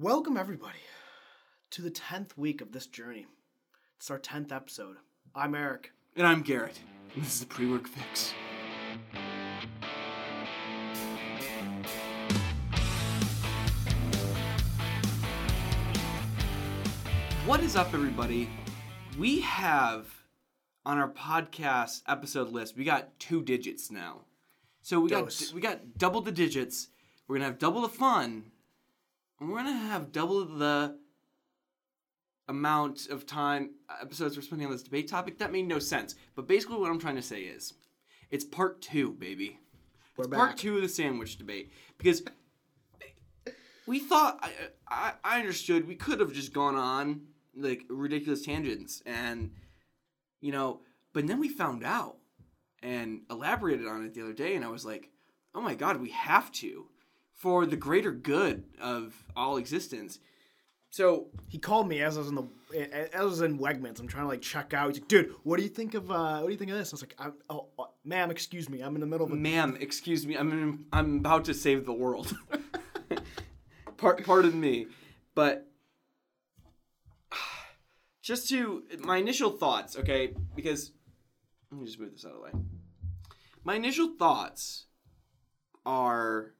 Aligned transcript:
Welcome, 0.00 0.36
everybody, 0.36 0.78
to 1.72 1.82
the 1.82 1.90
10th 1.90 2.36
week 2.36 2.60
of 2.60 2.70
this 2.70 2.86
journey. 2.86 3.26
It's 3.96 4.12
our 4.12 4.18
10th 4.20 4.52
episode. 4.52 4.94
I'm 5.34 5.56
Eric. 5.56 5.90
And 6.14 6.24
I'm 6.24 6.42
Garrett. 6.42 6.78
And 7.16 7.24
this 7.24 7.34
is 7.34 7.40
the 7.40 7.46
pre 7.46 7.68
work 7.68 7.88
fix. 7.88 8.32
What 17.44 17.58
is 17.64 17.74
up, 17.74 17.92
everybody? 17.92 18.48
We 19.18 19.40
have 19.40 20.06
on 20.86 20.98
our 20.98 21.10
podcast 21.10 22.02
episode 22.06 22.50
list, 22.50 22.76
we 22.76 22.84
got 22.84 23.18
two 23.18 23.42
digits 23.42 23.90
now. 23.90 24.20
So 24.80 25.00
we 25.00 25.08
Dose. 25.08 25.46
got 25.46 25.54
we 25.56 25.60
got 25.60 25.98
double 25.98 26.20
the 26.20 26.30
digits. 26.30 26.86
We're 27.26 27.38
gonna 27.38 27.46
have 27.46 27.58
double 27.58 27.80
the 27.80 27.88
fun, 27.88 28.52
we're 29.40 29.56
gonna 29.56 29.72
have 29.72 30.12
double 30.12 30.44
the 30.44 30.98
amount 32.48 33.08
of 33.08 33.26
time 33.26 33.70
episodes 34.00 34.36
we're 34.36 34.42
spending 34.42 34.66
on 34.66 34.72
this 34.72 34.82
debate 34.82 35.08
topic. 35.08 35.38
That 35.38 35.52
made 35.52 35.68
no 35.68 35.78
sense. 35.78 36.14
But 36.34 36.48
basically, 36.48 36.78
what 36.78 36.90
I'm 36.90 36.98
trying 36.98 37.16
to 37.16 37.22
say 37.22 37.42
is, 37.42 37.74
it's 38.30 38.44
part 38.44 38.80
two, 38.80 39.12
baby. 39.12 39.58
We're 40.16 40.24
it's 40.24 40.34
part 40.34 40.56
two 40.56 40.76
of 40.76 40.82
the 40.82 40.88
sandwich 40.88 41.38
debate 41.38 41.72
because 41.96 42.22
we 43.86 44.00
thought 44.00 44.38
I, 44.42 44.52
I 44.88 45.12
I 45.22 45.38
understood 45.40 45.86
we 45.86 45.94
could 45.94 46.20
have 46.20 46.32
just 46.32 46.52
gone 46.52 46.74
on 46.74 47.22
like 47.56 47.84
ridiculous 47.88 48.44
tangents 48.44 49.02
and 49.06 49.52
you 50.40 50.52
know, 50.52 50.80
but 51.12 51.26
then 51.26 51.40
we 51.40 51.48
found 51.48 51.84
out 51.84 52.16
and 52.82 53.22
elaborated 53.30 53.86
on 53.86 54.04
it 54.04 54.14
the 54.14 54.22
other 54.22 54.32
day, 54.32 54.54
and 54.54 54.64
I 54.64 54.68
was 54.68 54.84
like, 54.84 55.10
oh 55.54 55.60
my 55.60 55.74
god, 55.74 56.00
we 56.00 56.10
have 56.10 56.50
to 56.52 56.88
for 57.38 57.64
the 57.64 57.76
greater 57.76 58.10
good 58.10 58.64
of 58.80 59.24
all 59.36 59.56
existence. 59.56 60.18
So 60.90 61.28
He 61.48 61.58
called 61.58 61.88
me 61.88 62.02
as 62.02 62.16
I 62.16 62.20
was 62.20 62.28
in 62.28 62.34
the 62.34 62.48
as 62.92 63.08
I 63.14 63.22
was 63.22 63.40
in 63.40 63.58
Wegmans. 63.58 64.00
I'm 64.00 64.08
trying 64.08 64.24
to 64.24 64.28
like 64.28 64.42
check 64.42 64.74
out. 64.74 64.88
He's 64.88 65.00
like, 65.00 65.08
"Dude, 65.08 65.34
what 65.44 65.56
do 65.56 65.62
you 65.62 65.68
think 65.68 65.94
of 65.94 66.10
uh, 66.10 66.40
what 66.40 66.46
do 66.46 66.52
you 66.52 66.58
think 66.58 66.70
of 66.70 66.76
this?" 66.76 66.92
I 66.92 66.94
was 66.94 67.02
like, 67.02 67.14
I'm, 67.18 67.34
"Oh, 67.48 67.68
uh, 67.78 67.84
ma'am, 68.04 68.30
excuse 68.30 68.68
me. 68.68 68.80
I'm 68.80 68.94
in 68.94 69.00
the 69.00 69.06
middle 69.06 69.26
of 69.26 69.32
a 69.32 69.36
Ma'am, 69.36 69.76
excuse 69.80 70.26
me. 70.26 70.34
I'm 70.34 70.52
in, 70.52 70.84
I'm 70.92 71.18
about 71.18 71.44
to 71.46 71.54
save 71.54 71.86
the 71.86 71.92
world. 71.92 72.36
Part 73.96 74.24
pardon 74.24 74.58
me, 74.58 74.86
but 75.34 75.68
just 78.22 78.48
to 78.48 78.82
my 79.00 79.18
initial 79.18 79.50
thoughts, 79.50 79.96
okay? 79.96 80.34
Because 80.56 80.92
let 81.70 81.80
me 81.80 81.86
just 81.86 82.00
move 82.00 82.12
this 82.12 82.24
out 82.24 82.32
of 82.32 82.36
the 82.38 82.42
way. 82.42 82.50
My 83.62 83.74
initial 83.74 84.14
thoughts 84.18 84.86
are 85.84 86.54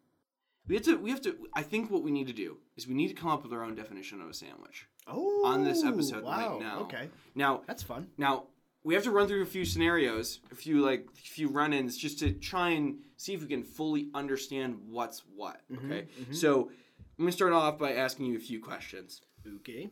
we 0.68 0.74
have 0.74 0.84
to 0.84 0.96
we 0.98 1.10
have 1.10 1.22
to 1.22 1.34
I 1.54 1.62
think 1.62 1.90
what 1.90 2.02
we 2.02 2.10
need 2.10 2.26
to 2.28 2.32
do 2.32 2.58
is 2.76 2.86
we 2.86 2.94
need 2.94 3.08
to 3.08 3.14
come 3.14 3.30
up 3.30 3.42
with 3.42 3.52
our 3.52 3.64
own 3.64 3.74
definition 3.74 4.20
of 4.20 4.28
a 4.28 4.34
sandwich 4.34 4.86
oh 5.06 5.46
on 5.46 5.64
this 5.64 5.82
oh, 5.84 5.88
episode 5.88 6.24
wow, 6.24 6.30
right 6.30 6.60
now. 6.60 6.80
Okay, 6.80 7.08
Now, 7.34 7.62
that's 7.66 7.82
fun. 7.82 8.08
now 8.16 8.44
we 8.84 8.94
have 8.94 9.02
to 9.04 9.10
run 9.10 9.26
through 9.26 9.42
a 9.42 9.46
few 9.46 9.64
scenarios, 9.64 10.40
a 10.52 10.54
few 10.54 10.80
like 10.84 11.06
a 11.12 11.16
few 11.16 11.48
run-ins, 11.48 11.96
just 11.96 12.18
to 12.20 12.32
try 12.32 12.70
and 12.70 12.98
see 13.16 13.34
if 13.34 13.42
we 13.42 13.48
can 13.48 13.62
fully 13.64 14.08
understand 14.14 14.78
what's 14.88 15.24
what. 15.34 15.60
Mm-hmm, 15.70 15.92
okay, 15.92 16.08
mm-hmm. 16.20 16.32
so 16.32 16.70
I'm 17.18 17.24
gonna 17.24 17.32
start 17.32 17.52
off 17.52 17.78
by 17.78 17.92
asking 17.94 18.26
you 18.26 18.36
a 18.36 18.40
few 18.40 18.62
questions. 18.62 19.22
Okay, 19.56 19.90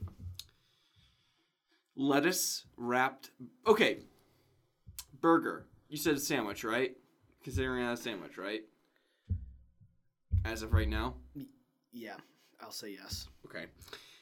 Lettuce 1.97 2.65
wrapped. 2.77 3.31
Okay, 3.67 3.99
burger. 5.21 5.67
You 5.89 5.97
said 5.97 6.15
a 6.15 6.21
sandwich, 6.21 6.65
right? 6.65 6.97
Considering 7.43 7.85
that 7.85 7.93
a 7.93 7.97
sandwich, 7.97 8.39
right? 8.39 8.63
As 10.47 10.63
of 10.63 10.73
right 10.73 10.89
now. 10.89 11.15
yeah, 11.93 12.15
I'll 12.61 12.71
say 12.71 12.91
yes. 12.93 13.27
Okay. 13.47 13.67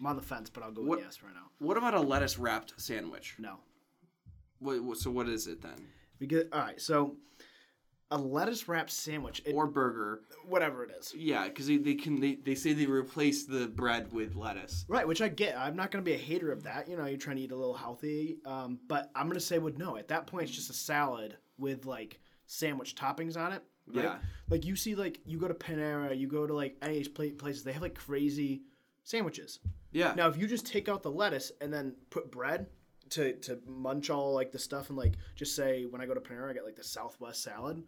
I'm 0.01 0.07
on 0.07 0.17
the 0.17 0.23
fence, 0.23 0.49
but 0.51 0.63
I'll 0.63 0.73
go 0.73 0.83
What- 0.83 0.99
with 0.99 1.05
yes 1.07 1.23
right 1.23 1.35
now. 1.35 1.51
What 1.59 1.77
about 1.77 1.95
a 1.95 2.01
lettuce 2.01 2.39
wrapped 2.39 2.81
sandwich? 2.81 3.37
No, 3.39 3.59
What, 4.59 4.83
what, 4.83 4.99
so 4.99 5.11
what 5.11 5.29
is 5.29 5.47
it 5.47 5.61
then? 5.63 5.87
because 6.19 6.45
all 6.53 6.61
right, 6.61 6.81
so 6.81 7.17
a 8.11 8.17
lettuce 8.19 8.69
wrapped 8.69 8.91
sandwich, 8.91 9.43
it, 9.45 9.53
Or 9.53 9.67
burger? 9.67 10.23
whatever 10.47 10.83
it 10.85 10.91
is. 10.99 11.13
Yeah, 11.15 11.45
because 11.49 11.67
they, 11.67 11.77
they 11.77 11.95
can 11.95 12.21
they, 12.21 12.37
they 12.37 12.55
say 12.55 12.73
they 12.73 12.87
replace 12.87 13.45
the 13.45 13.67
bread 13.69 14.13
with 14.13 14.35
lettuce. 14.35 14.85
Right, 14.89 15.07
which 15.07 15.21
I 15.23 15.29
get. 15.29 15.57
I'm 15.59 15.77
not 15.77 15.91
going 15.91 16.03
to 16.05 16.09
be 16.09 16.15
a 16.15 16.19
hater 16.21 16.51
of 16.53 16.63
that. 16.65 16.89
You 16.89 16.97
know, 16.97 17.07
you're 17.07 17.19
trying 17.19 17.37
to 17.37 17.43
eat 17.43 17.53
a 17.53 17.57
little 17.57 17.75
healthy. 17.75 18.39
Um, 18.47 18.79
but 18.89 19.11
I'm 19.15 19.27
going 19.27 19.35
to 19.35 19.41
say 19.45 19.59
would 19.59 19.79
no. 19.79 19.97
At 19.97 20.09
that 20.09 20.27
point, 20.27 20.45
it's 20.49 20.53
just 20.57 20.71
a 20.71 20.75
salad 20.75 21.37
with 21.59 21.87
like 21.87 22.19
sandwich 22.47 22.95
toppings 22.95 23.37
on 23.37 23.53
it. 23.53 23.63
Right? 23.87 24.05
Yeah. 24.05 24.17
Like 24.49 24.65
you 24.65 24.77
see, 24.77 24.95
like 24.95 25.21
you 25.25 25.39
go 25.39 25.49
to 25.49 25.55
Panera, 25.55 26.17
you 26.19 26.27
go 26.29 26.47
to 26.47 26.55
like 26.55 26.77
any 26.83 26.99
of 26.99 27.05
these 27.05 27.33
places, 27.33 27.65
they 27.65 27.73
have 27.73 27.83
like 27.83 27.95
crazy 27.95 28.63
sandwiches. 29.03 29.61
Yeah. 29.93 30.15
Now, 30.17 30.29
if 30.29 30.37
you 30.37 30.47
just 30.47 30.67
take 30.67 30.89
out 30.89 31.03
the 31.03 31.11
lettuce 31.11 31.53
and 31.61 31.73
then 31.73 31.95
put 32.11 32.31
bread 32.31 32.67
to 33.11 33.35
to 33.35 33.59
munch 33.67 34.09
all 34.11 34.33
like 34.33 34.51
the 34.51 34.59
stuff 34.59 34.89
and 34.89 34.97
like 34.99 35.15
just 35.37 35.55
say 35.55 35.85
when 35.85 36.01
I 36.01 36.07
go 36.07 36.15
to 36.15 36.21
Panera, 36.21 36.51
I 36.51 36.55
get 36.55 36.65
like 36.65 36.77
the 36.77 36.85
Southwest 36.85 37.43
salad. 37.43 37.83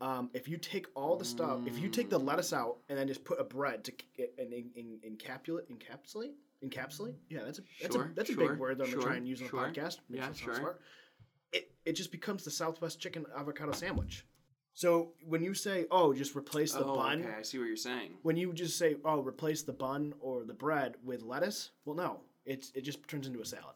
Um, 0.00 0.28
if 0.34 0.46
you 0.46 0.58
take 0.58 0.86
all 0.94 1.16
the 1.16 1.24
stuff, 1.24 1.60
if 1.64 1.78
you 1.78 1.88
take 1.88 2.10
the 2.10 2.18
lettuce 2.18 2.52
out 2.52 2.78
and 2.90 2.98
then 2.98 3.08
just 3.08 3.24
put 3.24 3.40
a 3.40 3.44
bread 3.44 3.82
to 3.84 3.92
and 4.38 4.52
in, 4.52 4.70
in, 4.74 5.16
encapsulate, 5.16 5.62
encapsulate, 5.72 6.32
encapsulate, 6.62 7.14
yeah, 7.30 7.40
that's 7.44 7.60
a 7.60 7.62
that's 7.80 7.94
Sure, 7.94 8.04
a 8.04 8.14
that's 8.14 8.28
a 8.28 8.34
sure, 8.34 8.48
big 8.50 8.58
word 8.58 8.76
that 8.78 8.84
I'm 8.84 8.90
sure, 8.90 8.98
gonna 8.98 9.08
try 9.10 9.16
and 9.16 9.26
use 9.26 9.40
on 9.40 9.46
the 9.46 9.52
podcast. 9.54 9.98
Makes 10.10 10.26
Yeah, 10.26 10.32
sure. 10.34 10.54
smart. 10.56 10.80
It 11.52 11.70
it 11.86 11.92
just 11.92 12.12
becomes 12.12 12.44
the 12.44 12.50
Southwest 12.50 13.00
chicken 13.00 13.24
avocado 13.34 13.72
sandwich. 13.72 14.26
So 14.76 15.12
when 15.26 15.42
you 15.42 15.54
say, 15.54 15.86
oh, 15.90 16.12
just 16.12 16.36
replace 16.36 16.74
the 16.74 16.84
oh, 16.84 16.96
bun, 16.96 17.22
okay. 17.22 17.32
I 17.38 17.40
see 17.40 17.56
what 17.58 17.66
you're 17.66 17.78
saying. 17.78 18.10
when 18.20 18.36
you 18.36 18.52
just 18.52 18.76
say, 18.76 18.96
"Oh, 19.06 19.20
replace 19.22 19.62
the 19.62 19.72
bun 19.72 20.12
or 20.20 20.44
the 20.44 20.52
bread 20.52 20.96
with 21.02 21.22
lettuce," 21.22 21.70
well, 21.86 21.96
no, 21.96 22.20
it's 22.44 22.72
it 22.74 22.82
just 22.82 23.08
turns 23.08 23.26
into 23.26 23.40
a 23.40 23.44
salad. 23.46 23.74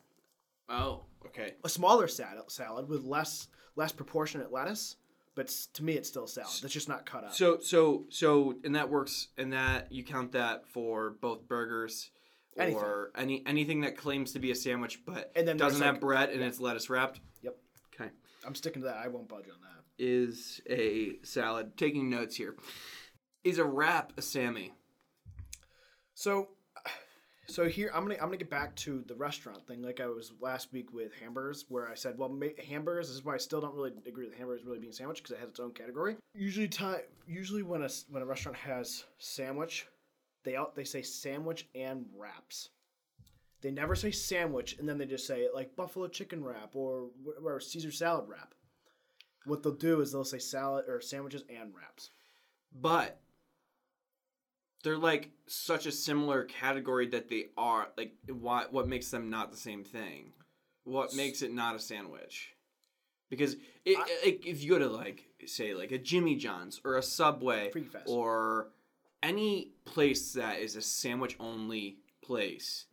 Oh, 0.68 1.04
okay. 1.24 1.54
A 1.64 1.70
smaller 1.70 2.06
salad, 2.06 2.50
salad 2.52 2.86
with 2.86 3.02
less 3.04 3.48
less 3.76 3.92
proportionate 3.92 4.52
lettuce, 4.52 4.96
but 5.34 5.48
to 5.72 5.82
me, 5.82 5.94
it's 5.94 6.06
still 6.06 6.24
a 6.24 6.28
salad. 6.28 6.52
That's 6.60 6.74
just 6.74 6.88
not 6.90 7.06
cut 7.06 7.24
up. 7.24 7.32
So 7.32 7.58
so 7.60 8.04
so 8.10 8.56
and 8.62 8.74
that 8.74 8.90
works 8.90 9.28
and 9.38 9.54
that 9.54 9.90
you 9.90 10.04
count 10.04 10.32
that 10.32 10.68
for 10.68 11.14
both 11.22 11.48
burgers 11.48 12.10
Anything. 12.58 12.76
or 12.76 13.10
any 13.16 13.42
anything 13.46 13.80
that 13.80 13.96
claims 13.96 14.32
to 14.32 14.38
be 14.38 14.50
a 14.50 14.54
sandwich 14.54 15.00
but 15.06 15.32
And 15.34 15.48
then 15.48 15.56
doesn't 15.56 15.80
have 15.80 15.98
bread 15.98 16.28
and 16.28 16.42
it's 16.42 16.60
lettuce 16.60 16.90
wrapped. 16.90 17.20
Yep. 17.40 17.56
Okay. 17.94 18.10
I'm 18.46 18.54
sticking 18.54 18.82
to 18.82 18.88
that. 18.88 18.98
I 18.98 19.08
won't 19.08 19.28
budge 19.28 19.48
on 19.48 19.62
that. 19.62 19.79
Is 20.02 20.62
a 20.66 21.18
salad. 21.22 21.76
Taking 21.76 22.08
notes 22.08 22.34
here. 22.34 22.56
Is 23.44 23.58
a 23.58 23.64
wrap 23.64 24.14
a 24.16 24.22
Sammy? 24.22 24.72
So, 26.14 26.48
so 27.46 27.68
here 27.68 27.90
I'm 27.92 28.04
gonna 28.04 28.14
I'm 28.14 28.28
gonna 28.28 28.38
get 28.38 28.48
back 28.48 28.74
to 28.76 29.04
the 29.06 29.14
restaurant 29.14 29.66
thing, 29.66 29.82
like 29.82 30.00
I 30.00 30.06
was 30.06 30.32
last 30.40 30.72
week 30.72 30.94
with 30.94 31.12
hamburgers, 31.20 31.66
where 31.68 31.86
I 31.86 31.94
said, 31.94 32.16
well, 32.16 32.30
ma- 32.30 32.46
hamburgers. 32.66 33.08
This 33.08 33.16
is 33.16 33.24
why 33.26 33.34
I 33.34 33.36
still 33.36 33.60
don't 33.60 33.74
really 33.74 33.92
agree 34.06 34.24
with 34.24 34.38
hamburgers 34.38 34.64
really 34.64 34.78
being 34.78 34.94
sandwich 34.94 35.18
because 35.18 35.32
it 35.32 35.40
has 35.40 35.50
its 35.50 35.60
own 35.60 35.72
category. 35.72 36.16
Usually, 36.34 36.66
time 36.66 37.00
usually 37.26 37.62
when 37.62 37.82
a 37.82 37.90
when 38.08 38.22
a 38.22 38.26
restaurant 38.26 38.56
has 38.56 39.04
sandwich, 39.18 39.86
they 40.44 40.56
out 40.56 40.74
they 40.74 40.84
say 40.84 41.02
sandwich 41.02 41.68
and 41.74 42.06
wraps. 42.16 42.70
They 43.60 43.70
never 43.70 43.94
say 43.94 44.12
sandwich, 44.12 44.78
and 44.78 44.88
then 44.88 44.96
they 44.96 45.04
just 45.04 45.26
say 45.26 45.48
like 45.54 45.76
buffalo 45.76 46.08
chicken 46.08 46.42
wrap 46.42 46.74
or 46.74 47.10
or 47.44 47.60
Caesar 47.60 47.90
salad 47.92 48.26
wrap. 48.26 48.54
What 49.44 49.62
they'll 49.62 49.72
do 49.72 50.00
is 50.00 50.12
they'll 50.12 50.24
say 50.24 50.38
salad 50.38 50.84
or 50.88 51.00
sandwiches 51.00 51.44
and 51.48 51.72
wraps. 51.74 52.10
But 52.72 53.20
they're 54.82 54.98
like 54.98 55.30
such 55.46 55.86
a 55.86 55.92
similar 55.92 56.44
category 56.44 57.08
that 57.08 57.28
they 57.28 57.46
are 57.56 57.88
like 57.96 58.14
what 58.28 58.72
what 58.72 58.88
makes 58.88 59.10
them 59.10 59.30
not 59.30 59.50
the 59.50 59.56
same 59.56 59.84
thing? 59.84 60.32
What 60.84 61.14
makes 61.14 61.42
it 61.42 61.52
not 61.52 61.76
a 61.76 61.78
sandwich? 61.78 62.54
Because 63.28 63.56
it, 63.84 63.98
like 64.24 64.44
if 64.46 64.62
you 64.62 64.70
go 64.70 64.78
to 64.78 64.88
like 64.88 65.24
say 65.46 65.74
like 65.74 65.92
a 65.92 65.98
Jimmy 65.98 66.36
John's 66.36 66.80
or 66.84 66.96
a 66.96 67.02
Subway 67.02 67.70
or 68.06 68.68
any 69.22 69.72
place 69.84 70.32
that 70.32 70.58
is 70.58 70.76
a 70.76 70.82
sandwich 70.82 71.36
only 71.38 71.98
place, 72.22 72.86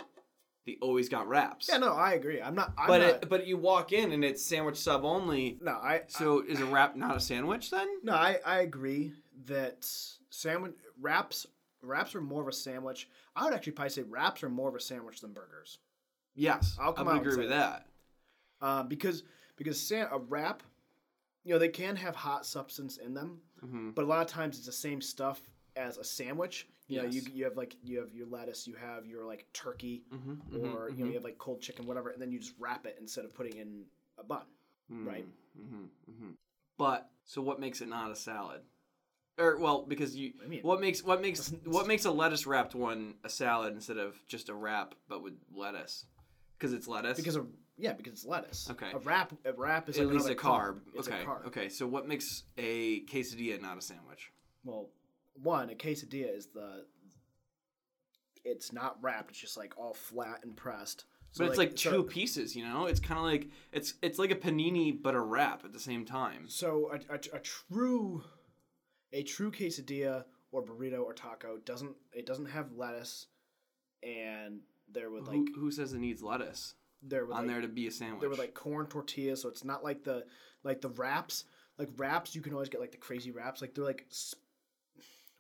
they 0.67 0.77
always 0.81 1.07
got 1.09 1.27
wraps. 1.27 1.69
Yeah, 1.71 1.77
no, 1.77 1.93
I 1.93 2.13
agree. 2.13 2.41
I'm 2.41 2.53
not. 2.53 2.73
I'm 2.77 2.87
but 2.87 2.99
not, 3.01 3.09
it, 3.23 3.29
but 3.29 3.47
you 3.47 3.57
walk 3.57 3.93
in 3.93 4.11
and 4.11 4.23
it's 4.23 4.43
sandwich 4.45 4.75
sub 4.75 5.03
only. 5.05 5.57
no, 5.61 5.71
I 5.71 6.01
So 6.07 6.43
is 6.47 6.59
a 6.59 6.65
wrap 6.65 6.95
not 6.95 7.15
a 7.15 7.19
sandwich 7.19 7.71
then? 7.71 7.87
No, 8.03 8.13
I, 8.13 8.39
I 8.45 8.59
agree 8.59 9.13
that 9.45 9.89
sandwich 10.29 10.73
wraps 10.99 11.47
wraps 11.81 12.13
are 12.15 12.21
more 12.21 12.41
of 12.41 12.47
a 12.49 12.51
sandwich. 12.53 13.07
I 13.35 13.45
would 13.45 13.53
actually 13.53 13.71
probably 13.73 13.91
say 13.91 14.01
wraps 14.03 14.43
are 14.43 14.49
more 14.49 14.67
of 14.69 14.75
a 14.75 14.79
sandwich 14.81 15.21
than 15.21 15.31
burgers. 15.31 15.79
Yes, 16.35 16.75
I'll 16.79 16.93
come 16.93 17.07
I 17.07 17.13
would 17.13 17.21
agree 17.21 17.37
with 17.37 17.49
that. 17.49 17.87
that. 18.61 18.65
Uh, 18.65 18.83
because 18.83 19.23
because 19.55 19.89
a 19.91 20.19
wrap, 20.27 20.63
you 21.45 21.53
know, 21.53 21.59
they 21.59 21.69
can 21.69 21.95
have 21.95 22.15
hot 22.15 22.45
substance 22.45 22.97
in 22.97 23.13
them, 23.13 23.39
Mhm. 23.63 23.95
but 23.95 24.03
a 24.03 24.07
lot 24.07 24.21
of 24.21 24.27
times 24.27 24.57
it's 24.57 24.65
the 24.65 24.71
same 24.73 24.99
stuff 25.01 25.41
as 25.77 25.97
a 25.97 26.03
sandwich. 26.03 26.67
You 26.87 27.01
know, 27.01 27.07
you, 27.07 27.21
Yes. 27.21 27.29
you 27.33 27.43
have 27.43 27.57
like 27.57 27.75
you 27.83 27.99
have 27.99 28.13
your 28.13 28.27
lettuce, 28.27 28.65
you 28.67 28.75
have 28.75 29.05
your 29.05 29.25
like 29.25 29.45
turkey, 29.53 30.03
Mhm, 30.13 30.39
or 30.63 30.89
mhm, 30.89 30.97
you 30.97 31.03
know 31.03 31.09
you 31.09 31.15
have 31.15 31.23
like 31.23 31.37
cold 31.37 31.61
chicken, 31.61 31.85
whatever, 31.85 32.09
and 32.11 32.21
then 32.21 32.31
you 32.31 32.39
just 32.39 32.53
wrap 32.59 32.85
it 32.85 32.97
instead 32.99 33.25
of 33.25 33.33
putting 33.33 33.57
in 33.57 33.85
a 34.17 34.23
bun. 34.23 34.45
right? 34.89 35.25
Mm-hmm, 35.59 35.85
hmm 36.19 36.31
But 36.77 37.09
so 37.25 37.41
what 37.41 37.59
makes 37.59 37.81
it 37.81 37.89
not 37.89 38.11
a 38.11 38.15
salad? 38.15 38.61
Or 39.37 39.57
well, 39.57 39.83
because 39.85 40.15
you 40.15 40.33
I 40.43 40.47
mean- 40.47 40.61
what 40.63 40.79
makes 40.79 41.03
what 41.03 41.21
makes 41.21 41.53
what 41.65 41.87
makes 41.87 42.05
a 42.05 42.11
lettuce 42.11 42.47
wrapped 42.47 42.73
one 42.73 43.15
a 43.23 43.29
salad 43.29 43.73
instead 43.73 43.97
of 43.97 44.17
just 44.27 44.47
a 44.49 44.53
wrap 44.53 44.95
but 45.09 45.21
with 45.21 45.33
lettuce? 45.53 46.05
Because 46.57 46.71
it's 46.73 46.87
lettuce. 46.87 47.17
Because 47.17 47.35
of 47.35 47.47
yeah, 47.77 47.93
because 47.93 48.13
it's 48.13 48.25
lettuce. 48.25 48.69
Okay. 48.71 48.91
A 48.93 48.99
wrap 48.99 49.33
a 49.45 49.51
wrap 49.53 49.89
is 49.89 49.99
at 49.99 50.05
like 50.05 50.13
least 50.13 50.29
a 50.29 50.35
carb. 50.35 50.79
It's 50.95 51.07
okay. 51.07 51.21
a 51.21 51.25
carb. 51.25 51.45
Okay. 51.47 51.69
So 51.69 51.85
what 51.85 52.07
makes 52.07 52.43
a 52.57 53.01
quesadilla 53.05 53.61
not 53.61 53.77
a 53.77 53.81
sandwich? 53.81 54.31
Well, 54.63 54.89
one, 55.41 55.69
a 55.69 55.75
quesadilla 55.75 56.35
is 56.35 56.47
the 56.47 56.85
it's 58.43 58.71
not 58.71 58.97
wrapped, 59.01 59.31
it's 59.31 59.39
just 59.39 59.57
like 59.57 59.77
all 59.77 59.93
flat 59.93 60.39
and 60.43 60.55
pressed. 60.55 61.05
So, 61.31 61.43
But 61.43 61.49
it's 61.49 61.57
like 61.57 61.77
so- 61.77 61.91
two 61.91 62.03
pieces, 62.03 62.55
you 62.55 62.63
know. 62.63 62.85
It's 62.85 62.99
kind 62.99 63.17
of 63.19 63.25
like 63.25 63.49
it's 63.71 63.95
it's 64.01 64.17
like 64.19 64.31
a 64.31 64.35
panini 64.35 65.01
but 65.01 65.15
a 65.15 65.19
wrap 65.19 65.65
at 65.65 65.73
the 65.73 65.79
same 65.79 66.05
time. 66.05 66.45
So 66.47 66.91
a, 66.91 67.13
a, 67.13 67.37
a 67.37 67.39
true 67.39 68.23
a 69.13 69.23
true 69.23 69.51
quesadilla 69.51 70.25
or 70.51 70.63
burrito 70.63 71.03
or 71.03 71.13
taco 71.13 71.57
doesn't 71.65 71.95
it 72.13 72.25
doesn't 72.25 72.47
have 72.47 72.71
lettuce 72.73 73.27
and 74.03 74.61
there 74.91 75.09
would 75.09 75.27
like 75.27 75.35
who, 75.35 75.47
who 75.55 75.71
says 75.71 75.93
it 75.93 75.99
needs 75.99 76.21
lettuce 76.21 76.73
there 77.01 77.25
would 77.25 77.35
on 77.35 77.45
like, 77.45 77.47
there 77.47 77.61
to 77.61 77.67
be 77.67 77.87
a 77.87 77.91
sandwich? 77.91 78.21
there 78.21 78.29
were 78.29 78.35
like 78.35 78.53
corn 78.53 78.87
tortillas, 78.87 79.41
so 79.41 79.49
it's 79.49 79.63
not 79.63 79.83
like 79.83 80.03
the 80.03 80.25
like 80.63 80.81
the 80.81 80.89
wraps. 80.89 81.45
Like 81.77 81.89
wraps, 81.97 82.35
you 82.35 82.41
can 82.41 82.53
always 82.53 82.69
get 82.69 82.81
like 82.81 82.91
the 82.91 82.97
crazy 82.97 83.31
wraps. 83.31 83.61
Like 83.61 83.75
they're 83.75 83.83
like 83.83 84.05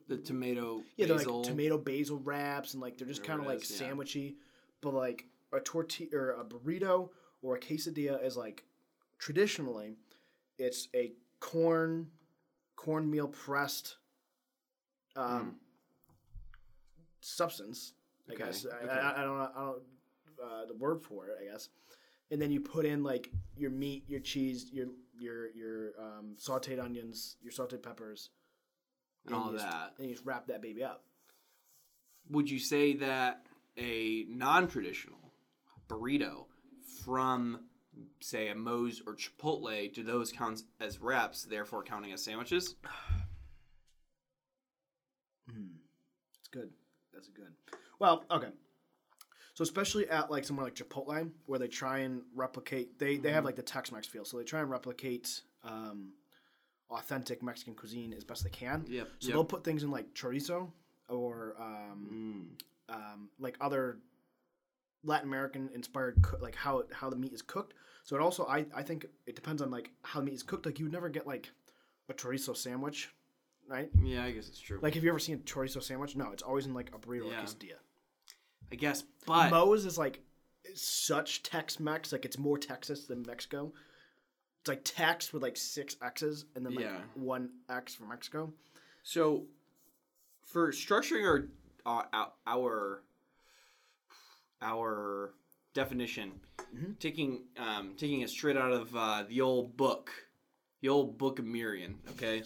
the 0.07 0.17
tomato 0.17 0.81
yeah, 0.95 1.05
they're 1.05 1.17
like 1.17 1.43
tomato 1.43 1.77
basil 1.77 2.17
wraps, 2.17 2.73
and 2.73 2.81
like 2.81 2.97
they're 2.97 3.07
just 3.07 3.23
kind 3.23 3.39
of 3.39 3.45
like 3.45 3.61
is, 3.61 3.81
yeah. 3.81 3.89
sandwichy. 3.89 4.35
But 4.81 4.93
like 4.93 5.25
a 5.53 5.59
tortilla 5.59 6.09
or 6.13 6.31
a 6.31 6.43
burrito 6.43 7.09
or 7.41 7.55
a 7.55 7.59
quesadilla 7.59 8.23
is 8.23 8.37
like 8.37 8.63
traditionally, 9.19 9.95
it's 10.57 10.87
a 10.95 11.13
corn 11.39 12.07
cornmeal 12.75 13.27
pressed 13.27 13.97
um, 15.15 15.55
substance. 17.21 17.93
I 18.29 18.31
Mm. 18.31 18.35
Okay, 18.35 18.43
guess 18.45 18.65
I, 18.65 18.83
okay. 18.83 18.93
I, 18.93 19.21
I 19.21 19.23
don't 19.23 19.37
know. 19.37 19.49
I 19.55 19.59
don't 19.61 19.81
uh, 20.43 20.65
the 20.65 20.75
word 20.75 21.01
for 21.01 21.27
it. 21.27 21.37
I 21.41 21.51
guess. 21.51 21.69
And 22.29 22.41
then 22.41 22.51
you 22.51 22.59
put 22.59 22.85
in 22.85 23.03
like 23.03 23.29
your 23.55 23.71
meat, 23.71 24.03
your 24.07 24.19
cheese, 24.19 24.69
your 24.71 24.87
your 25.17 25.49
your 25.51 25.91
um, 25.99 26.35
sautéed 26.37 26.81
onions, 26.83 27.37
your 27.41 27.53
sautéed 27.53 27.81
peppers, 27.81 28.29
and 29.27 29.35
all 29.35 29.51
just- 29.51 29.63
that. 29.65 29.93
and 29.99 30.07
you 30.07 30.13
just 30.15 30.25
wrap 30.25 30.47
that 30.47 30.61
baby 30.61 30.83
up. 30.83 31.03
Would 32.29 32.49
you 32.49 32.59
say 32.59 32.93
that 32.97 33.45
a 33.77 34.25
non-traditional 34.27 35.31
burrito 35.87 36.45
from 37.05 37.61
say 38.19 38.49
a 38.49 38.55
Moe's 38.55 39.01
or 39.07 39.15
Chipotle 39.15 39.93
do 39.93 40.03
those 40.03 40.31
count 40.31 40.61
as 40.79 40.99
wraps, 40.99 41.43
therefore 41.43 41.83
counting 41.83 42.11
as 42.11 42.23
sandwiches? 42.23 42.75
Hmm. 45.49 45.77
It's 46.39 46.49
good. 46.49 46.69
That's 47.13 47.29
good. 47.29 47.53
Well, 47.99 48.25
okay. 48.29 48.49
So 49.53 49.63
especially 49.63 50.09
at 50.09 50.29
like 50.29 50.43
somewhere 50.43 50.65
like 50.65 50.75
Chipotle, 50.75 51.31
where 51.45 51.57
they 51.57 51.67
try 51.67 51.99
and 51.99 52.21
replicate, 52.35 52.99
they 52.99 53.17
they 53.17 53.31
have 53.31 53.45
like 53.45 53.55
the 53.55 53.63
Tex-Mex 53.63 54.07
feel, 54.07 54.25
so 54.25 54.37
they 54.37 54.43
try 54.43 54.59
and 54.59 54.69
replicate 54.69 55.41
um, 55.63 56.11
authentic 56.89 57.43
Mexican 57.43 57.73
cuisine 57.75 58.13
as 58.13 58.23
best 58.23 58.43
they 58.43 58.49
can. 58.49 58.85
Yep. 58.87 59.09
So 59.19 59.29
they'll 59.29 59.43
put 59.45 59.63
things 59.63 59.83
in 59.83 59.91
like 59.91 60.13
chorizo 60.13 60.69
or 61.09 61.55
um, 61.59 62.55
Mm. 62.89 62.95
um, 62.95 63.29
like 63.39 63.57
other 63.61 63.97
Latin 65.03 65.27
American 65.27 65.69
inspired 65.73 66.21
coo- 66.21 66.37
like 66.41 66.55
how 66.55 66.79
it, 66.79 66.87
how 66.93 67.09
the 67.09 67.15
meat 67.15 67.33
is 67.33 67.41
cooked. 67.41 67.73
So 68.03 68.15
it 68.15 68.21
also 68.21 68.45
I, 68.45 68.65
I 68.75 68.83
think 68.83 69.05
it 69.25 69.35
depends 69.35 69.61
on 69.61 69.69
like 69.71 69.91
how 70.03 70.19
the 70.19 70.25
meat 70.25 70.35
is 70.35 70.43
cooked. 70.43 70.65
Like 70.65 70.79
you 70.79 70.85
would 70.85 70.93
never 70.93 71.09
get 71.09 71.27
like 71.27 71.49
a 72.09 72.13
chorizo 72.13 72.55
sandwich, 72.55 73.09
right? 73.67 73.89
Yeah, 74.01 74.23
I 74.23 74.31
guess 74.31 74.47
it's 74.47 74.59
true. 74.59 74.79
Like 74.81 74.95
have 74.95 75.03
you 75.03 75.09
ever 75.09 75.19
seen 75.19 75.35
a 75.35 75.39
chorizo 75.39 75.83
sandwich? 75.83 76.15
No, 76.15 76.31
it's 76.31 76.43
always 76.43 76.65
in 76.65 76.73
like 76.73 76.89
a 76.95 76.99
burrito 76.99 77.29
Yeah. 77.29 77.39
or 77.39 77.43
quesadilla. 77.43 77.79
I 78.71 78.75
guess, 78.75 79.03
but 79.25 79.49
Moe's 79.49 79.85
is 79.85 79.97
like 79.97 80.19
such 80.73 81.41
Tex-Mex, 81.43 82.11
like 82.11 82.25
it's 82.25 82.37
more 82.37 82.57
Texas 82.57 83.05
than 83.05 83.23
Mexico. 83.25 83.71
It's 84.67 84.69
like 84.69 84.81
Tex 84.83 85.31
with 85.31 85.43
like 85.43 85.55
six 85.55 85.95
X's 86.01 86.43
and 86.55 86.65
then 86.65 86.75
like 86.75 86.83
Yeah. 86.83 86.97
one 87.15 87.49
X 87.69 87.95
for 87.95 88.03
Mexico. 88.03 88.51
So, 89.01 89.45
for 90.41 90.73
structuring 90.73 91.25
our 91.85 92.03
uh, 92.11 92.25
our 92.45 93.01
our 94.61 95.33
definition, 95.73 96.31
Mm-hmm. 96.75 96.93
taking 96.99 97.43
um, 97.57 97.93
taking 97.97 98.19
it 98.21 98.29
straight 98.29 98.57
out 98.57 98.73
of 98.73 98.93
uh, 98.93 99.23
the 99.29 99.39
old 99.39 99.77
book, 99.77 100.11
the 100.81 100.89
old 100.89 101.17
book 101.17 101.39
of 101.39 101.45
Merriam. 101.45 101.99
Okay, 102.09 102.43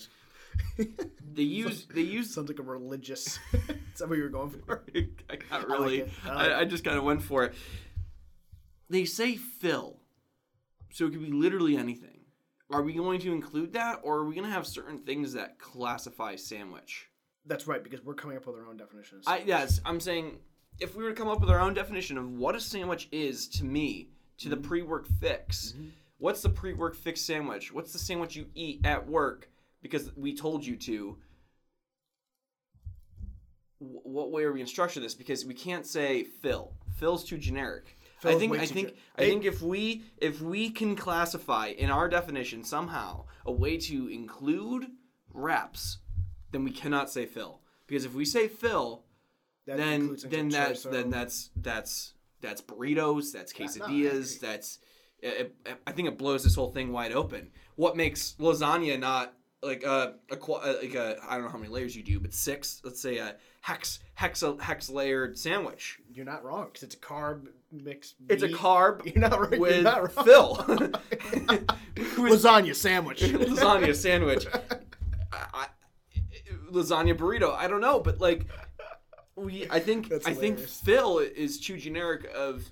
they 1.33 1.41
use 1.41 1.87
they 1.91 2.01
use. 2.01 2.31
Sounds 2.35 2.49
like 2.49 2.59
a 2.59 2.61
religious. 2.63 3.39
is 3.53 3.97
that 3.97 4.07
what 4.07 4.17
you 4.19 4.23
were 4.23 4.29
going 4.29 4.51
for? 4.51 4.83
I 4.95 5.37
got 5.49 5.67
like 5.67 5.79
really. 5.79 6.03
I 6.23 6.29
I, 6.29 6.33
like 6.35 6.51
I, 6.51 6.65
just 6.65 6.83
kind 6.83 6.99
of 6.99 7.03
went 7.03 7.23
for 7.23 7.45
it. 7.45 7.55
They 8.91 9.05
say 9.05 9.37
fill, 9.37 9.97
so 10.91 11.07
it 11.07 11.11
could 11.13 11.23
be 11.23 11.31
literally 11.31 11.75
anything. 11.77 12.10
Are 12.71 12.81
we 12.81 12.93
going 12.93 13.19
to 13.21 13.33
include 13.33 13.73
that, 13.73 13.99
or 14.03 14.17
are 14.19 14.25
we 14.25 14.35
going 14.35 14.47
to 14.47 14.53
have 14.53 14.65
certain 14.65 14.99
things 14.99 15.33
that 15.33 15.59
classify 15.59 16.35
sandwich? 16.35 17.09
That's 17.45 17.67
right, 17.67 17.83
because 17.83 18.03
we're 18.03 18.13
coming 18.13 18.37
up 18.37 18.45
with 18.45 18.55
our 18.55 18.67
own 18.67 18.77
definitions. 18.77 19.25
I 19.27 19.43
yes, 19.45 19.81
I'm 19.85 19.99
saying 19.99 20.39
if 20.79 20.95
we 20.95 21.03
were 21.03 21.09
to 21.09 21.15
come 21.15 21.27
up 21.27 21.41
with 21.41 21.49
our 21.49 21.59
own 21.59 21.73
definition 21.73 22.17
of 22.17 22.29
what 22.31 22.55
a 22.55 22.59
sandwich 22.59 23.07
is 23.11 23.47
to 23.49 23.65
me, 23.65 24.09
to 24.37 24.49
the 24.49 24.55
mm-hmm. 24.55 24.65
pre-work 24.65 25.07
fix, 25.19 25.73
mm-hmm. 25.75 25.89
what's 26.17 26.41
the 26.41 26.49
pre-work 26.49 26.95
fix 26.95 27.21
sandwich? 27.21 27.73
What's 27.73 27.93
the 27.93 27.99
sandwich 27.99 28.35
you 28.35 28.47
eat 28.55 28.85
at 28.85 29.07
work 29.07 29.49
because 29.81 30.11
we 30.15 30.35
told 30.35 30.65
you 30.65 30.75
to? 30.77 31.17
What 33.79 34.31
way 34.31 34.43
are 34.43 34.51
we 34.51 34.59
going 34.59 34.67
to 34.67 34.71
structure 34.71 34.99
this? 34.99 35.15
Because 35.15 35.43
we 35.43 35.55
can't 35.55 35.87
say 35.87 36.23
fill. 36.23 36.73
Fill's 36.97 37.23
too 37.23 37.37
generic. 37.37 37.97
I 38.29 38.35
think 38.39 38.53
I 38.57 38.65
think 38.65 38.95
I 39.17 39.21
think 39.21 39.45
if 39.45 39.61
we 39.61 40.03
if 40.17 40.41
we 40.41 40.69
can 40.69 40.95
classify 40.95 41.67
in 41.67 41.89
our 41.89 42.07
definition 42.07 42.63
somehow 42.63 43.25
a 43.45 43.51
way 43.51 43.77
to 43.77 44.07
include 44.07 44.87
wraps, 45.33 45.97
then 46.51 46.63
we 46.63 46.71
cannot 46.71 47.09
say 47.09 47.25
fill. 47.25 47.61
Because 47.87 48.05
if 48.05 48.13
we 48.13 48.25
say 48.25 48.47
fill, 48.47 49.03
That 49.65 49.77
then 49.77 50.15
then 50.29 50.49
that's 50.49 50.83
then 50.83 51.09
that's 51.09 51.49
that's 51.55 52.13
that's 52.41 52.61
burritos, 52.61 53.31
that's 53.31 53.53
quesadillas, 53.53 54.39
that's 54.39 54.79
it, 55.19 55.55
it- 55.65 55.77
I 55.85 55.91
think 55.91 56.07
it 56.07 56.17
blows 56.17 56.43
this 56.43 56.55
whole 56.55 56.71
thing 56.71 56.91
wide 56.91 57.11
open. 57.11 57.51
What 57.75 57.95
makes 57.95 58.35
lasagna 58.39 58.99
not 58.99 59.33
like 59.63 59.83
a, 59.83 60.15
a 60.31 60.35
uh, 60.35 60.75
like 60.81 60.95
a 60.95 61.17
I 61.27 61.35
don't 61.35 61.45
know 61.45 61.51
how 61.51 61.57
many 61.57 61.69
layers 61.69 61.95
you 61.95 62.03
do, 62.03 62.19
but 62.19 62.33
six, 62.33 62.81
let's 62.83 63.01
say 63.01 63.17
a 63.17 63.35
hex 63.61 63.99
hex 64.15 64.43
hex 64.59 64.89
layered 64.89 65.37
sandwich. 65.37 65.99
You're 66.11 66.25
not 66.25 66.43
wrong 66.43 66.65
because 66.65 66.83
it's 66.83 66.95
a 66.95 66.99
carb 66.99 67.47
mixed. 67.71 68.15
It's 68.29 68.43
a 68.43 68.49
carb 68.49 69.05
You're 69.13 69.29
not 69.29 69.39
right. 69.39 69.59
with 69.59 69.75
You're 69.75 69.83
not. 69.83 70.01
With 70.01 70.15
Lasagna 72.17 72.75
sandwich. 72.75 73.21
lasagna 73.21 73.95
sandwich. 73.95 74.47
I, 75.31 75.45
I, 75.53 75.67
lasagna 76.71 77.15
burrito. 77.15 77.53
I 77.53 77.67
don't 77.67 77.81
know, 77.81 77.99
but 77.99 78.19
like 78.19 78.47
we, 79.35 79.67
I 79.69 79.79
think 79.79 80.11
I 80.25 80.33
think. 80.33 80.59
Fill 80.59 81.19
is 81.19 81.59
too 81.59 81.77
generic 81.77 82.29
of 82.35 82.63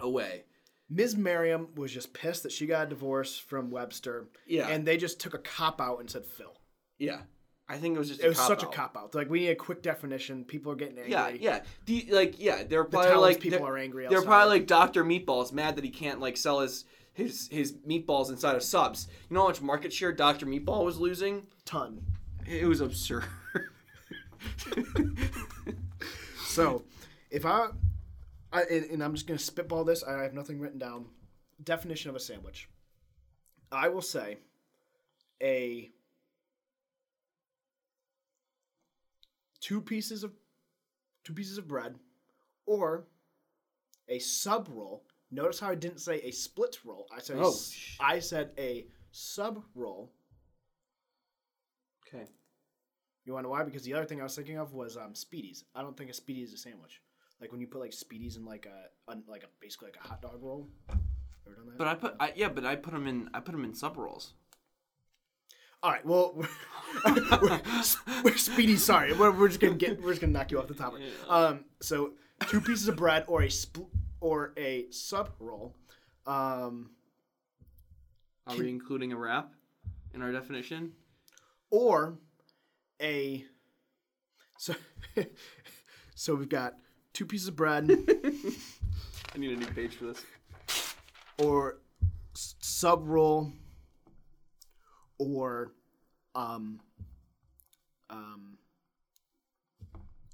a 0.00 0.08
way. 0.08 0.44
Ms. 0.88 1.16
Merriam 1.16 1.68
was 1.74 1.92
just 1.92 2.12
pissed 2.12 2.42
that 2.44 2.52
she 2.52 2.66
got 2.66 2.86
a 2.86 2.90
divorce 2.90 3.36
from 3.38 3.70
Webster. 3.70 4.28
Yeah. 4.46 4.68
And 4.68 4.86
they 4.86 4.96
just 4.96 5.18
took 5.20 5.34
a 5.34 5.38
cop 5.38 5.80
out 5.80 5.98
and 6.00 6.08
said 6.08 6.24
fill. 6.24 6.54
Yeah, 6.98 7.20
I 7.68 7.76
think 7.76 7.96
it 7.96 7.98
was 7.98 8.08
just 8.08 8.22
It 8.22 8.28
was 8.28 8.38
such 8.38 8.60
cop-out. 8.60 8.72
a 8.72 8.76
cop 8.76 8.96
out. 8.96 9.14
Like 9.14 9.28
we 9.28 9.40
need 9.40 9.48
a 9.48 9.54
quick 9.56 9.82
definition. 9.82 10.44
People 10.44 10.72
are 10.72 10.76
getting 10.76 10.96
angry. 10.98 11.12
Yeah, 11.12 11.28
yeah. 11.28 11.62
The, 11.86 12.06
like 12.10 12.40
yeah, 12.40 12.62
they're 12.64 12.84
probably 12.84 13.10
Towers 13.10 13.20
like 13.20 13.40
people 13.40 13.66
are 13.66 13.76
angry. 13.76 14.06
they're 14.08 14.22
probably 14.22 14.58
like 14.58 14.66
Doctor 14.66 15.04
Meatballs, 15.04 15.52
mad 15.52 15.76
that 15.76 15.84
he 15.84 15.90
can't 15.90 16.20
like 16.20 16.36
sell 16.36 16.60
his 16.60 16.84
his 17.12 17.48
his 17.50 17.72
meatballs 17.86 18.30
inside 18.30 18.54
of 18.56 18.62
subs. 18.62 19.08
You 19.28 19.34
know 19.34 19.42
how 19.42 19.48
much 19.48 19.60
market 19.60 19.92
share 19.92 20.12
Doctor 20.12 20.46
Meatball 20.46 20.84
was 20.84 20.98
losing? 20.98 21.46
ton. 21.64 22.00
It 22.46 22.66
was 22.66 22.80
absurd. 22.80 23.24
So, 26.46 26.84
if 27.30 27.44
I, 27.44 27.68
I 28.56 28.62
and, 28.74 28.84
and 28.90 29.04
I'm 29.04 29.14
just 29.14 29.26
gonna 29.26 29.38
spitball 29.38 29.84
this. 29.84 30.02
I 30.02 30.22
have 30.22 30.34
nothing 30.34 30.58
written 30.60 30.78
down. 30.78 31.06
Definition 31.62 32.10
of 32.10 32.16
a 32.16 32.20
sandwich. 32.20 32.68
I 33.72 33.88
will 33.88 34.02
say, 34.02 34.38
a 35.42 35.90
two 39.60 39.80
pieces 39.80 40.22
of 40.24 40.32
two 41.24 41.32
pieces 41.32 41.58
of 41.58 41.66
bread, 41.68 41.96
or 42.66 43.06
a 44.08 44.18
sub 44.18 44.68
roll. 44.70 45.04
Notice 45.30 45.58
how 45.58 45.70
I 45.70 45.74
didn't 45.74 45.98
say 46.00 46.20
a 46.22 46.30
split 46.30 46.78
roll. 46.84 47.06
I 47.14 47.18
said 47.20 47.36
a 47.36 47.40
Oh, 47.42 47.52
sh- 47.52 47.96
I 48.00 48.20
said 48.20 48.52
a 48.58 48.86
sub 49.10 49.62
roll. 49.74 50.12
okay. 52.06 52.26
You 53.24 53.32
want 53.32 53.42
to 53.42 53.48
know 53.48 53.50
why? 53.52 53.64
Because 53.64 53.82
the 53.82 53.92
other 53.94 54.04
thing 54.06 54.20
I 54.20 54.24
was 54.24 54.36
thinking 54.36 54.56
of 54.56 54.72
was 54.72 54.96
um, 54.96 55.14
Spiedies. 55.14 55.64
I 55.74 55.82
don't 55.82 55.96
think 55.96 56.10
a 56.10 56.12
Spiedie 56.14 56.44
is 56.44 56.52
a 56.52 56.56
sandwich. 56.56 57.02
Like 57.40 57.52
when 57.52 57.60
you 57.60 57.66
put 57.66 57.80
like 57.80 57.90
Spiedies 57.90 58.36
in 58.36 58.44
like 58.44 58.66
a, 58.66 59.10
un 59.10 59.22
like 59.28 59.42
a 59.42 59.46
basically 59.60 59.88
like 59.88 59.98
a 60.02 60.08
hot 60.08 60.22
dog 60.22 60.38
roll. 60.40 60.68
Ever 60.90 61.54
done 61.54 61.66
that? 61.66 61.78
But 61.78 61.86
I 61.86 61.94
put 61.94 62.14
I, 62.18 62.32
yeah, 62.34 62.48
but 62.48 62.64
I 62.64 62.76
put 62.76 62.92
them 62.92 63.06
in 63.06 63.28
I 63.34 63.40
put 63.40 63.52
them 63.52 63.64
in 63.64 63.74
sub 63.74 63.96
rolls. 63.96 64.32
All 65.82 65.92
right. 65.92 66.04
Well, 66.04 66.34
we're, 67.04 67.60
we're 68.24 68.36
speedy. 68.36 68.76
Sorry, 68.76 69.12
we're, 69.12 69.30
we're 69.30 69.48
just 69.48 69.60
gonna 69.60 69.74
get. 69.74 70.02
We're 70.02 70.10
just 70.10 70.20
gonna 70.20 70.32
knock 70.32 70.50
you 70.50 70.58
off 70.58 70.66
the 70.66 70.74
topic. 70.74 71.02
Um. 71.28 71.64
So 71.80 72.14
two 72.48 72.60
pieces 72.60 72.88
of 72.88 72.96
bread 72.96 73.24
or 73.28 73.42
a 73.42 73.48
spl- 73.48 73.88
or 74.20 74.52
a 74.56 74.90
sub 74.90 75.30
roll. 75.38 75.76
Um. 76.26 76.90
Are 78.46 78.56
we 78.56 78.68
including 78.68 79.12
a 79.12 79.16
wrap 79.16 79.52
in 80.14 80.22
our 80.22 80.32
definition? 80.32 80.92
Or 81.70 82.18
a. 83.00 83.44
So. 84.58 84.74
so 86.14 86.34
we've 86.34 86.48
got 86.48 86.74
two 87.16 87.24
pieces 87.26 87.48
of 87.48 87.56
bread 87.56 87.90
I 89.34 89.38
need 89.38 89.52
a 89.52 89.56
new 89.56 89.66
page 89.68 89.94
for 89.96 90.04
this. 90.06 90.22
or 91.38 91.78
s- 92.34 92.54
sub 92.60 93.08
roll 93.08 93.52
or 95.18 95.72
um 96.34 96.78
um 98.10 98.58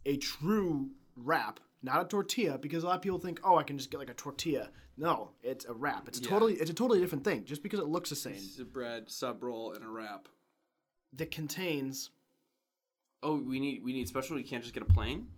a 0.04 0.16
true 0.16 0.90
wrap 1.16 1.60
not 1.84 2.04
a 2.04 2.08
tortilla 2.08 2.58
because 2.58 2.82
a 2.82 2.86
lot 2.86 2.96
of 2.96 3.02
people 3.02 3.18
think 3.20 3.38
oh 3.44 3.56
i 3.56 3.62
can 3.62 3.78
just 3.78 3.90
get 3.90 3.98
like 3.98 4.10
a 4.10 4.14
tortilla 4.14 4.68
no 4.96 5.30
it's 5.42 5.64
a 5.66 5.72
wrap 5.72 6.08
it's 6.08 6.18
a 6.18 6.22
Yeah. 6.22 6.30
totally 6.30 6.54
it's 6.54 6.70
a 6.70 6.74
totally 6.74 6.98
different 7.00 7.22
thing 7.24 7.44
just 7.44 7.62
because 7.62 7.78
it 7.78 7.86
looks 7.86 8.10
the 8.10 8.16
same 8.16 8.34
This 8.34 8.42
is 8.54 8.58
a 8.60 8.64
bread, 8.64 9.08
sub 9.08 9.42
roll, 9.42 9.72
and 9.72 9.84
a 9.84 9.88
wrap. 9.88 10.26
that 11.14 11.30
contains 11.30 12.10
Oh, 13.24 13.36
we 13.36 13.60
need 13.60 13.84
we 13.84 13.92
need 13.92 14.08
special. 14.08 14.36
You 14.36 14.44
can't 14.44 14.64
just 14.64 14.74
get 14.74 14.82
a 14.82 14.92
plain. 14.92 15.28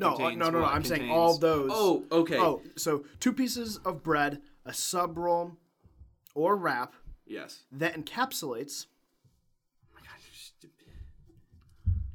No 0.00 0.08
uh, 0.10 0.16
contains 0.16 0.38
no 0.38 0.50
no 0.50 0.60
no 0.60 0.64
i'm 0.66 0.84
saying 0.84 1.10
all 1.10 1.38
those 1.38 1.70
Oh, 1.72 2.04
okay. 2.10 2.38
oh 2.38 2.62
so 2.76 3.04
two 3.20 3.32
pieces 3.32 3.78
of 3.84 4.02
bread 4.02 4.40
a 4.64 4.72
sub 4.72 5.16
roll 5.18 5.52
or 6.34 6.56
wrap 6.56 6.94
yes. 7.26 7.60
that 7.72 7.94
encapsulates 7.94 8.86
Oh 9.90 9.94
my 9.94 10.00
God. 10.00 10.70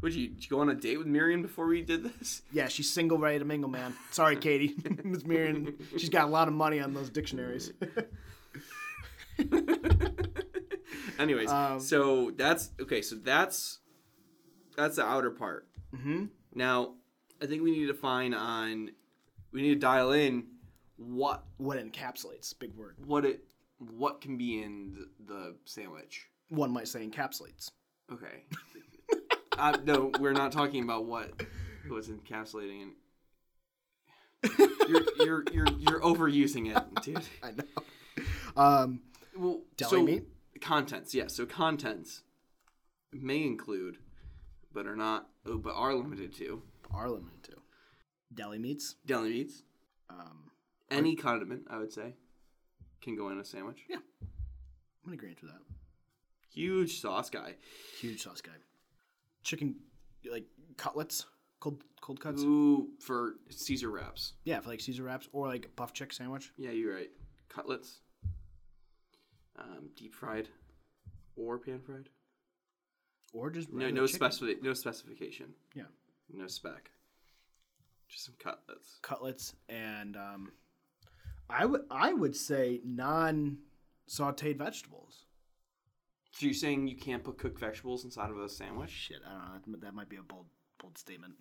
Would 0.02 0.14
you, 0.14 0.28
did 0.30 0.44
you 0.44 0.50
go 0.50 0.60
on 0.60 0.70
a 0.70 0.76
date 0.76 0.98
with 0.98 1.08
Merriam 1.08 1.42
before 1.42 1.66
we 1.66 1.82
did 1.82 2.04
this? 2.04 2.44
Yeah, 2.52 2.68
she's 2.68 2.88
single, 2.90 3.18
ready 3.18 3.40
to 3.40 3.46
mingle, 3.46 3.70
man. 3.70 3.96
Sorry, 4.12 4.36
Katie. 4.48 4.76
Miss 5.04 5.26
Merriam, 5.26 5.76
she's 5.98 6.10
got 6.10 6.26
a 6.26 6.30
lot 6.30 6.48
of 6.48 6.54
money 6.54 6.80
on 6.80 6.94
those 6.94 7.10
dictionaries. 7.10 7.74
Anyways, 11.20 11.50
Um, 11.50 11.80
so 11.80 12.32
that's 12.32 12.70
okay. 12.80 13.02
So 13.02 13.16
that's 13.16 13.80
that's 14.76 14.98
the 14.98 15.04
outer 15.06 15.32
part. 15.32 15.68
mm-hmm. 15.96 16.26
Now, 16.54 16.94
I 17.42 17.46
think 17.46 17.64
we 17.64 17.72
need 17.72 17.88
to 17.88 17.94
define 17.94 18.34
on. 18.34 18.92
We 19.52 19.62
need 19.62 19.76
to 19.76 19.80
dial 19.80 20.12
in 20.12 20.46
what 20.98 21.44
What 21.58 21.78
encapsulates? 21.78 22.58
Big 22.58 22.76
word. 22.76 22.96
what 23.06 23.26
it 23.26 23.44
what 23.80 24.22
can 24.22 24.38
be 24.38 24.64
in 24.64 25.08
the, 25.28 25.34
the 25.34 25.56
sandwich. 25.66 26.28
One 26.50 26.72
might 26.72 26.88
say 26.88 27.08
encapsulates. 27.08 27.72
Okay. 28.12 28.44
uh, 29.58 29.78
no, 29.84 30.12
we're 30.20 30.34
not 30.34 30.52
talking 30.52 30.84
about 30.84 31.06
what 31.06 31.32
was 31.90 32.08
encapsulating. 32.10 32.82
In... 32.82 32.92
You're, 34.88 35.04
you're 35.20 35.44
you're 35.52 35.68
you're 35.80 36.02
overusing 36.02 36.76
it, 36.76 37.04
dude. 37.04 37.22
I 37.44 37.52
know. 37.52 37.64
Um, 38.56 39.02
Well, 39.36 39.62
Deli 39.76 39.90
so, 39.90 40.04
meat? 40.04 40.24
Contents, 40.62 41.14
yes. 41.14 41.36
So 41.36 41.46
contents 41.46 42.24
may 43.14 43.44
include, 43.44 43.98
but 44.74 44.88
are 44.88 44.96
not, 44.96 45.30
oh, 45.46 45.58
but 45.58 45.76
are 45.76 45.94
limited 45.94 46.34
to 46.36 46.64
are 46.92 47.10
limited 47.10 47.44
to 47.44 47.52
deli 48.34 48.58
meats. 48.60 48.96
deli 49.06 49.30
meats. 49.30 49.64
Um, 50.10 50.52
Any 50.90 51.16
condiment, 51.16 51.64
I 51.70 51.78
would 51.78 51.92
say, 51.92 52.14
can 53.02 53.16
go 53.16 53.30
in 53.30 53.40
a 53.40 53.46
sandwich. 53.46 53.84
Yeah. 53.90 53.98
I'm 54.22 54.30
gonna 55.06 55.16
agree 55.16 55.30
with 55.30 55.52
that. 55.52 55.62
Huge 56.54 57.00
sauce 57.02 57.30
guy. 57.30 57.56
Huge 58.00 58.22
sauce 58.24 58.42
guy. 58.42 58.52
Chicken, 59.44 59.76
like 60.32 60.46
cutlets, 60.78 61.26
cold 61.60 61.84
cold 62.02 62.20
cuts. 62.20 62.42
Ooh, 62.44 62.90
for 63.00 63.36
Caesar 63.50 63.90
wraps. 63.90 64.34
Yeah, 64.44 64.60
for 64.60 64.70
like 64.70 64.82
Caesar 64.82 65.04
wraps 65.04 65.30
or 65.32 65.48
like 65.48 65.74
buff 65.76 65.94
chick 65.94 66.12
sandwich. 66.14 66.52
Yeah, 66.58 66.72
you're 66.72 66.94
right. 66.96 67.10
Cutlets. 67.50 68.00
Um, 69.60 69.90
deep 69.96 70.14
fried, 70.14 70.50
or 71.36 71.58
pan 71.58 71.80
fried. 71.80 72.10
Or 73.34 73.50
just 73.50 73.72
No, 73.72 73.86
regular 73.86 74.02
no 74.02 74.08
chicken. 74.08 74.60
no 74.64 74.74
specification. 74.74 75.48
Yeah. 75.74 75.84
No 76.34 76.48
spec. 76.48 76.92
Just 78.10 78.26
some 78.26 78.36
cutlets. 78.40 79.00
cutlets 79.02 79.56
and 79.70 80.16
um, 80.16 80.52
I 81.50 81.66
would 81.66 81.82
I 81.92 82.14
would 82.14 82.36
say 82.36 82.82
non 82.86 83.58
sautéed 84.10 84.58
vegetables. 84.58 85.26
So 86.32 86.46
you're 86.46 86.54
saying 86.54 86.88
you 86.88 86.96
can't 86.96 87.24
put 87.24 87.38
cooked 87.38 87.60
vegetables 87.60 88.04
inside 88.06 88.30
of 88.30 88.38
a 88.38 88.48
sandwich? 88.48 88.92
Shit, 88.92 89.18
I 89.28 89.54
don't 89.54 89.68
know. 89.68 89.78
That 89.82 89.94
might 89.94 90.10
be 90.10 90.18
a 90.18 90.22
bold 90.22 90.46
bold 90.80 90.98
statement. 90.98 91.34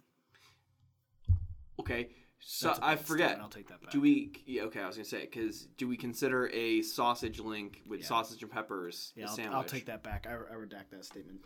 Okay. 1.78 2.08
So 2.38 2.74
I 2.82 2.96
forget. 2.96 3.38
I'll 3.40 3.48
take 3.48 3.68
that 3.68 3.80
back. 3.80 3.90
Do 3.90 4.00
we? 4.00 4.32
Yeah. 4.46 4.62
Okay. 4.64 4.80
I 4.80 4.86
was 4.86 4.96
gonna 4.96 5.04
say 5.04 5.20
because 5.22 5.66
do 5.78 5.88
we 5.88 5.96
consider 5.96 6.48
a 6.48 6.82
sausage 6.82 7.40
link 7.40 7.82
with 7.86 8.00
Yeah. 8.00 8.06
sausage 8.06 8.42
and 8.42 8.50
peppers 8.50 9.12
Yeah, 9.16 9.24
a 9.24 9.28
I'll, 9.28 9.34
sandwich? 9.34 9.54
I'll 9.56 9.64
take 9.64 9.86
that 9.86 10.02
back. 10.02 10.26
I, 10.28 10.34
I 10.34 10.56
redact 10.56 10.90
that 10.90 11.04
statement. 11.04 11.40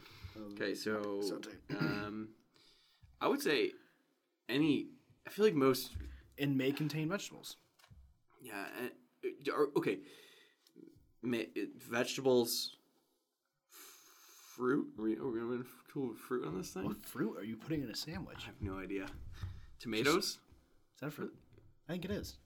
Okay. 0.52 0.74
So 0.74 1.22
um, 1.78 2.28
I 3.20 3.28
would 3.28 3.42
say 3.42 3.72
any. 4.48 4.86
I 5.26 5.30
feel 5.30 5.44
like 5.44 5.54
most. 5.54 5.90
and 6.38 6.56
may 6.56 6.72
contain 6.72 7.08
vegetables. 7.08 7.56
Yeah. 8.42 8.64
uh, 8.82 9.52
or- 9.54 9.68
Okay. 9.76 9.98
Ma- 11.22 11.38
Vegetables. 11.76 12.76
Fruit? 14.56 14.88
Are 14.98 15.02
we, 15.02 15.16
are 15.16 15.26
we 15.30 15.38
going 15.40 15.64
to 15.94 16.14
fruit 16.14 16.46
on 16.46 16.56
this 16.56 16.70
thing? 16.70 16.84
What 16.84 17.04
fruit 17.04 17.36
are 17.38 17.44
you 17.44 17.56
putting 17.56 17.82
in 17.82 17.90
a 17.90 17.94
sandwich? 17.94 18.38
I 18.42 18.46
have 18.46 18.60
no 18.60 18.78
idea. 18.78 19.06
Tomatoes? 19.78 20.24
Is 20.24 20.38
that 21.00 21.12
fruit? 21.12 21.34
I 21.88 21.92
think 21.92 22.04
it 22.04 22.10
is. 22.10 22.36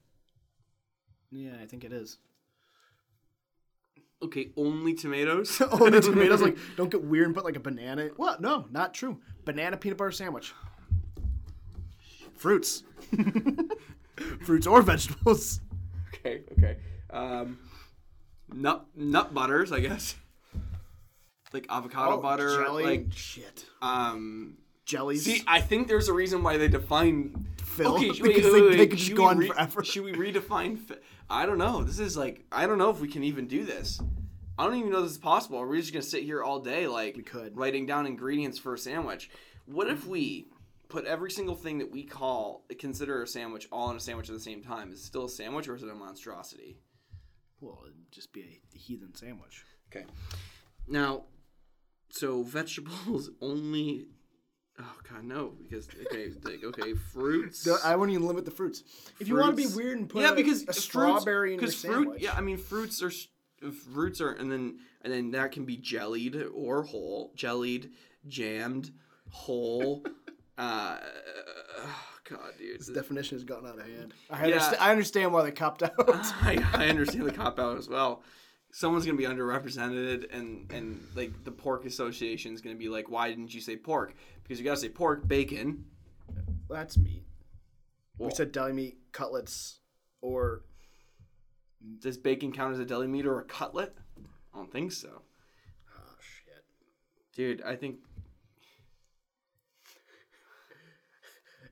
Yeah, 1.30 1.52
I 1.60 1.66
think 1.66 1.84
it 1.84 1.92
is. 1.92 2.18
Okay, 4.22 4.50
only 4.56 4.94
tomatoes? 4.94 5.60
Only 5.72 6.00
tomatoes. 6.02 6.40
Like, 6.40 6.56
don't 6.76 6.90
get 6.90 7.04
weird 7.04 7.26
and 7.26 7.34
put 7.34 7.44
like 7.44 7.56
a 7.56 7.60
banana. 7.60 8.08
What? 8.16 8.40
No, 8.40 8.66
not 8.70 8.94
true. 8.94 9.18
Banana 9.44 9.76
peanut 9.76 9.98
butter 9.98 10.12
sandwich. 10.12 10.54
Fruits. 12.36 12.82
Fruits 14.44 14.66
or 14.66 14.82
vegetables. 14.82 15.60
Okay, 16.14 16.42
okay. 16.52 16.76
Um, 17.10 17.58
nut 18.52 18.86
nut 18.96 19.34
butters, 19.34 19.72
I 19.72 19.80
guess. 19.80 20.14
Like 21.52 21.66
avocado 21.68 22.20
butter, 22.20 22.48
Oh, 22.62 22.64
jelly. 22.64 22.84
like 22.84 23.06
shit. 23.12 23.66
um. 23.82 24.56
Jellies. 24.86 25.24
See, 25.24 25.42
I 25.46 25.60
think 25.62 25.88
there's 25.88 26.08
a 26.08 26.12
reason 26.12 26.42
why 26.42 26.58
they 26.58 26.68
define 26.68 27.46
Fill, 27.74 27.94
Okay, 27.96 28.06
because 28.08 28.20
wait, 28.20 28.42
they- 28.42 28.50
wait, 28.62 28.76
they 28.76 28.86
could 28.86 28.98
just 28.98 29.08
Should 29.08 29.16
go 29.16 29.24
on 29.26 29.38
re- 29.38 29.46
forever. 29.48 29.82
Should 29.84 30.04
we 30.04 30.12
redefine? 30.12 30.78
Fi- 30.78 30.98
I 31.28 31.46
don't 31.46 31.58
know. 31.58 31.82
This 31.82 31.98
is 31.98 32.16
like 32.16 32.44
I 32.52 32.66
don't 32.66 32.78
know 32.78 32.90
if 32.90 33.00
we 33.00 33.08
can 33.08 33.24
even 33.24 33.46
do 33.46 33.64
this. 33.64 34.00
I 34.58 34.64
don't 34.64 34.76
even 34.76 34.90
know 34.92 35.02
this 35.02 35.12
is 35.12 35.18
possible. 35.18 35.58
Are 35.58 35.66
we 35.66 35.80
just 35.80 35.92
gonna 35.92 36.02
sit 36.02 36.22
here 36.22 36.42
all 36.42 36.60
day 36.60 36.86
like 36.86 37.16
We 37.16 37.22
could. 37.22 37.56
writing 37.56 37.86
down 37.86 38.06
ingredients 38.06 38.58
for 38.58 38.74
a 38.74 38.78
sandwich? 38.78 39.30
What 39.66 39.88
if 39.88 40.06
we 40.06 40.46
put 40.88 41.06
every 41.06 41.30
single 41.30 41.56
thing 41.56 41.78
that 41.78 41.90
we 41.90 42.04
call 42.04 42.64
consider 42.78 43.22
a 43.22 43.26
sandwich 43.26 43.66
all 43.72 43.90
in 43.90 43.96
a 43.96 44.00
sandwich 44.00 44.28
at 44.28 44.34
the 44.34 44.40
same 44.40 44.62
time? 44.62 44.92
Is 44.92 45.00
it 45.00 45.04
still 45.04 45.24
a 45.24 45.28
sandwich 45.28 45.66
or 45.68 45.74
is 45.74 45.82
it 45.82 45.88
a 45.88 45.94
monstrosity? 45.94 46.76
well, 47.60 47.80
it'd 47.84 47.94
just 48.12 48.30
be 48.32 48.42
a 48.42 48.76
heathen 48.78 49.14
sandwich. 49.14 49.64
Okay. 49.90 50.04
Now, 50.86 51.24
so 52.10 52.42
vegetables 52.42 53.30
only. 53.40 54.06
Oh 54.80 54.94
God, 55.08 55.24
no! 55.24 55.52
Because 55.62 55.86
okay, 56.06 56.32
like, 56.42 56.64
okay, 56.64 56.94
fruits. 57.12 57.64
No, 57.66 57.76
I 57.84 57.94
won't 57.96 58.10
even 58.10 58.26
limit 58.26 58.44
the 58.44 58.50
fruits. 58.50 58.82
If 59.20 59.28
you 59.28 59.36
want 59.36 59.50
to 59.50 59.56
be 59.56 59.62
Fruits. 59.64 59.76
weird 59.76 59.98
and 59.98 60.08
put 60.08 60.22
yeah, 60.22 60.32
a, 60.32 60.34
because 60.34 60.62
a 60.62 60.66
fruits- 60.66 60.82
strawberry 60.82 61.54
in 61.54 61.60
your 61.60 61.68
'cause 61.68 61.80
fruit. 61.80 61.92
sandwich, 61.94 62.22
Yeah, 62.22 62.32
I 62.32 62.40
mean 62.40 62.56
fruits 62.56 63.00
are 63.02 63.08
s- 63.08 63.28
fruits 63.92 64.20
are, 64.20 64.32
and 64.32 64.50
then 64.50 64.78
and 65.02 65.12
then 65.12 65.30
that 65.30 65.52
can 65.52 65.64
be 65.64 65.76
jellied 65.76 66.34
or 66.52 66.82
whole, 66.82 67.32
jellied, 67.36 67.92
jammed, 68.26 68.90
whole. 69.30 70.04
uh, 70.58 70.98
God, 72.28 72.40
dude. 72.58 72.80
this 72.80 72.88
definition 72.88 73.36
has 73.36 73.44
gotten 73.44 73.68
out 73.68 73.78
of 73.78 73.86
hand. 73.86 74.14
I, 74.30 74.38
Yeah. 74.46 74.54
understand, 74.54 74.76
I 74.80 74.90
understand 74.90 75.32
why 75.32 75.42
they 75.44 75.50
copped 75.52 75.82
out. 75.82 75.92
I, 75.98 76.64
I 76.72 76.88
understand 76.88 77.26
the 77.26 77.32
cop 77.32 77.58
out 77.58 77.76
as 77.76 77.88
well. 77.88 78.22
Someone's 78.72 79.04
gonna 79.06 79.16
be 79.18 79.24
underrepresented, 79.24 80.34
and 80.36 80.68
and 80.72 81.00
like 81.14 81.44
the 81.44 81.52
pork 81.52 81.84
association 81.84 82.54
is 82.54 82.60
gonna 82.60 82.74
be 82.74 82.88
like, 82.88 83.08
why 83.08 83.28
didn't 83.28 83.54
you 83.54 83.60
say 83.60 83.76
pork? 83.76 84.14
Because 84.44 84.60
you 84.60 84.64
gotta 84.64 84.78
say 84.78 84.90
pork, 84.90 85.26
bacon. 85.26 85.86
That's 86.68 86.96
meat. 86.96 87.24
Well, 88.18 88.28
we 88.28 88.34
said 88.34 88.52
deli 88.52 88.72
meat, 88.72 88.98
cutlets, 89.12 89.80
or 90.20 90.62
does 92.00 92.16
bacon 92.16 92.52
count 92.52 92.74
as 92.74 92.78
a 92.78 92.84
deli 92.84 93.08
meat 93.08 93.26
or 93.26 93.40
a 93.40 93.44
cutlet? 93.44 93.96
I 94.54 94.58
don't 94.58 94.70
think 94.70 94.92
so, 94.92 95.22
oh 95.96 96.14
shit. 96.20 96.64
dude. 97.34 97.62
I 97.62 97.74
think 97.74 97.96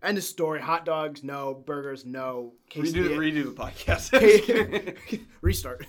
End 0.02 0.19
of 0.19 0.25
story. 0.25 0.61
Hot 0.61 0.85
dogs, 0.85 1.23
no. 1.23 1.55
Burgers, 1.55 2.05
no. 2.05 2.55
Redo, 2.75 3.17
redo 3.17 3.45
the 3.45 3.52
podcast. 3.52 4.11
Restart. 5.43 5.87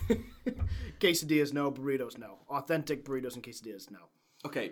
quesadillas, 1.00 1.52
no. 1.52 1.72
Burritos, 1.72 2.16
no. 2.16 2.38
Authentic 2.48 3.04
burritos 3.04 3.34
and 3.34 3.42
quesadillas, 3.42 3.90
no. 3.90 3.98
okay, 4.44 4.70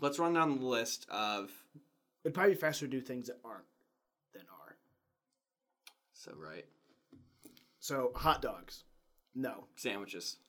let's 0.00 0.18
run 0.18 0.34
down 0.34 0.58
the 0.58 0.66
list 0.66 1.06
of. 1.10 1.50
It'd 2.24 2.34
probably 2.34 2.54
be 2.54 2.60
faster 2.60 2.86
to 2.86 2.90
do 2.90 3.00
things 3.00 3.28
that 3.28 3.38
aren't 3.44 3.64
than 4.32 4.42
are. 4.42 4.76
So 6.12 6.32
right, 6.36 6.66
So 7.78 8.12
hot 8.14 8.42
dogs, 8.42 8.84
no. 9.34 9.64
sandwiches. 9.76 10.36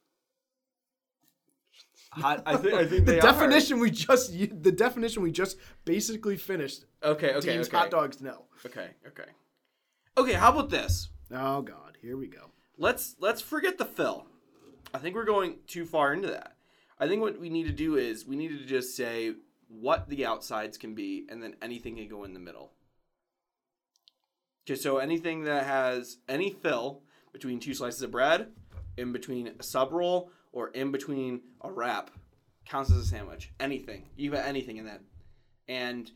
Hot. 2.11 2.41
I 2.45 2.57
think. 2.57 2.73
I 2.73 2.85
think 2.87 3.05
the 3.05 3.11
they 3.13 3.19
definition 3.19 3.79
we 3.79 3.91
just 3.91 4.31
the 4.33 4.71
definition 4.71 5.21
we 5.21 5.31
just 5.31 5.57
basically 5.85 6.37
finished 6.37 6.85
Okay. 7.03 7.35
Okay. 7.35 7.53
deems 7.53 7.67
okay. 7.67 7.77
hot 7.77 7.91
dogs 7.91 8.19
no. 8.19 8.45
Okay. 8.65 8.87
Okay. 9.07 9.29
Okay. 10.17 10.33
How 10.33 10.51
about 10.51 10.71
this? 10.71 11.09
Oh 11.31 11.61
God, 11.61 11.97
here 12.01 12.17
we 12.17 12.25
go. 12.27 12.49
let's 12.79 13.15
let's 13.19 13.41
forget 13.41 13.77
the 13.77 13.85
fill. 13.85 14.25
I 14.91 14.97
think 14.97 15.15
we're 15.15 15.23
going 15.23 15.57
too 15.67 15.85
far 15.85 16.11
into 16.11 16.29
that. 16.29 16.55
I 16.99 17.07
think 17.07 17.21
what 17.21 17.39
we 17.39 17.49
need 17.49 17.67
to 17.67 17.71
do 17.71 17.95
is 17.95 18.25
we 18.25 18.35
need 18.35 18.49
to 18.59 18.65
just 18.65 18.95
say 18.95 19.33
what 19.67 20.09
the 20.09 20.25
outsides 20.25 20.77
can 20.77 20.95
be, 20.95 21.25
and 21.29 21.41
then 21.41 21.55
anything 21.61 21.95
can 21.95 22.07
go 22.09 22.23
in 22.23 22.33
the 22.33 22.39
middle. 22.39 22.71
Just 24.65 24.83
so 24.83 24.97
anything 24.97 25.43
that 25.45 25.65
has 25.65 26.17
any 26.27 26.51
fill 26.51 27.01
between 27.31 27.59
two 27.59 27.73
slices 27.73 28.01
of 28.01 28.11
bread, 28.11 28.47
in 28.97 29.11
between 29.13 29.47
a 29.59 29.63
sub 29.63 29.91
roll, 29.91 30.31
or 30.51 30.69
in 30.69 30.91
between 30.91 31.41
a 31.61 31.71
wrap, 31.71 32.11
counts 32.65 32.91
as 32.91 32.97
a 32.97 33.05
sandwich. 33.05 33.51
Anything, 33.59 34.09
you 34.15 34.31
have 34.33 34.45
anything 34.45 34.77
in 34.77 34.85
that, 34.85 35.01
and 35.67 36.11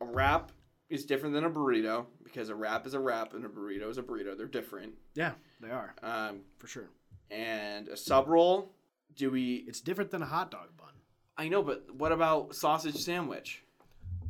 a 0.00 0.04
wrap 0.04 0.52
is 0.88 1.04
different 1.04 1.34
than 1.34 1.44
a 1.44 1.50
burrito 1.50 2.06
because 2.24 2.48
a 2.48 2.54
wrap 2.54 2.86
is 2.86 2.94
a 2.94 3.00
wrap 3.00 3.34
and 3.34 3.44
a 3.44 3.48
burrito 3.48 3.90
is 3.90 3.98
a 3.98 4.02
burrito. 4.02 4.36
They're 4.36 4.46
different. 4.46 4.94
Yeah, 5.14 5.32
they 5.60 5.70
are 5.70 5.94
Um, 6.02 6.40
for 6.56 6.66
sure. 6.66 6.88
and 7.30 7.88
a 7.88 7.96
sub 7.96 8.26
roll. 8.28 8.72
Do 9.18 9.30
we? 9.30 9.56
It's 9.68 9.80
different 9.82 10.10
than 10.10 10.22
a 10.22 10.26
hot 10.26 10.50
dog 10.50 10.68
bun. 10.78 10.88
I 11.36 11.48
know, 11.48 11.62
but 11.62 11.84
what 11.94 12.12
about 12.12 12.54
sausage 12.54 12.96
sandwich? 12.96 13.62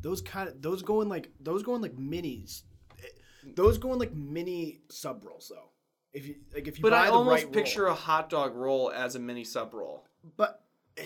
Those 0.02 0.21
kind 0.23 0.49
of 0.49 0.61
those 0.61 0.83
go 0.83 1.02
in 1.02 1.09
like 1.09 1.30
those 1.40 1.62
go 1.62 1.76
in 1.76 1.83
like 1.83 1.95
minis. 1.97 2.62
Eh, 2.99 3.07
Those 3.54 3.78
go 3.78 3.92
in 3.92 3.99
like 4.00 4.12
mini 4.14 4.80
sub 4.90 5.25
rolls 5.25 5.52
though. 5.54 5.68
If 6.12 6.26
you 6.26 6.37
like 6.54 6.66
if 6.66 6.78
you 6.78 6.83
But 6.83 6.95
I 6.95 7.07
the 7.07 7.12
almost 7.12 7.45
right 7.45 7.52
picture 7.52 7.85
roll. 7.85 7.92
a 7.92 7.97
hot 7.97 8.30
dog 8.30 8.57
roll 8.57 8.90
as 8.90 9.14
a 9.14 9.18
mini 9.18 9.45
sub 9.45 9.75
roll. 9.75 10.07
but 10.37 10.64
eh, 10.97 11.04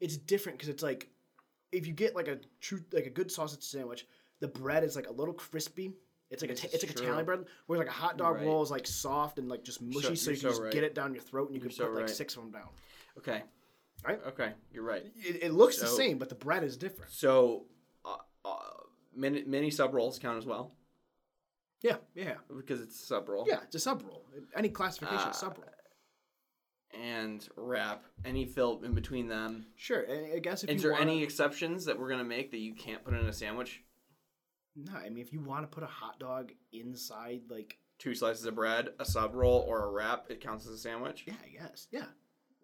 it's 0.00 0.16
different 0.16 0.58
because 0.58 0.68
it's 0.68 0.82
like 0.82 1.08
if 1.72 1.86
you 1.86 1.92
get 1.94 2.14
like 2.14 2.28
a 2.28 2.38
true 2.60 2.80
like 2.92 3.06
a 3.06 3.10
good 3.10 3.32
sausage 3.32 3.62
sandwich, 3.62 4.06
the 4.40 4.48
bread 4.48 4.84
is 4.84 4.96
like 4.96 5.08
a 5.08 5.12
little 5.12 5.34
crispy. 5.34 5.94
It's 6.30 6.42
like 6.42 6.50
a 6.50 6.54
This 6.54 6.62
ta- 6.62 6.68
it's 6.72 6.82
like 6.84 6.90
a 6.90 6.94
true. 6.94 7.06
Italian 7.06 7.24
bread, 7.24 7.44
where 7.66 7.78
like 7.78 7.88
a 7.88 7.92
hot 7.92 8.18
dog 8.18 8.36
Right. 8.36 8.46
roll 8.46 8.62
is 8.62 8.70
like 8.70 8.86
soft 8.86 9.38
and 9.38 9.48
like 9.48 9.62
just 9.64 9.80
mushy, 9.80 10.14
so 10.16 10.30
you're 10.30 10.34
you 10.36 10.40
can 10.40 10.40
so 10.40 10.48
just 10.50 10.62
right. 10.62 10.72
get 10.72 10.84
it 10.84 10.94
down 10.94 11.14
your 11.14 11.22
throat 11.22 11.48
and 11.48 11.54
you 11.56 11.60
You're 11.62 11.70
can 11.70 11.76
so 11.76 11.84
put 11.86 11.94
like 11.94 12.00
right. 12.06 12.10
six 12.10 12.36
of 12.36 12.42
them 12.42 12.50
down. 12.50 12.68
Okay. 13.18 13.42
Right? 14.06 14.20
Okay, 14.28 14.52
you're 14.72 14.82
right. 14.84 15.02
It, 15.16 15.42
it 15.44 15.52
looks 15.52 15.78
the 15.78 15.86
same, 15.86 16.18
but 16.18 16.28
the 16.28 16.34
bread 16.34 16.62
is 16.62 16.76
different. 16.76 17.10
So, 17.12 17.64
uh, 18.04 18.16
uh, 18.44 18.56
mini, 19.16 19.44
mini 19.46 19.70
sub 19.70 19.94
rolls 19.94 20.18
count 20.18 20.36
as 20.36 20.44
well 20.44 20.74
Yeah, 21.80 21.96
yeah, 22.14 22.34
because 22.54 22.82
it's 22.82 23.00
a 23.02 23.06
sub 23.06 23.28
roll. 23.28 23.46
yeah. 23.48 23.60
It's 23.64 23.76
a 23.76 23.78
sub 23.78 24.02
roll. 24.02 24.26
Any 24.54 24.68
classification, 24.68 25.28
Uh, 25.28 25.32
sub 25.32 25.56
roll. 25.58 25.68
And 27.02 27.48
wrap 27.56 28.04
any 28.24 28.44
fill 28.46 28.82
in 28.84 28.94
between 28.94 29.26
them. 29.26 29.66
Sure. 29.74 30.04
I 30.34 30.38
guess 30.38 30.62
if 30.64 30.70
Is 30.70 30.82
there 30.82 30.92
wanna, 30.92 31.02
any 31.02 31.22
exceptions 31.24 31.86
that 31.86 31.98
we're 31.98 32.08
gonna 32.10 32.22
make 32.24 32.50
that 32.52 32.58
you 32.58 32.74
can't 32.74 33.02
put 33.04 33.14
in 33.14 33.26
a 33.26 33.32
sandwich? 33.32 33.82
No, 34.76 34.92
I 34.94 35.08
mean 35.08 35.18
if 35.24 35.32
you 35.32 35.40
want 35.40 35.62
to 35.68 35.74
put 35.74 35.82
a 35.82 35.88
hot 35.88 36.18
dog 36.20 36.52
inside, 36.72 37.42
like 37.48 37.78
Two 37.98 38.14
slices 38.14 38.44
of 38.44 38.54
bread, 38.56 38.90
a 38.98 39.04
sub 39.04 39.34
roll, 39.34 39.64
or 39.68 39.84
a 39.84 39.90
wrap, 39.90 40.26
it 40.28 40.40
counts 40.40 40.66
as 40.66 40.72
a 40.72 40.78
sandwich. 40.78 41.24
yeah, 41.26 41.34
I 41.44 41.48
guess 41.48 41.86
yeah. 41.90 42.06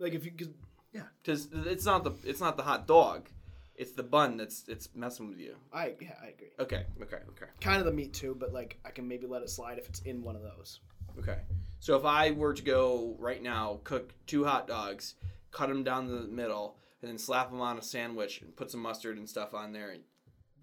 Like 0.00 0.14
if 0.14 0.24
you 0.24 0.32
could, 0.32 0.54
yeah, 0.92 1.02
Because 1.22 1.48
it's 1.66 1.84
not 1.84 2.02
the 2.04 2.12
it's 2.24 2.40
not 2.40 2.56
the 2.56 2.62
hot 2.62 2.86
dog, 2.88 3.28
it's 3.76 3.92
the 3.92 4.02
bun 4.02 4.36
that's 4.38 4.64
it's 4.66 4.88
messing 4.94 5.28
with 5.28 5.38
you. 5.38 5.54
I 5.72 5.92
yeah 6.00 6.14
I 6.22 6.28
agree. 6.28 6.52
Okay, 6.58 6.86
okay, 7.02 7.18
okay, 7.28 7.46
Kind 7.60 7.78
of 7.78 7.84
the 7.84 7.92
meat 7.92 8.12
too, 8.14 8.34
but 8.38 8.52
like 8.52 8.78
I 8.84 8.90
can 8.90 9.06
maybe 9.06 9.26
let 9.26 9.42
it 9.42 9.50
slide 9.50 9.78
if 9.78 9.88
it's 9.88 10.00
in 10.00 10.22
one 10.22 10.34
of 10.36 10.42
those. 10.42 10.80
okay. 11.18 11.38
So 11.78 11.96
if 11.96 12.04
I 12.04 12.32
were 12.32 12.52
to 12.54 12.62
go 12.62 13.16
right 13.18 13.42
now, 13.42 13.80
cook 13.84 14.12
two 14.26 14.44
hot 14.44 14.66
dogs, 14.66 15.14
cut 15.50 15.68
them 15.68 15.82
down 15.84 16.08
the 16.08 16.26
middle, 16.28 16.76
and 17.00 17.10
then 17.10 17.18
slap 17.18 17.50
them 17.50 17.60
on 17.60 17.78
a 17.78 17.82
sandwich 17.82 18.42
and 18.42 18.54
put 18.56 18.70
some 18.70 18.80
mustard 18.80 19.16
and 19.16 19.28
stuff 19.28 19.54
on 19.54 19.72
there, 19.72 19.90
and 19.90 20.02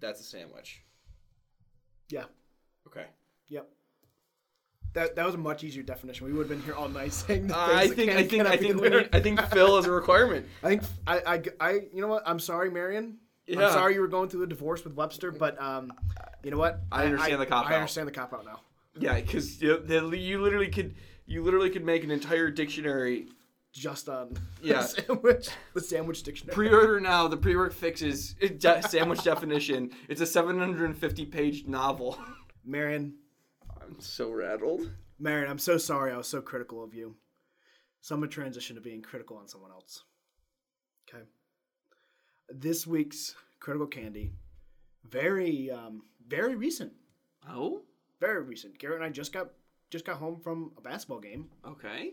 that's 0.00 0.20
a 0.20 0.24
sandwich. 0.24 0.82
Yeah. 2.08 2.24
Okay. 2.86 3.06
Yep. 3.48 3.68
That, 4.98 5.14
that 5.14 5.24
was 5.26 5.36
a 5.36 5.38
much 5.38 5.62
easier 5.62 5.84
definition. 5.84 6.26
We 6.26 6.32
would 6.32 6.48
have 6.48 6.48
been 6.48 6.62
here 6.62 6.74
all 6.74 6.88
night 6.88 7.12
saying. 7.22 7.46
The 7.46 7.56
Uh, 7.56 7.66
I 7.72 7.86
think 7.88 8.10
I 8.10 8.24
think 8.24 8.46
I 8.46 8.56
think 8.56 8.70
in 8.72 8.78
we 8.80 8.88
need, 8.88 9.08
I 9.12 9.20
think 9.20 9.40
fill 9.48 9.78
is 9.78 9.86
a 9.86 9.92
requirement. 9.92 10.46
I 10.62 10.68
think 10.68 10.82
I, 11.06 11.18
I, 11.34 11.42
I 11.60 11.70
you 11.92 12.00
know 12.00 12.08
what? 12.08 12.24
I'm 12.26 12.40
sorry, 12.40 12.70
Marion. 12.70 13.18
Yeah. 13.46 13.66
I'm 13.66 13.72
sorry 13.72 13.94
you 13.94 14.00
were 14.00 14.08
going 14.08 14.28
through 14.28 14.42
a 14.42 14.46
divorce 14.46 14.82
with 14.84 14.94
Webster, 14.94 15.30
but 15.30 15.60
um, 15.62 15.92
you 16.42 16.50
know 16.50 16.58
what? 16.58 16.80
I 16.92 17.04
understand 17.04 17.40
the 17.40 17.46
cop 17.46 17.66
I 17.66 17.70
out. 17.70 17.74
understand 17.76 18.08
the 18.08 18.12
cop 18.12 18.32
out 18.34 18.44
now. 18.44 18.60
Yeah, 18.98 19.14
because 19.14 19.62
you, 19.62 19.80
you 20.12 20.42
literally 20.42 20.68
could 20.68 20.96
you 21.26 21.42
literally 21.44 21.70
could 21.70 21.84
make 21.84 22.02
an 22.04 22.10
entire 22.10 22.50
dictionary 22.50 23.28
Just 23.72 24.08
on 24.08 24.36
Yeah. 24.62 24.80
the 24.82 24.88
sandwich, 24.88 25.48
the 25.74 25.80
sandwich 25.80 26.22
dictionary. 26.24 26.54
Pre-order 26.54 26.98
now. 27.00 27.28
The 27.28 27.36
pre-work 27.36 27.72
fixes 27.72 28.34
de- 28.34 28.82
sandwich 28.88 29.22
definition. 29.32 29.92
It's 30.08 30.20
a 30.20 30.26
750 30.26 31.26
page 31.26 31.66
novel. 31.66 32.18
Marion, 32.64 33.14
I'm 33.88 34.00
so 34.00 34.30
rattled. 34.30 34.90
Marion, 35.18 35.50
I'm 35.50 35.58
so 35.58 35.78
sorry. 35.78 36.12
I 36.12 36.16
was 36.16 36.28
so 36.28 36.40
critical 36.40 36.82
of 36.84 36.94
you. 36.94 37.16
So 38.00 38.14
I'm 38.14 38.20
gonna 38.20 38.30
transition 38.30 38.76
to 38.76 38.82
being 38.82 39.02
critical 39.02 39.36
on 39.36 39.48
someone 39.48 39.70
else. 39.72 40.04
Okay. 41.08 41.24
This 42.48 42.86
week's 42.86 43.34
critical 43.60 43.86
candy, 43.86 44.32
very, 45.04 45.70
um, 45.70 46.02
very 46.26 46.54
recent. 46.54 46.92
Oh, 47.48 47.82
Very 48.20 48.42
recent. 48.42 48.78
Garrett 48.78 48.96
and 48.96 49.04
I 49.04 49.10
just 49.10 49.32
got 49.32 49.50
just 49.90 50.04
got 50.04 50.16
home 50.18 50.40
from 50.40 50.72
a 50.76 50.80
basketball 50.80 51.20
game. 51.20 51.48
okay. 51.66 52.12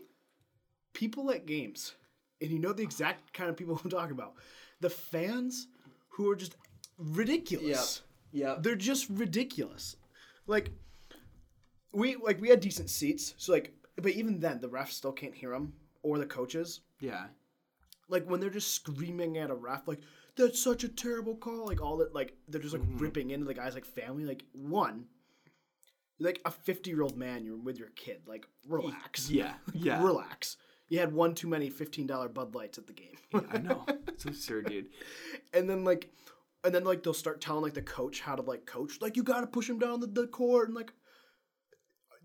People 0.94 1.30
at 1.32 1.46
games, 1.46 1.94
and 2.42 2.52
you 2.52 2.60
know 2.60 2.72
the 2.72 2.84
exact 2.84 3.34
kind 3.34 3.50
of 3.50 3.58
people 3.58 3.80
I'm 3.84 3.90
talking 3.90 4.14
about. 4.14 4.36
The 4.82 4.90
fans 4.90 5.68
who 6.10 6.30
are 6.32 6.36
just 6.36 6.56
ridiculous. 6.98 8.02
Yeah. 8.32 8.56
They're 8.60 8.76
just 8.76 9.10
ridiculous. 9.10 9.98
Like 10.48 10.72
we 11.96 12.16
like 12.18 12.40
we 12.42 12.50
had 12.50 12.60
decent 12.60 12.90
seats, 12.90 13.34
so 13.38 13.52
like, 13.54 13.74
but 13.96 14.12
even 14.12 14.40
then 14.40 14.60
the 14.62 14.70
refs 14.70 14.92
still 14.92 15.12
can't 15.12 15.34
hear 15.34 15.52
them 15.52 15.74
or 16.04 16.18
the 16.20 16.26
coaches. 16.26 16.82
Yeah. 17.00 17.26
Like 18.10 18.30
when 18.30 18.40
they're 18.40 18.50
just 18.52 18.74
screaming 18.76 19.38
at 19.40 19.50
a 19.50 19.56
ref, 19.56 19.88
like 19.88 20.00
that's 20.36 20.62
such 20.62 20.84
a 20.84 20.90
terrible 20.90 21.36
call. 21.36 21.66
Like 21.66 21.82
all 21.82 21.98
that, 21.98 22.14
like 22.14 22.36
they're 22.48 22.62
just 22.62 22.74
like 22.74 22.84
Mm-hmm. 22.84 22.98
ripping 23.00 23.30
into 23.32 23.46
the 23.46 23.54
guy's 23.54 23.74
like 23.74 23.86
family. 23.86 24.26
Like 24.26 24.44
one, 24.54 25.06
like 26.20 26.40
a 26.46 26.52
50 26.52 26.90
year 26.90 27.02
old 27.02 27.18
man, 27.18 27.44
you're 27.46 27.58
with 27.58 27.80
your 27.80 27.90
kid. 27.96 28.22
Like 28.28 28.46
relax. 28.68 29.30
Yeah. 29.30 29.54
Yeah. 29.74 30.04
Relax. 30.04 30.58
You 30.88 31.00
had 31.00 31.12
one 31.14 31.34
too 31.34 31.48
many 31.48 31.72
$15 31.72 32.32
Bud 32.32 32.54
Lights 32.54 32.78
at 32.78 32.86
the 32.86 32.94
game. 32.94 33.18
I 33.52 33.58
know. 33.58 33.86
It's 34.10 34.24
absurd, 34.26 34.68
dude. 34.70 34.88
and 35.54 35.70
then 35.70 35.84
like 35.84 36.10
and 36.64 36.74
then 36.74 36.84
like 36.86 37.04
they'll 37.04 37.14
start 37.14 37.42
telling 37.42 37.64
like 37.64 37.74
the 37.74 37.82
coach 37.82 38.22
how 38.22 38.34
to 38.36 38.42
like 38.42 38.66
coach 38.66 39.02
like 39.02 39.18
you 39.18 39.24
gotta 39.24 39.46
push 39.46 39.70
him 39.70 39.78
down 39.78 40.00
the, 40.00 40.08
the 40.08 40.26
court 40.28 40.68
and 40.70 40.76
like 40.76 40.94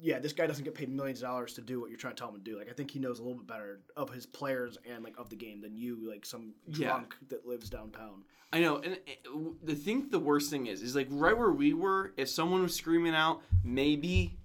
yeah 0.02 0.18
this 0.18 0.32
guy 0.32 0.46
doesn't 0.46 0.64
get 0.64 0.74
paid 0.74 0.88
millions 0.88 1.20
of 1.22 1.28
dollars 1.28 1.52
to 1.54 1.60
do 1.60 1.80
what 1.80 1.90
you're 1.90 1.98
trying 1.98 2.14
to 2.14 2.18
tell 2.20 2.28
him 2.30 2.34
to 2.36 2.40
do 2.40 2.56
like 2.58 2.68
i 2.70 2.72
think 2.72 2.90
he 2.90 2.98
knows 2.98 3.18
a 3.18 3.22
little 3.22 3.36
bit 3.38 3.46
better 3.46 3.80
of 3.96 4.10
his 4.10 4.24
players 4.26 4.78
and 4.90 5.04
like 5.04 5.14
of 5.18 5.28
the 5.30 5.36
game 5.36 5.60
than 5.60 5.76
you 5.76 6.08
like 6.08 6.24
some 6.24 6.54
Yeah. 6.68 6.88
drunk 6.88 7.14
that 7.28 7.46
lives 7.46 7.68
downtown 7.70 8.24
I 8.52 8.58
know, 8.58 8.78
and 8.78 8.94
eh, 8.94 8.98
it, 9.06 9.64
the 9.64 9.76
thing, 9.76 10.08
the 10.10 10.18
worst 10.18 10.50
thing 10.50 10.66
is, 10.66 10.82
is 10.82 10.96
like 10.96 11.06
right 11.08 11.38
where 11.38 11.52
we 11.52 11.72
were. 11.72 12.12
If 12.16 12.28
someone 12.28 12.62
was 12.62 12.74
screaming 12.74 13.14
out, 13.14 13.42
maybe, 13.62 14.36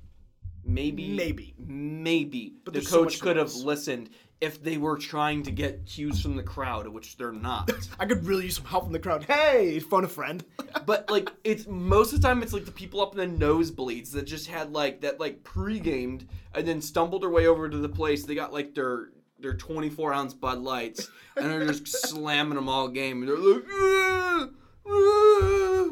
maybe, 0.63 1.15
Maybe. 1.15 1.55
maybe 1.57 2.53
But 2.63 2.75
the 2.75 2.81
so 2.83 2.97
coach 2.99 3.13
much 3.13 3.21
could 3.21 3.37
have 3.37 3.55
listened 3.55 4.11
if 4.41 4.61
they 4.61 4.77
were 4.77 4.97
trying 4.97 5.41
to 5.43 5.51
get 5.51 5.85
cues 5.85 6.21
from 6.21 6.35
the 6.35 6.43
crowd, 6.43 6.87
which 6.87 7.17
they're 7.17 7.31
not. 7.31 7.71
i 7.99 8.05
could 8.05 8.25
really 8.25 8.45
use 8.45 8.57
some 8.57 8.65
help 8.65 8.83
from 8.83 8.93
the 8.93 8.99
crowd 8.99 9.23
hey 9.23 9.79
phone 9.79 10.03
a 10.03 10.07
friend 10.07 10.43
but 10.85 11.09
like, 11.09 11.29
it's 11.43 11.65
most 11.67 12.13
of 12.13 12.21
the 12.21 12.27
time, 12.27 12.43
it's 12.43 12.53
like 12.53 12.65
the 12.65 12.71
people 12.71 13.01
up 13.01 13.17
in 13.17 13.37
the 13.39 13.45
nosebleeds 13.45 14.11
that 14.11 14.23
just 14.25 14.47
had 14.47 14.71
like 14.73 15.01
that, 15.01 15.19
like 15.19 15.43
pre-gamed 15.43 16.27
and 16.53 16.67
then 16.67 16.81
stumbled 16.81 17.23
their 17.23 17.29
way 17.29 17.47
over 17.47 17.69
to 17.69 17.77
the 17.77 17.89
place. 17.89 18.23
They 18.23 18.35
got 18.35 18.53
like 18.53 18.75
their 18.75 19.09
their 19.39 19.53
24 19.53 20.13
ounce 20.13 20.33
Bud 20.33 20.59
Lights 20.59 21.09
and 21.35 21.45
they're 21.49 21.65
just 21.67 21.87
slamming 22.09 22.55
them 22.55 22.69
all 22.69 22.87
game. 22.87 23.21
And 23.21 23.29
they're 23.29 23.37
like, 23.37 23.63
"Ah, 23.71 24.47
ah." 24.87 25.89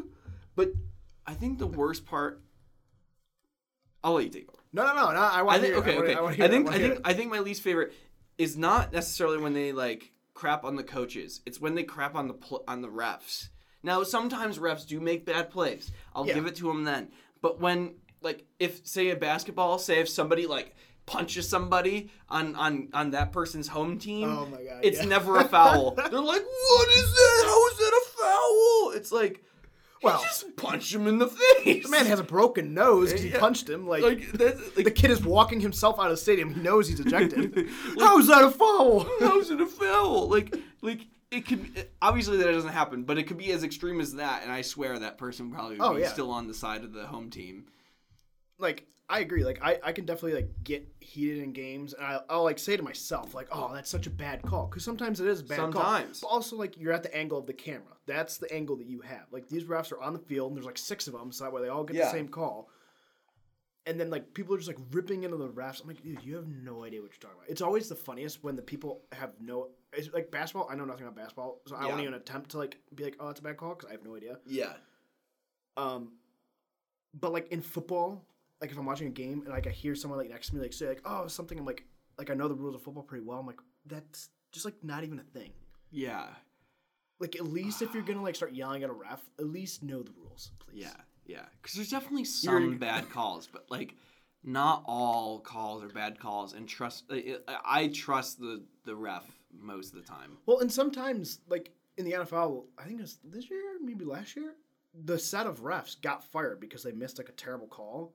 but 0.54 0.72
I 1.26 1.34
think 1.34 1.58
the 1.58 1.66
worst 1.66 2.04
part. 2.06 2.40
I'll 4.02 4.12
let 4.14 4.24
you 4.24 4.30
take 4.30 4.48
over. 4.50 4.58
no 4.72 4.84
no 4.84 4.94
no 4.94 5.12
no 5.12 5.20
i 5.20 5.38
I 5.38 5.42
want 5.42 5.60
to 5.62 5.66
hear 5.66 5.76
okay, 5.78 5.96
it. 5.96 6.16
I 6.16 6.20
wanna- 6.20 6.34
okay. 6.34 6.42
I, 6.42 6.46
I 6.46 6.48
think 6.50 6.66
wanna 6.66 6.76
I 6.76 6.80
think 6.80 6.94
it. 6.94 7.00
I 7.04 7.12
think 7.14 7.30
my 7.30 7.38
least 7.40 7.62
favorite 7.62 7.92
is 8.38 8.56
not 8.56 8.92
necessarily 8.92 9.38
when 9.38 9.52
they 9.54 9.72
like 9.72 10.12
crap 10.34 10.64
on 10.64 10.76
the 10.76 10.82
coaches. 10.84 11.40
It's 11.46 11.60
when 11.60 11.74
they 11.74 11.84
crap 11.84 12.14
on 12.14 12.28
the 12.28 12.34
pl- 12.34 12.64
on 12.66 12.82
the 12.82 12.88
refs. 12.88 13.48
Now 13.82 14.02
sometimes 14.02 14.58
refs 14.58 14.86
do 14.86 15.00
make 15.00 15.24
bad 15.26 15.50
plays. 15.50 15.92
I'll 16.14 16.26
Yeah. 16.26 16.34
give 16.34 16.46
it 16.46 16.56
to 16.56 16.64
them 16.68 16.84
then. 16.84 17.10
But 17.40 17.60
when 17.60 17.94
like 18.22 18.44
if 18.58 18.86
say 18.86 19.10
a 19.10 19.16
basketball, 19.16 19.78
say 19.78 20.00
if 20.00 20.08
somebody 20.08 20.46
like 20.46 20.74
punches 21.06 21.46
somebody 21.48 22.10
on 22.30 22.54
on 22.56 22.88
on 22.94 23.10
that 23.10 23.30
person's 23.32 23.68
home 23.68 23.98
team, 23.98 24.28
Oh 24.30 24.46
my 24.46 24.62
god. 24.64 24.80
it's 24.82 24.98
yeah. 25.00 25.04
never 25.04 25.36
a 25.38 25.44
foul. 25.44 25.90
They're 25.96 26.08
like, 26.20 26.42
"What 26.44 26.88
is 26.88 27.14
that? 27.14 27.42
How 27.44 27.68
is 27.68 27.76
that 27.78 27.92
a 27.92 28.04
foul?" 28.22 28.92
It's 28.96 29.12
like, 29.12 29.44
well, 30.04 30.22
just 30.22 30.56
punch 30.56 30.94
him 30.94 31.06
in 31.06 31.18
the 31.18 31.28
face. 31.28 31.84
The 31.84 31.90
man 31.90 32.06
has 32.06 32.20
a 32.20 32.24
broken 32.24 32.74
nose 32.74 33.08
because 33.08 33.22
he 33.24 33.30
Yeah. 33.30 33.40
punched 33.40 33.68
him. 33.68 33.86
Like, 33.86 34.02
like 34.02 34.20
like 34.76 34.84
the 34.84 34.90
kid 34.90 35.10
is 35.10 35.22
walking 35.24 35.60
himself 35.60 35.98
out 35.98 36.06
of 36.06 36.12
the 36.12 36.16
stadium. 36.16 36.54
He 36.54 36.60
knows 36.60 36.88
he's 36.88 37.00
ejected. 37.00 37.68
How 37.98 38.18
is 38.18 38.26
that 38.28 38.44
a 38.44 38.50
foul? 38.50 39.06
how's 39.20 39.50
it 39.50 39.60
a 39.60 39.66
foul? 39.66 40.28
Like, 40.28 40.54
like 40.82 41.06
it 41.30 41.46
could 41.46 41.88
obviously 42.00 42.36
that 42.36 42.44
doesn't 42.44 42.70
happen, 42.72 43.04
but 43.04 43.18
it 43.18 43.24
could 43.24 43.38
be 43.38 43.50
as 43.52 43.64
extreme 43.64 44.00
as 44.00 44.14
that. 44.14 44.42
And 44.44 44.52
I 44.52 44.62
swear 44.62 44.98
that 44.98 45.18
person 45.18 45.50
probably 45.50 45.78
would 45.78 45.84
Oh, 45.84 45.94
be 45.94 46.02
yeah. 46.02 46.08
still 46.12 46.30
on 46.30 46.46
the 46.46 46.54
side 46.54 46.84
of 46.84 46.92
the 46.92 47.06
home 47.06 47.30
team. 47.30 47.66
like 48.58 48.86
I 49.08 49.20
agree. 49.20 49.44
Like 49.44 49.60
I, 49.62 49.78
I 49.82 49.92
can 49.92 50.06
definitely 50.06 50.34
like 50.40 50.50
get 50.64 50.88
heated 51.00 51.42
in 51.42 51.52
games, 51.52 51.92
and 51.92 52.04
I, 52.04 52.20
I'll 52.30 52.42
like 52.44 52.58
say 52.58 52.76
to 52.76 52.82
myself 52.82 53.34
like, 53.34 53.48
"Oh, 53.52 53.70
that's 53.74 53.90
such 53.90 54.06
a 54.06 54.10
bad 54.10 54.42
call," 54.42 54.66
because 54.66 54.82
sometimes 54.82 55.20
it 55.20 55.26
is 55.26 55.40
a 55.40 55.44
bad 55.44 55.56
Sometimes. 55.56 56.20
call. 56.20 56.30
But 56.30 56.34
also 56.34 56.56
like 56.56 56.78
you're 56.78 56.92
at 56.92 57.02
the 57.02 57.14
angle 57.14 57.38
of 57.38 57.46
the 57.46 57.52
camera. 57.52 57.96
That's 58.06 58.38
the 58.38 58.50
angle 58.52 58.76
that 58.76 58.86
you 58.86 59.00
have. 59.02 59.26
Like 59.30 59.46
these 59.48 59.64
refs 59.64 59.92
are 59.92 60.00
on 60.00 60.14
the 60.14 60.18
field, 60.20 60.48
and 60.52 60.56
there's 60.56 60.64
like 60.66 60.78
six 60.78 61.06
of 61.06 61.12
them, 61.12 61.32
so 61.32 61.44
that 61.44 61.52
way 61.52 61.60
they 61.62 61.68
all 61.68 61.84
get 61.84 61.96
Yeah. 61.96 62.06
the 62.06 62.10
same 62.12 62.28
call. 62.28 62.70
And 63.86 64.00
then 64.00 64.08
like 64.08 64.32
people 64.32 64.54
are 64.54 64.58
just 64.58 64.68
like 64.68 64.78
ripping 64.92 65.24
into 65.24 65.36
the 65.36 65.48
refs. 65.50 65.82
I'm 65.82 65.88
like, 65.88 66.02
dude, 66.02 66.24
you 66.24 66.36
have 66.36 66.46
no 66.48 66.84
idea 66.84 67.02
what 67.02 67.10
you're 67.10 67.18
talking 67.20 67.36
about. 67.36 67.50
It's 67.50 67.60
always 67.60 67.90
the 67.90 67.94
funniest 67.94 68.42
when 68.42 68.56
the 68.56 68.62
people 68.62 69.02
have 69.12 69.32
no. 69.38 69.68
It's 69.92 70.10
like 70.14 70.30
basketball. 70.30 70.66
I 70.70 70.74
know 70.76 70.86
nothing 70.86 71.02
about 71.06 71.16
basketball, 71.16 71.60
so 71.66 71.76
I 71.76 71.84
won't 71.84 71.98
Yeah. 71.98 72.02
even 72.04 72.14
attempt 72.14 72.52
to 72.52 72.58
like 72.58 72.78
be 72.94 73.04
like, 73.04 73.16
"Oh, 73.20 73.28
it's 73.28 73.40
a 73.40 73.42
bad 73.42 73.58
call," 73.58 73.74
because 73.74 73.90
I 73.90 73.92
have 73.92 74.02
no 74.02 74.16
idea. 74.16 74.38
Yeah, 74.46 74.72
Um, 75.76 76.12
but 77.12 77.32
like 77.34 77.48
in 77.52 77.60
football, 77.60 78.24
like 78.64 78.72
if 78.72 78.78
I'm 78.78 78.86
watching 78.86 79.08
a 79.08 79.10
game 79.10 79.42
and 79.44 79.48
like 79.52 79.66
I 79.66 79.70
hear 79.70 79.94
someone 79.94 80.18
like 80.18 80.30
next 80.30 80.48
to 80.48 80.54
me 80.56 80.62
like 80.62 80.72
say 80.72 80.88
like 80.88 81.02
oh 81.04 81.26
something, 81.28 81.58
I'm 81.58 81.66
like 81.66 81.84
like 82.18 82.30
I 82.30 82.34
know 82.34 82.48
the 82.48 82.54
rules 82.54 82.74
of 82.74 82.82
football 82.82 83.02
pretty 83.02 83.24
well. 83.24 83.38
I'm 83.38 83.46
like 83.46 83.60
that's 83.86 84.30
just 84.52 84.64
like 84.64 84.74
not 84.82 85.04
even 85.04 85.18
a 85.18 85.38
thing. 85.38 85.50
yeah, 85.90 86.26
Like 87.20 87.36
at 87.36 87.44
least 87.44 87.82
if 87.82 87.92
you're 87.92 88.02
gonna 88.02 88.22
like 88.22 88.36
start 88.36 88.52
yelling 88.52 88.82
at 88.82 88.90
a 88.90 88.92
ref, 88.92 89.20
at 89.38 89.46
least 89.46 89.82
know 89.82 90.02
the 90.02 90.12
rules, 90.18 90.50
please. 90.60 90.82
yeah, 90.82 90.94
yeah. 91.26 91.42
Because 91.60 91.74
there's 91.76 91.90
definitely 91.90 92.24
some 92.24 92.62
You're- 92.64 92.76
bad 92.76 93.10
calls, 93.12 93.46
but 93.52 93.66
like 93.70 93.94
not 94.42 94.82
all 94.86 95.40
calls 95.40 95.82
are 95.82 95.88
bad 95.88 96.18
calls. 96.18 96.52
And 96.54 96.68
trust, 96.68 97.04
I, 97.10 97.36
I 97.64 97.88
trust 97.88 98.38
the 98.38 98.62
the 98.84 98.94
ref 98.96 99.24
most 99.52 99.94
of 99.94 100.00
the 100.00 100.06
time. 100.08 100.38
Well, 100.46 100.60
and 100.60 100.70
sometimes 100.72 101.40
like 101.48 101.70
in 101.98 102.04
the 102.04 102.12
NFL, 102.12 102.64
I 102.78 102.84
think 102.84 102.98
it 102.98 103.02
was 103.02 103.18
this 103.24 103.50
year, 103.50 103.62
maybe 103.82 104.04
last 104.04 104.36
year, 104.36 104.54
the 105.04 105.18
set 105.18 105.46
of 105.46 105.60
refs 105.62 106.00
got 106.00 106.22
fired 106.24 106.60
because 106.60 106.82
they 106.82 106.92
missed 106.92 107.18
like 107.18 107.28
a 107.28 107.32
terrible 107.32 107.66
call. 107.68 108.12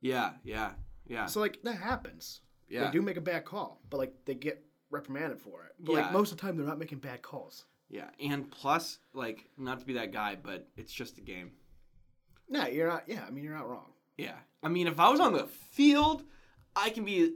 Yeah, 0.00 0.32
yeah, 0.44 0.72
yeah, 1.06 1.26
So 1.26 1.40
like 1.40 1.60
that 1.62 1.76
happens. 1.76 2.40
yeah. 2.68 2.84
They 2.86 2.90
do 2.92 3.02
make 3.02 3.16
a 3.16 3.20
bad 3.20 3.44
call, 3.44 3.80
but 3.90 3.98
like 3.98 4.14
they 4.24 4.34
get 4.34 4.64
reprimanded 4.90 5.40
for 5.40 5.64
it. 5.64 5.72
But 5.78 5.92
Yeah. 5.92 6.02
like 6.02 6.12
most 6.12 6.32
of 6.32 6.38
the 6.38 6.42
time, 6.42 6.56
they're 6.56 6.66
not 6.66 6.78
making 6.78 6.98
bad 6.98 7.22
calls. 7.22 7.64
Yeah, 7.88 8.08
and 8.20 8.48
plus, 8.50 8.98
like, 9.14 9.48
not 9.58 9.80
to 9.80 9.86
be 9.86 9.94
that 9.94 10.12
guy, 10.12 10.36
but 10.40 10.68
it's 10.76 10.92
just 10.92 11.18
a 11.18 11.20
game. 11.20 11.50
No, 12.48 12.66
you're 12.66 12.86
not. 12.88 13.04
Yeah, 13.08 13.24
I 13.26 13.30
mean 13.30 13.42
you're 13.44 13.54
not 13.56 13.68
wrong. 13.68 13.92
Yeah. 14.16 14.36
I 14.62 14.68
mean, 14.68 14.86
if 14.86 15.00
I 15.00 15.08
was 15.08 15.18
on 15.20 15.32
the 15.32 15.46
field, 15.46 16.22
I 16.76 16.90
can 16.90 17.04
be 17.04 17.34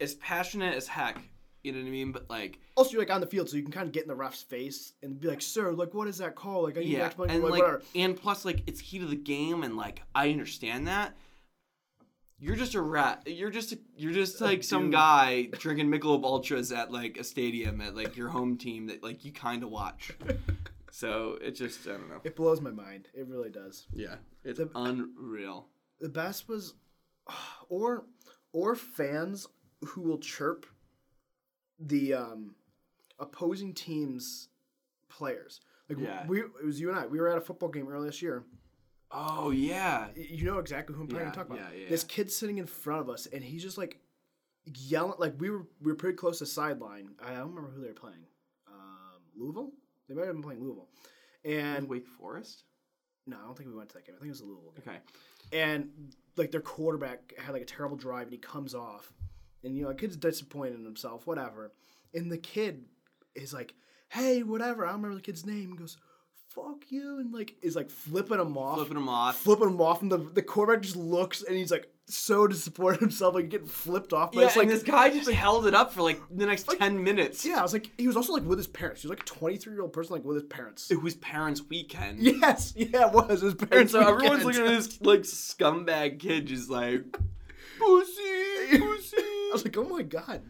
as 0.00 0.14
passionate 0.14 0.74
as 0.74 0.88
heck. 0.88 1.18
You 1.62 1.72
know 1.72 1.78
what 1.78 1.86
I 1.86 1.90
mean? 1.90 2.12
But 2.12 2.28
like, 2.28 2.58
Also, 2.76 2.92
you're 2.92 3.00
like 3.02 3.10
on 3.10 3.20
the 3.20 3.26
field, 3.26 3.48
so 3.48 3.56
you 3.56 3.62
can 3.62 3.72
kind 3.72 3.86
of 3.86 3.92
get 3.92 4.02
in 4.02 4.08
the 4.08 4.14
ref's 4.14 4.42
face 4.42 4.92
and 5.02 5.18
be 5.18 5.28
like, 5.28 5.40
"Sir, 5.40 5.72
like, 5.72 5.94
what 5.94 6.08
is 6.08 6.18
that 6.18 6.34
call? 6.34 6.64
Like, 6.64 6.76
I 6.76 6.80
need 6.80 6.88
yeah, 6.88 6.98
to 7.00 7.06
explain." 7.06 7.30
and 7.30 7.44
like, 7.44 7.62
like, 7.62 7.82
and 7.94 8.16
plus, 8.16 8.44
like, 8.44 8.62
it's 8.66 8.80
heat 8.80 9.02
of 9.02 9.10
the 9.10 9.16
game, 9.16 9.62
and 9.62 9.76
like, 9.76 10.02
I 10.14 10.30
understand 10.30 10.88
that. 10.88 11.16
You're 12.38 12.56
just 12.56 12.74
a 12.74 12.82
rat. 12.82 13.22
You're 13.26 13.50
just 13.50 13.72
a, 13.72 13.78
you're 13.96 14.12
just 14.12 14.40
like 14.40 14.62
some 14.64 14.84
dude. 14.84 14.92
guy 14.92 15.42
drinking 15.52 15.88
Michelob 15.90 16.24
Ultras 16.24 16.72
at 16.72 16.90
like 16.92 17.16
a 17.16 17.24
stadium 17.24 17.80
at 17.80 17.94
like 17.96 18.16
your 18.16 18.28
home 18.28 18.56
team 18.58 18.88
that 18.88 19.02
like 19.02 19.24
you 19.24 19.32
kind 19.32 19.62
of 19.62 19.70
watch. 19.70 20.12
so 20.90 21.38
it 21.40 21.52
just 21.52 21.86
I 21.86 21.92
don't 21.92 22.08
know. 22.08 22.20
It 22.24 22.36
blows 22.36 22.60
my 22.60 22.70
mind. 22.70 23.08
It 23.14 23.26
really 23.28 23.50
does. 23.50 23.86
Yeah, 23.92 24.16
it's 24.44 24.58
The- 24.58 24.70
unreal. 24.74 25.68
The 26.00 26.08
best 26.08 26.48
was, 26.48 26.74
or, 27.68 28.04
or 28.52 28.74
fans 28.74 29.46
who 29.86 30.02
will 30.02 30.18
chirp 30.18 30.66
the 31.78 32.14
um, 32.14 32.56
opposing 33.18 33.72
team's 33.74 34.48
players. 35.08 35.60
Like 35.88 35.98
Yeah. 36.00 36.26
we, 36.26 36.40
it 36.40 36.64
was 36.64 36.80
you 36.80 36.90
and 36.90 36.98
I. 36.98 37.06
We 37.06 37.20
were 37.20 37.28
at 37.28 37.38
a 37.38 37.40
football 37.40 37.68
game 37.68 37.88
earlier 37.88 38.06
this 38.10 38.20
year. 38.22 38.44
Oh 39.16 39.50
yeah. 39.50 40.08
You 40.16 40.44
know 40.44 40.58
exactly 40.58 40.94
who 40.96 41.02
I'm 41.02 41.08
probably 41.08 41.26
Yeah, 41.28 41.32
talking 41.32 41.56
about. 41.56 41.72
yeah, 41.74 41.82
yeah, 41.82 41.88
This 41.88 42.02
yeah. 42.08 42.14
kid 42.16 42.32
sitting 42.32 42.58
in 42.58 42.66
front 42.66 43.00
of 43.02 43.08
us, 43.08 43.26
and 43.26 43.44
he's 43.44 43.62
just 43.62 43.78
like 43.78 44.00
yelling. 44.64 45.14
Like 45.18 45.34
we 45.38 45.50
were, 45.50 45.66
we 45.80 45.92
were 45.92 45.96
pretty 45.96 46.16
close 46.16 46.40
to 46.40 46.46
sideline. 46.46 47.10
I 47.24 47.34
don't 47.34 47.50
remember 47.54 47.70
who 47.70 47.82
they 47.82 47.88
were 47.88 47.94
playing. 47.94 48.26
Um, 48.68 49.20
Louisville. 49.36 49.70
They 50.08 50.14
might 50.14 50.26
have 50.26 50.34
been 50.34 50.42
playing 50.42 50.62
Louisville. 50.62 50.88
And 51.44 51.76
And 51.78 51.88
Wake 51.88 52.06
Forest. 52.06 52.64
no, 53.26 53.36
I 53.36 53.44
don't 53.46 53.56
think 53.56 53.68
we 53.70 53.76
went 53.76 53.90
to 53.90 53.94
that 53.94 54.06
game. 54.06 54.16
I 54.16 54.20
think 54.20 54.28
it 54.28 54.32
was 54.32 54.40
a 54.40 54.44
Louisville 54.46 54.72
game. 54.72 54.84
Okay. 54.88 54.98
And 55.52 56.14
like 56.36 56.50
their 56.50 56.60
quarterback 56.60 57.34
had 57.38 57.52
like 57.52 57.62
a 57.62 57.66
terrible 57.66 57.96
drive, 57.96 58.24
and 58.24 58.32
he 58.32 58.38
comes 58.38 58.74
off, 58.74 59.12
and 59.62 59.76
you 59.76 59.82
know, 59.82 59.88
the 59.90 59.94
kid's 59.94 60.16
disappointed 60.16 60.74
in 60.74 60.84
himself, 60.84 61.26
whatever. 61.26 61.72
And 62.14 62.30
the 62.32 62.38
kid 62.38 62.84
is 63.36 63.52
like, 63.54 63.74
"Hey, 64.08 64.42
whatever." 64.42 64.84
I 64.84 64.90
don't 64.90 65.02
remember 65.02 65.16
the 65.16 65.22
kid's 65.22 65.46
name. 65.46 65.70
He 65.72 65.76
goes, 65.76 65.96
"Fuck 66.54 66.84
you," 66.90 67.18
and 67.18 67.32
like 67.32 67.54
is 67.62 67.76
like 67.76 67.90
flipping 67.90 68.40
him 68.40 68.56
off 68.56 68.76
Flipping 68.76 68.94
them 68.94 69.08
off. 69.08 69.36
flipping 69.36 69.68
him 69.68 69.80
off, 69.80 70.02
and 70.02 70.10
the 70.12 70.18
the 70.18 70.42
quarterback 70.42 70.82
just 70.82 70.96
looks 70.96 71.42
and 71.42 71.56
he's 71.56 71.70
like 71.70 71.88
so 72.06 72.46
disappointed 72.46 72.96
in 72.96 73.08
himself, 73.08 73.34
like 73.34 73.48
getting 73.48 73.66
flipped 73.66 74.12
off. 74.12 74.32
But 74.32 74.40
Yeah, 74.40 74.46
it's 74.48 74.56
like 74.56 74.64
and 74.64 74.72
this 74.72 74.82
guy 74.82 75.08
just 75.08 75.30
held 75.30 75.66
it 75.66 75.74
up 75.74 75.90
for 75.92 76.02
like 76.02 76.20
the 76.30 76.44
next 76.44 76.68
ten 76.78 77.02
minutes. 77.02 77.46
yeah, 77.46 77.58
I 77.58 77.62
was 77.62 77.72
like 77.72 77.90
he 77.96 78.06
was 78.06 78.16
also 78.16 78.32
like 78.34 78.44
with 78.44 78.58
his 78.58 78.66
parents. 78.66 79.00
He 79.02 79.08
was 79.08 79.16
like 79.18 79.22
a 79.22 79.26
twenty 79.26 79.56
three 79.56 79.72
year 79.72 79.82
old 79.82 79.92
person 79.94 80.12
like 80.14 80.24
with 80.24 80.36
his 80.36 80.44
parents. 80.44 80.90
It 80.90 81.02
was 81.02 81.14
parents' 81.16 81.62
weekend. 81.68 82.20
Yes, 82.20 82.74
yeah, 82.76 83.06
it 83.08 83.12
was 83.12 83.40
his 83.40 83.54
And 83.54 83.70
parents. 83.70 83.92
so 83.92 84.00
everyone's 84.06 84.44
looking 84.44 84.62
at 84.62 84.68
this 84.68 85.00
like 85.00 85.20
scumbag 85.22 86.18
kid 86.20 86.46
just 86.46 86.68
like 86.68 87.04
pussy, 87.78 88.78
pussy. 88.78 89.16
I 89.16 89.50
was 89.52 89.64
like, 89.64 89.76
oh 89.76 89.84
my 89.88 90.02
god, 90.02 90.42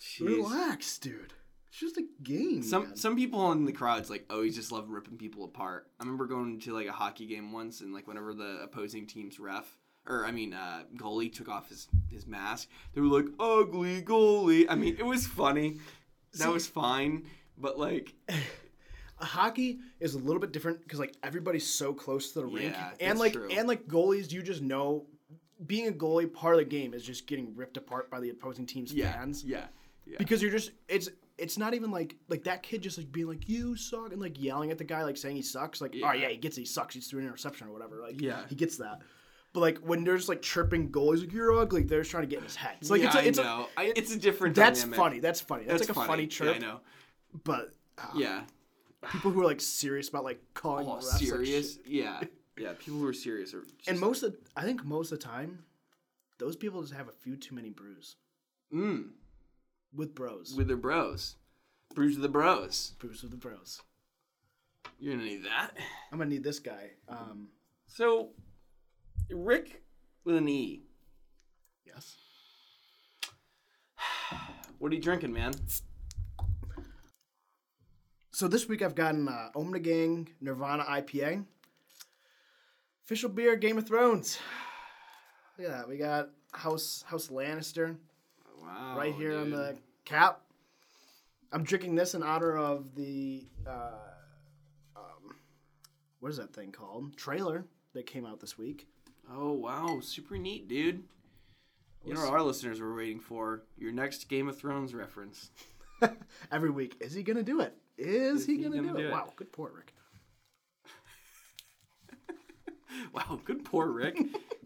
Jeez. 0.00 0.26
relax, 0.26 0.98
dude. 0.98 1.32
It's 1.76 1.94
just 1.94 1.98
a 1.98 2.06
game. 2.22 2.62
Some 2.62 2.84
man. 2.84 2.96
some 2.96 3.16
people 3.16 3.52
in 3.52 3.66
the 3.66 3.72
crowd's 3.72 4.08
like 4.08 4.24
always 4.30 4.54
just 4.54 4.72
love 4.72 4.88
ripping 4.88 5.18
people 5.18 5.44
apart. 5.44 5.86
I 6.00 6.04
remember 6.04 6.24
going 6.24 6.58
to 6.60 6.72
like 6.72 6.86
a 6.86 6.92
hockey 6.92 7.26
game 7.26 7.52
once, 7.52 7.82
and 7.82 7.92
like 7.92 8.06
whenever 8.08 8.32
the 8.32 8.60
opposing 8.62 9.06
team's 9.06 9.38
ref 9.38 9.76
or 10.06 10.24
I 10.24 10.30
mean 10.30 10.54
uh, 10.54 10.84
goalie 10.96 11.30
took 11.30 11.50
off 11.50 11.68
his 11.68 11.88
his 12.10 12.26
mask, 12.26 12.70
they 12.94 13.02
were 13.02 13.08
like 13.08 13.26
ugly 13.38 14.00
goalie. 14.00 14.64
I 14.70 14.74
mean, 14.74 14.96
it 14.98 15.04
was 15.04 15.26
funny. 15.26 15.76
That 16.32 16.44
See- 16.44 16.48
was 16.48 16.66
fine, 16.66 17.26
but 17.58 17.78
like 17.78 18.14
hockey 19.16 19.80
is 20.00 20.14
a 20.14 20.18
little 20.18 20.40
bit 20.40 20.52
different 20.52 20.82
because 20.82 20.98
like 20.98 21.14
everybody's 21.22 21.66
so 21.66 21.92
close 21.92 22.32
to 22.32 22.40
the 22.40 22.46
rink, 22.46 22.74
Yeah, 22.74 22.90
and 23.00 23.18
like 23.18 23.34
true. 23.34 23.48
and 23.50 23.68
like 23.68 23.86
goalies, 23.86 24.32
you 24.32 24.42
just 24.42 24.62
know. 24.62 25.04
Being 25.66 25.88
a 25.88 25.92
goalie, 25.92 26.30
part 26.30 26.54
of 26.54 26.58
the 26.58 26.66
game 26.66 26.92
is 26.92 27.02
just 27.02 27.26
getting 27.26 27.54
ripped 27.56 27.78
apart 27.78 28.10
by 28.10 28.20
the 28.20 28.28
opposing 28.28 28.66
team's 28.66 28.92
yeah, 28.92 29.12
fans. 29.12 29.42
yeah, 29.42 29.64
yeah. 30.04 30.16
because 30.18 30.42
you're 30.42 30.50
just 30.50 30.70
it's 30.86 31.08
it's 31.38 31.58
not 31.58 31.74
even 31.74 31.90
like 31.90 32.16
like 32.28 32.44
that 32.44 32.62
kid 32.62 32.82
just 32.82 32.96
like 32.98 33.10
being 33.12 33.26
like 33.26 33.48
you 33.48 33.76
suck 33.76 34.12
and 34.12 34.20
like 34.20 34.40
yelling 34.42 34.70
at 34.70 34.78
the 34.78 34.84
guy 34.84 35.02
like 35.04 35.16
saying 35.16 35.36
he 35.36 35.42
sucks 35.42 35.80
like 35.80 35.92
oh 35.94 35.98
Yeah. 35.98 36.14
yeah 36.14 36.28
he 36.28 36.36
gets 36.36 36.56
it, 36.56 36.62
he 36.62 36.66
sucks 36.66 36.94
he's 36.94 37.06
threw 37.08 37.20
an 37.20 37.26
interception 37.26 37.66
or 37.68 37.72
whatever 37.72 38.00
like 38.00 38.20
Yeah. 38.20 38.40
he 38.48 38.54
gets 38.54 38.78
that 38.78 39.00
but 39.52 39.60
like 39.60 39.78
when 39.78 40.04
they're 40.04 40.16
just 40.16 40.28
like 40.28 40.42
chirping 40.42 40.90
goalies 40.90 41.20
like 41.20 41.32
you're 41.32 41.52
ugly 41.58 41.82
they're 41.82 42.00
just 42.00 42.10
trying 42.10 42.22
to 42.22 42.26
get 42.28 42.38
in 42.38 42.44
his 42.44 42.56
head 42.56 42.76
it's 42.80 42.90
like 42.90 43.02
yeah, 43.02 43.08
it's 43.08 43.16
a, 43.16 43.28
it's 43.28 43.70
I 43.76 43.82
a, 43.84 43.92
it's 43.96 44.14
a 44.14 44.18
different. 44.18 44.54
that's 44.54 44.80
dynamic. 44.80 44.96
funny 44.98 45.18
that's 45.20 45.40
funny 45.40 45.64
that's, 45.64 45.86
That's 45.86 45.96
like 45.98 46.04
a 46.06 46.08
funny 46.08 46.26
chirp 46.26 46.48
Yeah, 46.58 46.66
I 46.66 46.70
know. 46.72 46.80
but 47.44 47.72
uh, 47.98 48.06
Yeah. 48.16 48.42
people 49.12 49.30
who 49.30 49.40
are 49.42 49.46
like 49.46 49.60
serious 49.60 50.08
about 50.08 50.24
like 50.24 50.40
calling 50.54 50.86
Oh, 50.86 50.96
refs, 50.96 51.10
like, 51.12 51.20
serious? 51.22 51.74
shit. 51.76 51.86
yeah. 51.86 52.20
Yeah. 52.58 52.72
People 52.78 53.00
who 53.00 53.06
are 53.06 53.12
serious 53.12 53.52
are. 53.52 53.64
And 53.86 54.00
most 54.00 54.22
of 54.22 54.34
I 54.56 54.62
think 54.62 54.82
most 54.82 55.12
of 55.12 55.18
the 55.18 55.24
time 55.26 55.58
those 56.38 56.56
people 56.56 56.80
just 56.80 56.94
have 56.94 57.06
a 57.08 57.12
few 57.12 57.36
too 57.36 57.54
many 57.54 57.68
brews 57.68 58.16
mm, 58.72 59.08
with 59.94 60.14
bros 60.14 60.54
with 60.56 60.68
their 60.68 60.76
bros, 60.76 61.36
brews 61.94 62.14
with 62.14 62.22
the 62.22 62.28
bros. 62.28 62.92
brews 62.98 63.22
with 63.22 63.30
the 63.30 63.36
bros 63.36 63.80
You're 64.98 65.14
gonna 65.14 65.26
need 65.26 65.44
that. 65.44 65.70
I'm 66.12 66.18
gonna 66.18 66.30
need 66.30 66.44
this 66.44 66.58
guy 66.58 66.90
um 67.08 67.48
So, 67.86 68.30
Rick 69.30 69.82
with 70.24 70.36
an 70.36 70.48
E. 70.48 70.82
yes 71.86 72.16
What 74.78 74.92
are 74.92 74.94
you 74.94 75.00
drinking, 75.00 75.32
man? 75.32 75.52
So 78.32 78.46
this 78.48 78.68
week 78.68 78.82
I've 78.82 78.94
gotten 78.94 79.28
uh, 79.28 79.48
Ommegang 79.56 80.28
Nirvana 80.42 80.84
IPA. 80.84 81.46
Official 83.06 83.30
beer, 83.30 83.56
Game 83.56 83.78
of 83.78 83.86
Thrones. 83.86 84.38
Look 85.58 85.68
at 85.70 85.72
that. 85.74 85.88
We 85.88 85.96
got 85.96 86.28
House 86.52 87.02
House 87.06 87.28
Lannister 87.28 87.96
Wow. 88.66 88.98
right 88.98 89.14
here 89.14 89.38
on 89.38 89.50
the 89.50 89.76
cap. 90.04 90.40
I'm 91.52 91.62
drinking 91.62 91.94
this 91.94 92.14
in 92.14 92.22
honor 92.22 92.56
of 92.56 92.94
the 92.94 93.46
uh, 93.66 93.90
um, 94.96 95.36
what 96.20 96.30
is 96.30 96.36
that 96.38 96.52
thing 96.52 96.72
called? 96.72 97.16
Trailer 97.16 97.64
that 97.94 98.06
came 98.06 98.26
out 98.26 98.40
this 98.40 98.58
week. 98.58 98.88
Oh 99.32 99.52
wow, 99.52 100.00
super 100.00 100.36
neat, 100.36 100.68
dude. 100.68 101.04
You 102.04 102.14
know 102.14 102.28
our 102.28 102.42
listeners 102.42 102.80
were 102.80 102.94
waiting 102.94 103.20
for? 103.20 103.62
Your 103.76 103.92
next 103.92 104.28
Game 104.28 104.48
of 104.48 104.58
Thrones 104.58 104.94
reference. 104.94 105.50
Every 106.52 106.70
week, 106.70 106.96
is 107.00 107.14
he 107.14 107.22
gonna 107.22 107.42
do 107.42 107.60
it? 107.60 107.74
Is, 107.98 108.44
he, 108.44 108.58
gonna, 108.58 108.82
do, 108.82 108.98
it? 108.98 109.10
Wow, 109.10 109.32
good 109.36 109.52
pour, 109.52 109.70
Rick. 109.74 109.94
Wow, 113.12 113.40
good 113.44 113.64
poor 113.64 113.88
Rick. 113.88 114.18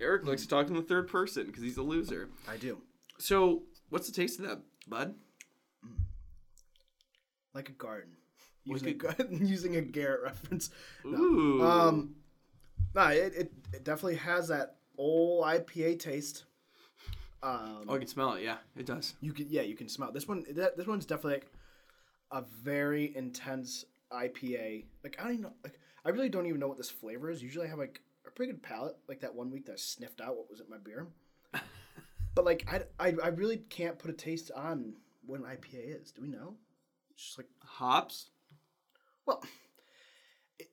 Eric 0.00 0.26
likes 0.26 0.42
to 0.42 0.48
talk 0.48 0.68
in 0.68 0.74
the 0.74 0.82
third 0.82 1.08
person 1.08 1.46
because 1.46 1.62
he's 1.62 1.76
a 1.76 1.82
loser. 1.82 2.28
I 2.48 2.56
do. 2.56 2.78
So, 3.20 3.62
what's 3.90 4.06
the 4.06 4.14
taste 4.14 4.40
of 4.40 4.46
that, 4.46 4.60
bud? 4.88 5.14
Like 7.54 7.68
a 7.68 7.72
garden. 7.72 8.12
Like 8.66 8.82
Using, 8.82 8.88
a, 8.88 8.92
gar- 8.94 9.16
using 9.30 9.76
a 9.76 9.80
Garrett 9.82 10.22
reference. 10.22 10.70
No. 11.04 11.18
Ooh. 11.18 11.62
Um, 11.62 12.14
no, 12.94 13.08
it, 13.08 13.34
it, 13.36 13.52
it 13.72 13.84
definitely 13.84 14.16
has 14.16 14.48
that 14.48 14.76
old 14.96 15.44
IPA 15.44 15.98
taste. 15.98 16.44
Um, 17.42 17.84
oh, 17.88 17.94
I 17.94 17.98
can 17.98 18.06
smell 18.06 18.34
it. 18.34 18.44
Yeah, 18.44 18.58
it 18.76 18.86
does. 18.86 19.14
you 19.20 19.32
can 19.32 19.46
yeah, 19.48 19.62
you 19.62 19.74
can 19.74 19.88
smell 19.88 20.08
it. 20.08 20.14
this 20.14 20.28
one. 20.28 20.44
That, 20.54 20.76
this 20.76 20.86
one's 20.86 21.06
definitely 21.06 21.34
like 21.34 21.50
a 22.32 22.42
very 22.62 23.16
intense 23.16 23.84
IPA. 24.12 24.84
Like 25.02 25.16
I 25.18 25.24
don't 25.24 25.32
even 25.32 25.42
know. 25.42 25.52
Like 25.64 25.78
I 26.04 26.10
really 26.10 26.28
don't 26.28 26.46
even 26.46 26.60
know 26.60 26.68
what 26.68 26.76
this 26.76 26.90
flavor 26.90 27.30
is. 27.30 27.42
Usually 27.42 27.66
I 27.66 27.70
have 27.70 27.78
like 27.78 28.00
a 28.26 28.30
pretty 28.30 28.52
good 28.52 28.62
palate. 28.62 28.96
Like 29.08 29.20
that 29.20 29.34
one 29.34 29.50
week 29.50 29.66
that 29.66 29.72
I 29.72 29.76
sniffed 29.76 30.20
out 30.20 30.36
what 30.36 30.50
was 30.50 30.60
in 30.60 30.68
my 30.68 30.76
beer. 30.84 31.06
But 32.34 32.44
like 32.44 32.66
I, 32.70 33.08
I, 33.08 33.14
I 33.22 33.28
really 33.28 33.58
can't 33.58 33.98
put 33.98 34.10
a 34.10 34.14
taste 34.14 34.50
on 34.54 34.94
what 35.26 35.40
an 35.40 35.46
IPA 35.46 36.00
is. 36.02 36.10
Do 36.12 36.22
we 36.22 36.28
know? 36.28 36.54
It's 37.12 37.24
just 37.24 37.38
like 37.38 37.48
Hops. 37.64 38.30
well. 39.26 39.42
It, 40.58 40.68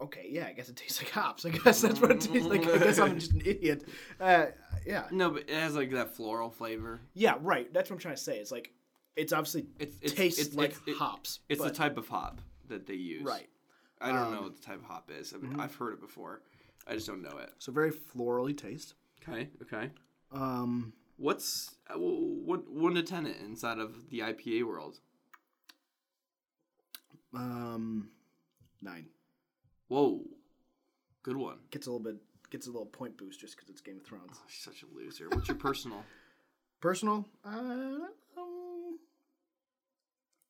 okay, 0.00 0.26
yeah, 0.30 0.46
I 0.46 0.52
guess 0.52 0.68
it 0.68 0.76
tastes 0.76 1.02
like 1.02 1.10
hops. 1.10 1.44
I 1.44 1.50
guess 1.50 1.80
that's 1.80 2.00
what 2.00 2.10
it 2.12 2.20
tastes 2.20 2.46
like. 2.48 2.66
I 2.68 2.78
guess 2.78 2.98
I'm 2.98 3.18
just 3.18 3.32
an 3.32 3.42
idiot. 3.44 3.84
Uh, 4.20 4.46
yeah, 4.86 5.04
No, 5.10 5.30
but 5.30 5.42
it 5.48 5.50
has 5.54 5.74
like 5.74 5.90
that 5.92 6.14
floral 6.14 6.50
flavor. 6.50 7.00
yeah, 7.14 7.34
right. 7.40 7.72
That's 7.72 7.90
what 7.90 7.96
I'm 7.96 8.00
trying 8.00 8.16
to 8.16 8.20
say. 8.22 8.38
It's 8.38 8.52
like 8.52 8.70
it's 9.16 9.32
obviously 9.32 9.66
It's, 9.78 9.96
it's 10.02 10.12
tastes 10.12 10.40
it's, 10.40 10.54
like 10.54 10.70
it's, 10.70 10.80
it- 10.86 10.96
hops. 10.96 11.40
It's 11.48 11.60
but- 11.62 11.68
the 11.68 11.74
type 11.74 11.96
of 11.96 12.08
hop 12.08 12.40
that 12.68 12.86
they 12.86 12.94
use. 12.94 13.22
right. 13.24 13.48
I 14.00 14.08
don't 14.12 14.32
know 14.32 14.38
Um, 14.38 14.44
what 14.44 14.56
the 14.56 14.62
type 14.62 14.76
of 14.80 14.84
hop 14.84 15.10
is. 15.16 15.32
I 15.32 15.38
mean, 15.38 15.58
I've 15.58 15.74
heard 15.74 15.94
it 15.94 16.00
before. 16.00 16.42
I 16.86 16.94
just 16.94 17.06
don't 17.06 17.22
know 17.22 17.38
it. 17.38 17.50
So 17.58 17.72
very 17.72 17.90
florally 17.90 18.56
taste. 18.56 18.94
Okay. 19.26 19.48
Okay. 19.62 19.88
Um, 20.34 20.92
What's 21.16 21.76
uh, 21.88 21.94
what 21.98 22.68
one 22.68 22.94
to 22.94 23.02
ten 23.02 23.24
inside 23.26 23.78
of 23.78 24.10
the 24.10 24.18
IPA 24.20 24.64
world? 24.66 24.98
um, 27.34 28.10
nine 28.82 29.06
Whoa, 29.88 30.20
good 31.22 31.36
one. 31.36 31.58
gets 31.70 31.86
a 31.86 31.90
little 31.90 32.04
bit 32.04 32.16
gets 32.50 32.66
a 32.66 32.70
little 32.70 32.86
point 32.86 33.16
boost 33.16 33.40
just 33.40 33.56
because 33.56 33.68
it's 33.70 33.80
Game 33.80 33.96
of 33.98 34.04
Thrones. 34.04 34.30
Oh, 34.34 34.42
such 34.48 34.82
a 34.82 34.86
loser. 34.94 35.28
What's 35.30 35.48
your 35.48 35.56
personal? 35.56 36.04
Personal, 36.80 37.24
uh, 37.44 37.48
um, 38.36 38.98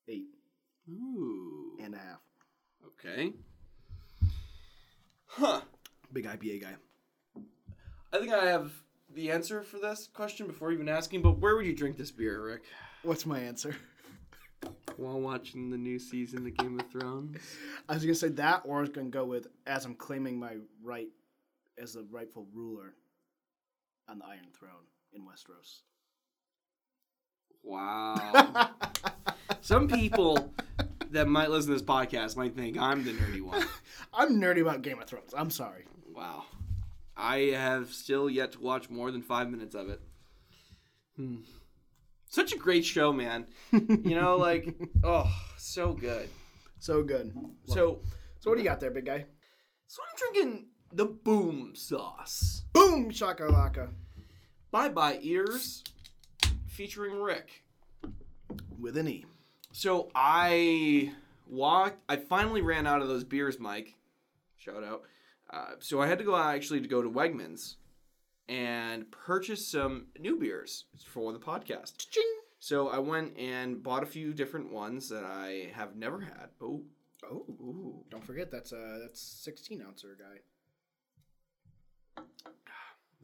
eight 0.09 0.29
Ooh. 0.91 1.77
and 1.83 1.95
a 1.95 1.99
half. 1.99 2.21
Okay. 2.87 3.33
Huh. 5.27 5.61
Big 6.13 6.27
IPA 6.27 6.63
guy. 6.63 6.75
I 8.13 8.19
think 8.19 8.33
I 8.33 8.47
have 8.47 8.73
the 9.15 9.31
answer 9.31 9.63
for 9.63 9.79
this 9.79 10.09
question 10.13 10.47
before 10.47 10.73
even 10.73 10.89
asking. 10.89 11.23
But 11.23 11.39
where 11.39 11.57
would 11.57 11.67
you 11.67 11.75
drink 11.75 11.97
this 11.97 12.11
beer, 12.11 12.41
Rick? 12.45 12.63
What's 13.03 13.27
my 13.27 13.39
answer? 13.39 13.77
While 14.97 15.21
watching 15.21 15.71
the 15.71 15.77
new 15.77 15.99
season 15.99 16.47
of 16.47 16.57
Game 16.57 16.79
of 16.81 16.91
Thrones. 16.91 17.37
I 17.89 17.95
was 17.95 18.03
gonna 18.03 18.15
say 18.15 18.29
that, 18.29 18.63
or 18.65 18.79
I 18.79 18.81
was 18.81 18.91
gonna 18.91 19.09
go 19.09 19.25
with 19.25 19.49
as 19.67 19.85
I'm 19.85 19.95
claiming 19.95 20.39
my 20.39 20.57
right 20.83 21.09
as 21.81 21.95
the 21.95 22.07
rightful 22.11 22.47
ruler 22.55 22.95
on 24.09 24.19
the 24.19 24.25
Iron 24.27 24.47
Throne 24.59 24.71
in 25.13 25.23
Westeros. 25.23 25.81
Wow. 27.63 28.71
Some 29.61 29.89
people 29.89 30.53
that 31.11 31.27
might 31.27 31.51
listen 31.51 31.73
to 31.73 31.79
this 31.79 31.87
podcast 31.87 32.37
might 32.37 32.55
think 32.55 32.79
I'm 32.79 33.05
the 33.05 33.13
nerdy 33.13 33.41
one. 33.41 33.67
I'm 34.15 34.41
nerdy 34.41 34.61
about 34.61 34.83
Game 34.83 35.01
of 35.01 35.07
Thrones. 35.07 35.35
I'm 35.37 35.51
sorry. 35.51 35.87
Wow. 36.15 36.45
I 37.17 37.39
have 37.55 37.93
still 37.93 38.29
yet 38.29 38.53
to 38.53 38.61
watch 38.61 38.91
more 38.91 39.11
than 39.11 39.23
five 39.23 39.49
minutes 39.51 39.75
of 39.75 39.89
it. 39.89 40.01
Hmm. 41.17 41.37
Such 42.29 42.53
a 42.53 42.59
great 42.59 42.85
show, 42.85 43.13
man. 43.13 43.47
You 43.73 44.17
know, 44.21 44.37
like, 44.37 44.75
oh, 45.05 45.31
so 45.57 45.93
good. 45.93 46.29
So 46.81 47.03
good. 47.03 47.33
So, 47.67 48.01
So 48.41 48.51
what 48.51 48.57
do 48.57 48.63
you 48.63 48.69
got 48.69 48.81
there, 48.81 48.91
big 48.91 49.07
guy? 49.07 49.27
so 49.87 50.03
I'm 50.03 50.33
drinking 50.33 50.67
the 50.93 51.05
Boom 51.07 51.73
Sauce. 51.75 52.63
Boom, 52.73 53.11
shakalaka. 53.11 53.91
Bye 54.71 54.89
Bye 54.89 55.19
Ears, 55.23 55.85
featuring 56.67 57.21
Rick. 57.21 57.63
With 58.81 58.97
an 58.97 59.09
E. 59.09 59.25
So 59.73 60.11
I 60.15 61.13
walked. 61.49 62.01
I 62.09 62.17
finally 62.17 62.61
ran 62.61 62.87
out 62.87 63.01
of 63.03 63.09
those 63.09 63.25
beers, 63.25 63.59
Mike. 63.59 63.95
Shout 64.57 64.83
out. 64.85 65.03
Uh, 65.51 65.73
so 65.79 66.01
I 66.01 66.07
had 66.07 66.19
to 66.19 66.25
go 66.25 66.37
actually 66.37 66.81
to 66.81 66.89
go 66.89 67.03
to 67.03 67.11
Wegmans 67.11 67.77
and 68.49 69.11
purchase 69.11 69.67
some 69.67 70.07
new 70.19 70.39
beers 70.39 70.85
for 71.07 71.33
the 71.33 71.39
podcast. 71.39 72.09
Ching. 72.11 72.23
So 72.61 72.89
I 72.89 72.99
went 72.99 73.37
and 73.39 73.83
bought 73.83 74.03
a 74.03 74.07
few 74.07 74.33
different 74.33 74.73
ones 74.73 75.09
that 75.11 75.25
I 75.25 75.71
have 75.75 75.97
never 75.97 76.21
had. 76.21 76.49
Oh, 76.61 76.83
Oh, 77.31 77.37
ooh. 77.49 78.05
don't 78.11 78.25
forget 78.25 78.51
that's 78.51 78.71
uh 78.73 78.99
that's 79.01 79.19
16 79.21 79.81
ouncer 79.81 80.17
guy. 80.19 80.41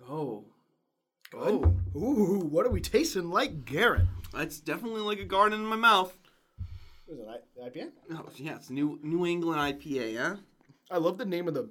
oh, 0.09 0.45
Oh, 1.33 1.77
ooh, 1.95 2.41
what 2.51 2.67
are 2.67 2.71
we 2.71 2.81
tasting 2.81 3.31
like 3.31 3.65
Garrett? 3.65 4.07
that's 4.33 4.59
definitely 4.59 5.03
like 5.03 5.21
a 5.21 5.25
garden 5.25 5.61
in 5.61 5.67
my 5.67 5.77
mouth. 5.77 6.17
What 7.07 7.15
is 7.15 7.21
it, 7.21 7.29
I- 7.29 7.69
IPA? 7.69 7.91
Oh, 8.13 8.27
yeah, 8.37 8.57
it's 8.57 8.71
New 8.71 8.99
New 9.03 9.27
England 9.27 9.61
IPA, 9.61 10.13
Yeah, 10.15 10.37
I 10.91 10.97
love 10.99 11.19
the 11.19 11.25
name 11.27 11.47
of 11.47 11.55
the. 11.55 11.69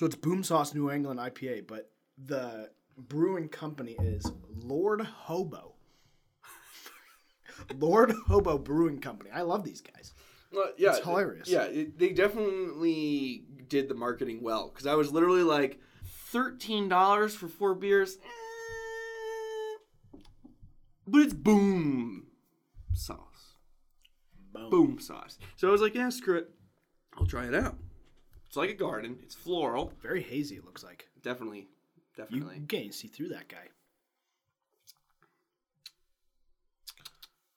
So 0.00 0.06
it's 0.06 0.16
Boom 0.16 0.42
Sauce 0.42 0.72
New 0.72 0.90
England 0.90 1.20
IPA, 1.20 1.66
but 1.66 1.90
the 2.16 2.70
brewing 2.96 3.50
company 3.50 3.98
is 4.02 4.24
Lord 4.64 5.02
Hobo. 5.02 5.74
Lord 7.78 8.14
Hobo 8.26 8.56
Brewing 8.56 9.02
Company. 9.02 9.28
I 9.30 9.42
love 9.42 9.62
these 9.62 9.82
guys. 9.82 10.14
Well, 10.54 10.72
yeah, 10.78 10.96
It's 10.96 11.00
hilarious. 11.04 11.50
Yeah, 11.50 11.64
it, 11.64 11.98
they 11.98 12.14
definitely 12.14 13.44
did 13.68 13.90
the 13.90 13.94
marketing 13.94 14.40
well 14.40 14.70
because 14.70 14.86
I 14.86 14.94
was 14.94 15.12
literally 15.12 15.42
like, 15.42 15.78
thirteen 16.32 16.88
dollars 16.88 17.34
for 17.34 17.46
four 17.48 17.74
beers, 17.74 18.16
Eh. 20.14 20.18
but 21.06 21.20
it's 21.20 21.34
boom 21.34 22.28
sauce, 22.94 23.58
Boom. 24.54 24.70
boom 24.70 24.98
sauce. 24.98 25.38
So 25.56 25.68
I 25.68 25.70
was 25.70 25.82
like, 25.82 25.94
yeah, 25.94 26.08
screw 26.08 26.38
it, 26.38 26.48
I'll 27.18 27.26
try 27.26 27.44
it 27.44 27.54
out. 27.54 27.76
It's 28.50 28.56
like 28.56 28.70
a 28.70 28.74
garden. 28.74 29.16
It's 29.22 29.36
floral. 29.36 29.92
Very 30.02 30.20
hazy. 30.20 30.56
It 30.56 30.64
looks 30.64 30.82
like 30.82 31.06
Definitely, 31.22 31.68
definitely. 32.16 32.56
you 32.56 32.66
can't 32.66 32.92
see 32.92 33.06
through 33.06 33.28
that 33.28 33.46
guy. 33.46 33.68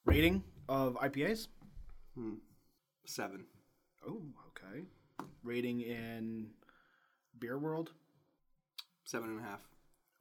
Rating 0.04 0.44
of 0.68 0.94
IPAs? 0.94 1.48
Seven. 3.06 3.44
Oh, 4.06 4.22
okay. 4.50 4.84
Rating 5.42 5.80
in 5.80 6.50
beer 7.40 7.58
world? 7.58 7.90
Seven 9.04 9.30
and 9.30 9.40
a 9.40 9.42
half. 9.42 9.66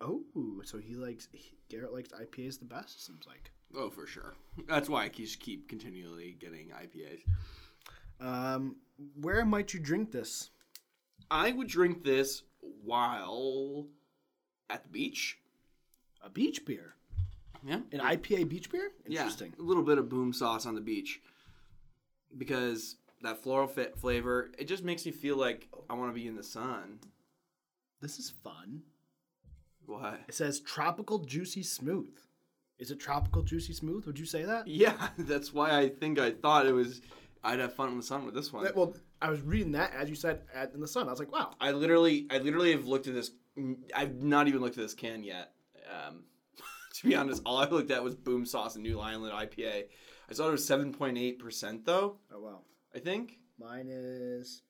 Oh, 0.02 0.24
so 0.64 0.80
he 0.80 0.96
likes 0.96 1.28
he, 1.32 1.56
Garrett 1.70 1.94
likes 1.94 2.10
IPAs 2.10 2.58
the 2.58 2.66
best. 2.66 3.06
Seems 3.06 3.28
like. 3.28 3.52
Oh, 3.78 3.92
for 3.92 4.08
sure. 4.08 4.34
That's 4.68 4.90
why 4.90 5.04
I 5.04 5.10
just 5.10 5.40
keep 5.40 5.70
continually 5.70 6.36
getting 6.40 6.70
IPAs. 6.70 7.22
Um, 8.20 8.78
where 9.22 9.46
might 9.46 9.72
you 9.76 9.80
drink 9.80 10.12
this? 10.12 10.50
I 11.34 11.52
would 11.52 11.68
drink 11.68 12.04
this 12.04 12.44
while 12.84 13.88
at 14.70 14.84
the 14.84 14.90
beach. 14.90 15.40
A 16.24 16.30
beach 16.30 16.64
beer. 16.64 16.94
Yeah. 17.66 17.80
An 17.92 18.00
IPA 18.00 18.50
beach 18.50 18.70
beer? 18.70 18.92
Interesting. 19.06 19.52
Yeah, 19.58 19.64
a 19.64 19.66
little 19.66 19.82
bit 19.82 19.98
of 19.98 20.10
boom 20.10 20.32
sauce 20.32 20.68
on 20.68 20.76
the 20.76 20.82
beach. 20.82 21.22
Because 22.38 22.98
that 23.24 23.42
floral 23.42 23.68
fit 23.68 23.98
flavor, 23.98 24.52
it 24.60 24.66
just 24.66 24.84
makes 24.84 25.08
me 25.08 25.12
feel 25.12 25.36
like 25.36 25.68
I 25.90 25.96
want 25.96 26.12
to 26.12 26.14
be 26.14 26.28
in 26.28 26.36
the 26.36 26.44
sun. 26.44 27.00
This 28.00 28.20
is 28.20 28.30
fun. 28.30 28.84
What? 29.88 30.22
It 30.28 30.36
says 30.36 30.60
tropical 30.60 31.18
juicy 31.18 31.64
smooth. 31.64 32.16
Is 32.78 32.92
it 32.92 33.00
tropical 33.00 33.42
juicy 33.42 33.74
smooth? 33.74 34.06
Would 34.06 34.20
you 34.20 34.26
say 34.26 34.44
that? 34.44 34.68
Yeah, 34.68 35.10
that's 35.18 35.52
why 35.52 35.80
I 35.80 35.90
think 35.90 36.20
I 36.20 36.30
thought 36.30 36.68
it 36.68 36.74
was 36.74 37.02
I'd 37.44 37.60
have 37.60 37.74
fun 37.74 37.90
in 37.90 37.98
the 37.98 38.04
sun 38.04 38.26
with 38.26 38.36
this 38.36 38.54
one. 38.54 38.68
Well, 38.76 38.96
I 39.24 39.30
was 39.30 39.42
reading 39.42 39.72
that 39.72 39.94
as 39.96 40.10
you 40.10 40.16
said 40.16 40.42
at, 40.54 40.74
in 40.74 40.82
the 40.82 40.88
sun. 40.88 41.08
I 41.08 41.12
was 41.12 41.20
like, 41.20 41.32
wow. 41.32 41.52
I 41.60 41.72
literally 41.72 42.28
I 42.30 42.40
literally 42.40 42.74
have 42.74 42.86
looked 42.86 43.08
at 43.08 43.14
this 43.14 43.32
I've 43.96 44.22
not 44.22 44.48
even 44.48 44.62
looked 44.62 44.78
at 44.78 44.84
this 44.84 44.94
can 44.94 45.24
yet. 45.24 45.54
Um, 45.90 46.26
to 46.96 47.08
be 47.08 47.16
honest, 47.16 47.42
all 47.46 47.58
I 47.58 47.68
looked 47.68 47.90
at 47.90 48.04
was 48.04 48.16
boom 48.16 48.46
sauce 48.46 48.76
and 48.76 48.84
New 48.84 49.00
Island 49.00 49.32
IPA. 49.34 49.86
I 50.30 50.34
saw 50.34 50.50
it 50.50 50.52
was 50.52 50.68
7.8% 50.70 51.86
though, 51.86 52.18
Oh 52.34 52.42
wow. 52.42 52.60
I 52.94 53.00
think. 53.00 53.40
Mine 53.58 53.88
is 53.90 54.62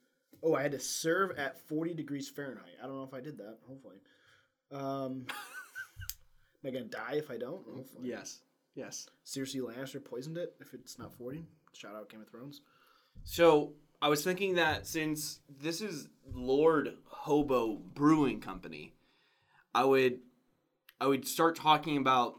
Oh, 0.43 0.55
I 0.55 0.61
had 0.61 0.73
to 0.73 0.79
serve 0.79 1.31
at 1.37 1.57
40 1.67 1.93
degrees 1.95 2.29
Fahrenheit. 2.29 2.77
I 2.81 2.85
don't 2.85 2.97
know 2.97 3.03
if 3.03 3.13
I 3.13 3.21
did 3.21 3.37
that. 3.37 3.57
Hopefully. 3.67 3.95
Um, 4.71 5.25
am 6.63 6.67
I 6.67 6.69
gonna 6.69 6.85
die 6.85 7.13
if 7.15 7.31
I 7.31 7.37
don't? 7.37 7.65
Hopefully. 7.65 8.09
Yes. 8.09 8.41
Yes. 8.75 9.07
Cersei 9.25 9.61
Lannister 9.61 10.03
poisoned 10.03 10.37
it 10.37 10.53
if 10.59 10.73
it's 10.73 10.99
not 10.99 11.13
40. 11.13 11.43
Shout 11.73 11.95
out 11.95 12.09
Game 12.09 12.21
of 12.21 12.29
Thrones. 12.29 12.61
So 13.23 13.73
I 14.03 14.09
was 14.09 14.21
thinking 14.21 14.55
that 14.55 14.85
since 14.85 15.39
this 15.61 15.79
is 15.79 16.09
Lord 16.29 16.97
Hobo 17.05 17.77
Brewing 17.77 18.41
Company, 18.41 18.91
I 19.73 19.85
would 19.85 20.19
I 20.99 21.07
would 21.07 21.25
start 21.25 21.55
talking 21.55 21.95
about 21.95 22.35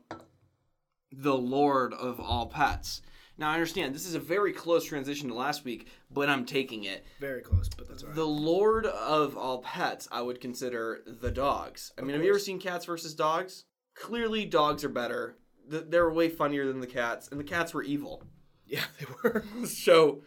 the 1.11 1.35
Lord 1.35 1.95
of 1.95 2.21
all 2.21 2.49
pets. 2.49 3.01
Now 3.39 3.49
I 3.49 3.55
understand 3.55 3.95
this 3.95 4.05
is 4.05 4.15
a 4.15 4.19
very 4.21 4.53
close 4.53 4.85
transition 4.85 5.29
to 5.31 5.35
last 5.35 5.65
week, 5.65 5.89
but 6.11 6.29
I'm 6.29 6.45
taking 6.45 6.85
it. 6.85 7.07
Very 7.19 7.41
close, 7.41 7.71
but 7.71 7.89
that's 7.89 8.03
all 8.03 8.11
right. 8.11 8.15
The 8.15 8.27
Lord 8.27 8.85
of 8.85 9.35
all 9.35 9.63
pets, 9.63 10.07
I 10.13 10.21
would 10.21 10.43
consider 10.43 11.01
the 11.07 11.31
dogs. 11.31 11.93
I 11.97 12.03
Of 12.03 12.07
mean, 12.07 12.15
have 12.15 12.23
you 12.23 12.29
ever 12.29 12.39
seen 12.39 12.61
cats 12.61 12.85
versus 12.85 13.15
dogs? 13.15 13.65
Clearly, 13.95 14.45
dogs 14.45 14.85
are 14.85 14.91
better. 14.91 15.39
They're 15.67 16.11
way 16.11 16.29
funnier 16.29 16.67
than 16.67 16.81
the 16.81 16.87
cats, 16.87 17.29
and 17.29 17.41
the 17.41 17.45
cats 17.45 17.73
were 17.73 17.83
evil. 17.83 18.23
yeah, 18.67 18.85
they 19.01 19.07
were. 19.23 19.45
So, 19.65 20.21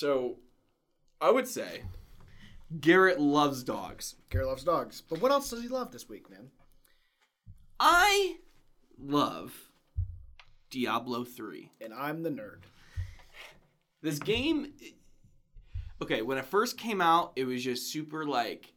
so, 0.00 0.36
I 1.20 1.30
would 1.30 1.46
say 1.46 1.82
Garrett 2.80 3.20
loves 3.20 3.62
dogs. 3.62 4.14
Garrett 4.30 4.48
loves 4.48 4.64
dogs. 4.64 5.02
But 5.02 5.20
what 5.20 5.30
else 5.30 5.50
does 5.50 5.60
he 5.60 5.68
love 5.68 5.92
this 5.92 6.08
week, 6.08 6.30
man? 6.30 6.50
I 7.78 8.36
love 8.98 9.52
Diablo 10.70 11.24
3. 11.24 11.70
And 11.82 11.92
I'm 11.92 12.22
the 12.22 12.30
nerd. 12.30 12.62
This 14.00 14.18
game 14.18 14.72
Okay, 16.02 16.22
when 16.22 16.38
it 16.38 16.46
first 16.46 16.78
came 16.78 17.02
out, 17.02 17.32
it 17.36 17.44
was 17.44 17.62
just 17.62 17.92
super 17.92 18.24
like 18.24 18.72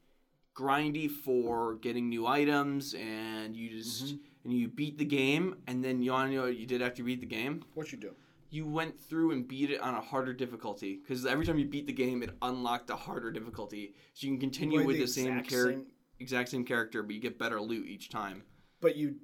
grindy 0.53 1.09
for 1.09 1.75
getting 1.75 2.09
new 2.09 2.27
items 2.27 2.93
and 2.95 3.55
you 3.55 3.69
just 3.69 4.05
mm-hmm. 4.07 4.17
and 4.43 4.53
you 4.53 4.67
beat 4.67 4.97
the 4.97 5.05
game 5.05 5.55
and 5.67 5.81
then 5.81 6.01
you 6.01 6.11
know 6.11 6.41
what 6.41 6.57
you 6.57 6.65
did 6.65 6.81
after 6.81 7.01
you 7.01 7.05
beat 7.05 7.21
the 7.21 7.25
game? 7.25 7.63
What 7.75 7.93
you 7.93 7.97
do? 7.97 8.13
You 8.53 8.67
went 8.67 8.99
through 9.01 9.31
and 9.31 9.47
beat 9.47 9.71
it 9.71 9.81
on 9.81 9.95
a 9.95 9.99
harder 10.01 10.31
difficulty 10.31 10.99
because 11.01 11.25
every 11.25 11.43
time 11.43 11.57
you 11.57 11.65
beat 11.65 11.87
the 11.87 11.93
game, 11.93 12.21
it 12.21 12.29
unlocked 12.43 12.91
a 12.91 12.95
harder 12.95 13.31
difficulty, 13.31 13.95
so 14.13 14.27
you 14.27 14.33
can 14.33 14.39
continue 14.39 14.77
Play 14.77 14.85
with 14.85 14.95
the 14.97 15.01
the, 15.05 15.07
same 15.07 15.25
character, 15.25 15.71
same- 15.71 15.85
exact 16.19 16.49
same 16.49 16.63
character, 16.63 17.01
but 17.01 17.15
you 17.15 17.19
get 17.19 17.39
better 17.39 17.59
loot 17.59 17.87
each 17.87 18.09
time. 18.09 18.43
But 18.79 18.95
you. 18.95 19.15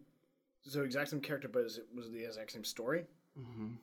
So 0.64 0.82
exact 0.82 1.12
same 1.12 1.22
character, 1.22 1.48
but 1.48 1.60
is 1.64 1.78
it 1.78 1.86
was 1.96 2.10
the 2.10 2.26
exact 2.26 2.52
same 2.54 2.64
story? 2.64 3.06
Mm-hmm. 3.40 3.74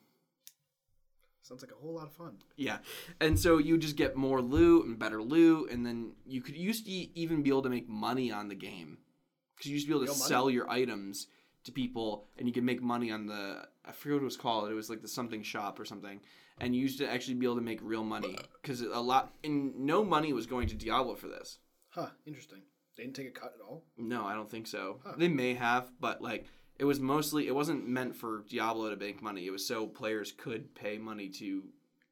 Sounds 1.43 1.63
like 1.63 1.71
a 1.71 1.77
whole 1.81 1.95
lot 1.95 2.07
of 2.09 2.13
fun. 2.13 2.39
Yeah, 2.57 2.79
and 3.21 3.39
so 3.39 3.59
you 3.59 3.79
just 3.79 3.95
get 3.95 4.17
more 4.17 4.43
loot 4.43 4.87
and 4.87 4.99
better 4.99 5.23
loot, 5.23 5.71
and 5.71 5.87
then 5.87 6.15
you 6.27 6.41
could 6.43 6.57
used 6.57 6.87
to 6.87 6.91
even 6.91 7.45
be 7.45 7.51
able 7.51 7.63
to 7.63 7.69
make 7.69 7.89
money 7.89 8.33
on 8.33 8.49
the 8.49 8.57
game 8.57 8.99
because 9.55 9.69
you 9.71 9.75
used 9.75 9.87
to 9.87 9.93
be 9.93 9.97
able 9.97 10.07
to 10.07 10.11
Real 10.11 10.19
money? 10.19 10.29
sell 10.29 10.51
your 10.51 10.69
items 10.69 11.29
to 11.67 11.73
people, 11.73 12.27
and 12.39 12.49
you 12.49 12.55
could 12.55 12.65
make 12.65 12.83
money 12.83 13.11
on 13.11 13.27
the 13.27 13.67
I 13.85 13.93
forget 13.93 14.15
what 14.17 14.23
it 14.23 14.25
was 14.25 14.37
called. 14.37 14.71
It 14.71 14.75
was 14.75 14.91
like 14.91 15.03
the 15.03 15.09
something 15.09 15.43
shop 15.43 15.79
or 15.79 15.85
something, 15.85 16.21
and 16.61 16.75
you 16.75 16.83
used 16.83 16.99
to 16.99 17.11
actually 17.11 17.35
be 17.35 17.47
able 17.47 17.57
to 17.57 17.61
make 17.63 17.79
real 17.83 18.03
money 18.05 18.37
because 18.63 18.81
a 18.81 18.99
lot 19.01 19.33
and 19.45 19.77
no 19.79 20.05
money 20.05 20.33
was 20.33 20.47
going 20.47 20.69
to 20.69 20.75
Diablo 20.75 21.15
for 21.15 21.29
this. 21.29 21.59
Huh? 21.91 22.09
Interesting. 22.27 22.63
They 22.97 23.03
didn't 23.05 23.17
take 23.17 23.29
a 23.29 23.31
cut 23.31 23.53
at 23.55 23.61
all. 23.67 23.85
No, 23.99 24.25
I 24.25 24.35
don't 24.35 24.51
think 24.51 24.67
so. 24.67 25.01
Huh. 25.05 25.13
They 25.19 25.29
may 25.29 25.55
have, 25.55 25.91
but 26.01 26.23
like 26.23 26.47
it 26.79 26.85
was 26.85 26.99
mostly 27.01 27.47
it 27.47 27.55
wasn't 27.55 27.87
meant 27.89 28.17
for 28.17 28.45
Diablo 28.49 28.91
to 28.91 28.97
make 28.97 29.23
money. 29.23 29.47
It 29.47 29.51
was 29.51 29.67
so 29.67 29.87
players 29.87 30.33
could 30.33 30.75
pay 30.75 30.99
money 30.99 31.29
to 31.29 31.63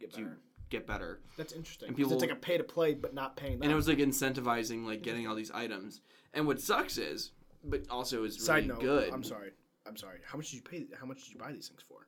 Get 0.01 0.12
to 0.14 0.21
better. 0.23 0.38
get 0.71 0.87
better. 0.87 1.21
That's 1.37 1.53
interesting. 1.53 1.88
And 1.88 1.97
people- 1.97 2.12
it's 2.12 2.21
like 2.23 2.31
a 2.31 2.37
pay 2.37 2.59
to 2.59 2.64
play, 2.64 2.95
but 2.95 3.14
not 3.14 3.37
paying. 3.37 3.55
Them. 3.55 3.62
and 3.64 3.73
it 3.73 3.77
was 3.77 3.88
like 3.88 3.99
incentivizing 3.99 4.85
like 4.85 5.03
getting 5.03 5.27
all 5.27 5.35
these 5.35 5.51
items. 5.51 6.01
And 6.33 6.47
what 6.47 6.61
sucks 6.61 6.99
is, 6.99 7.31
but 7.64 7.83
also 7.90 8.24
is 8.24 8.37
really 8.37 8.46
Side 8.46 8.66
note. 8.68 8.81
good. 8.81 9.12
I'm 9.12 9.24
sorry. 9.24 9.50
I'm 9.87 9.96
sorry. 9.96 10.18
How 10.27 10.37
much 10.38 10.50
did 10.50 10.57
you 10.57 10.62
pay? 10.62 10.87
How 10.98 11.07
much 11.07 11.24
did 11.24 11.33
you 11.35 11.38
buy 11.38 11.53
these 11.53 11.68
things 11.68 11.83
for? 11.87 12.07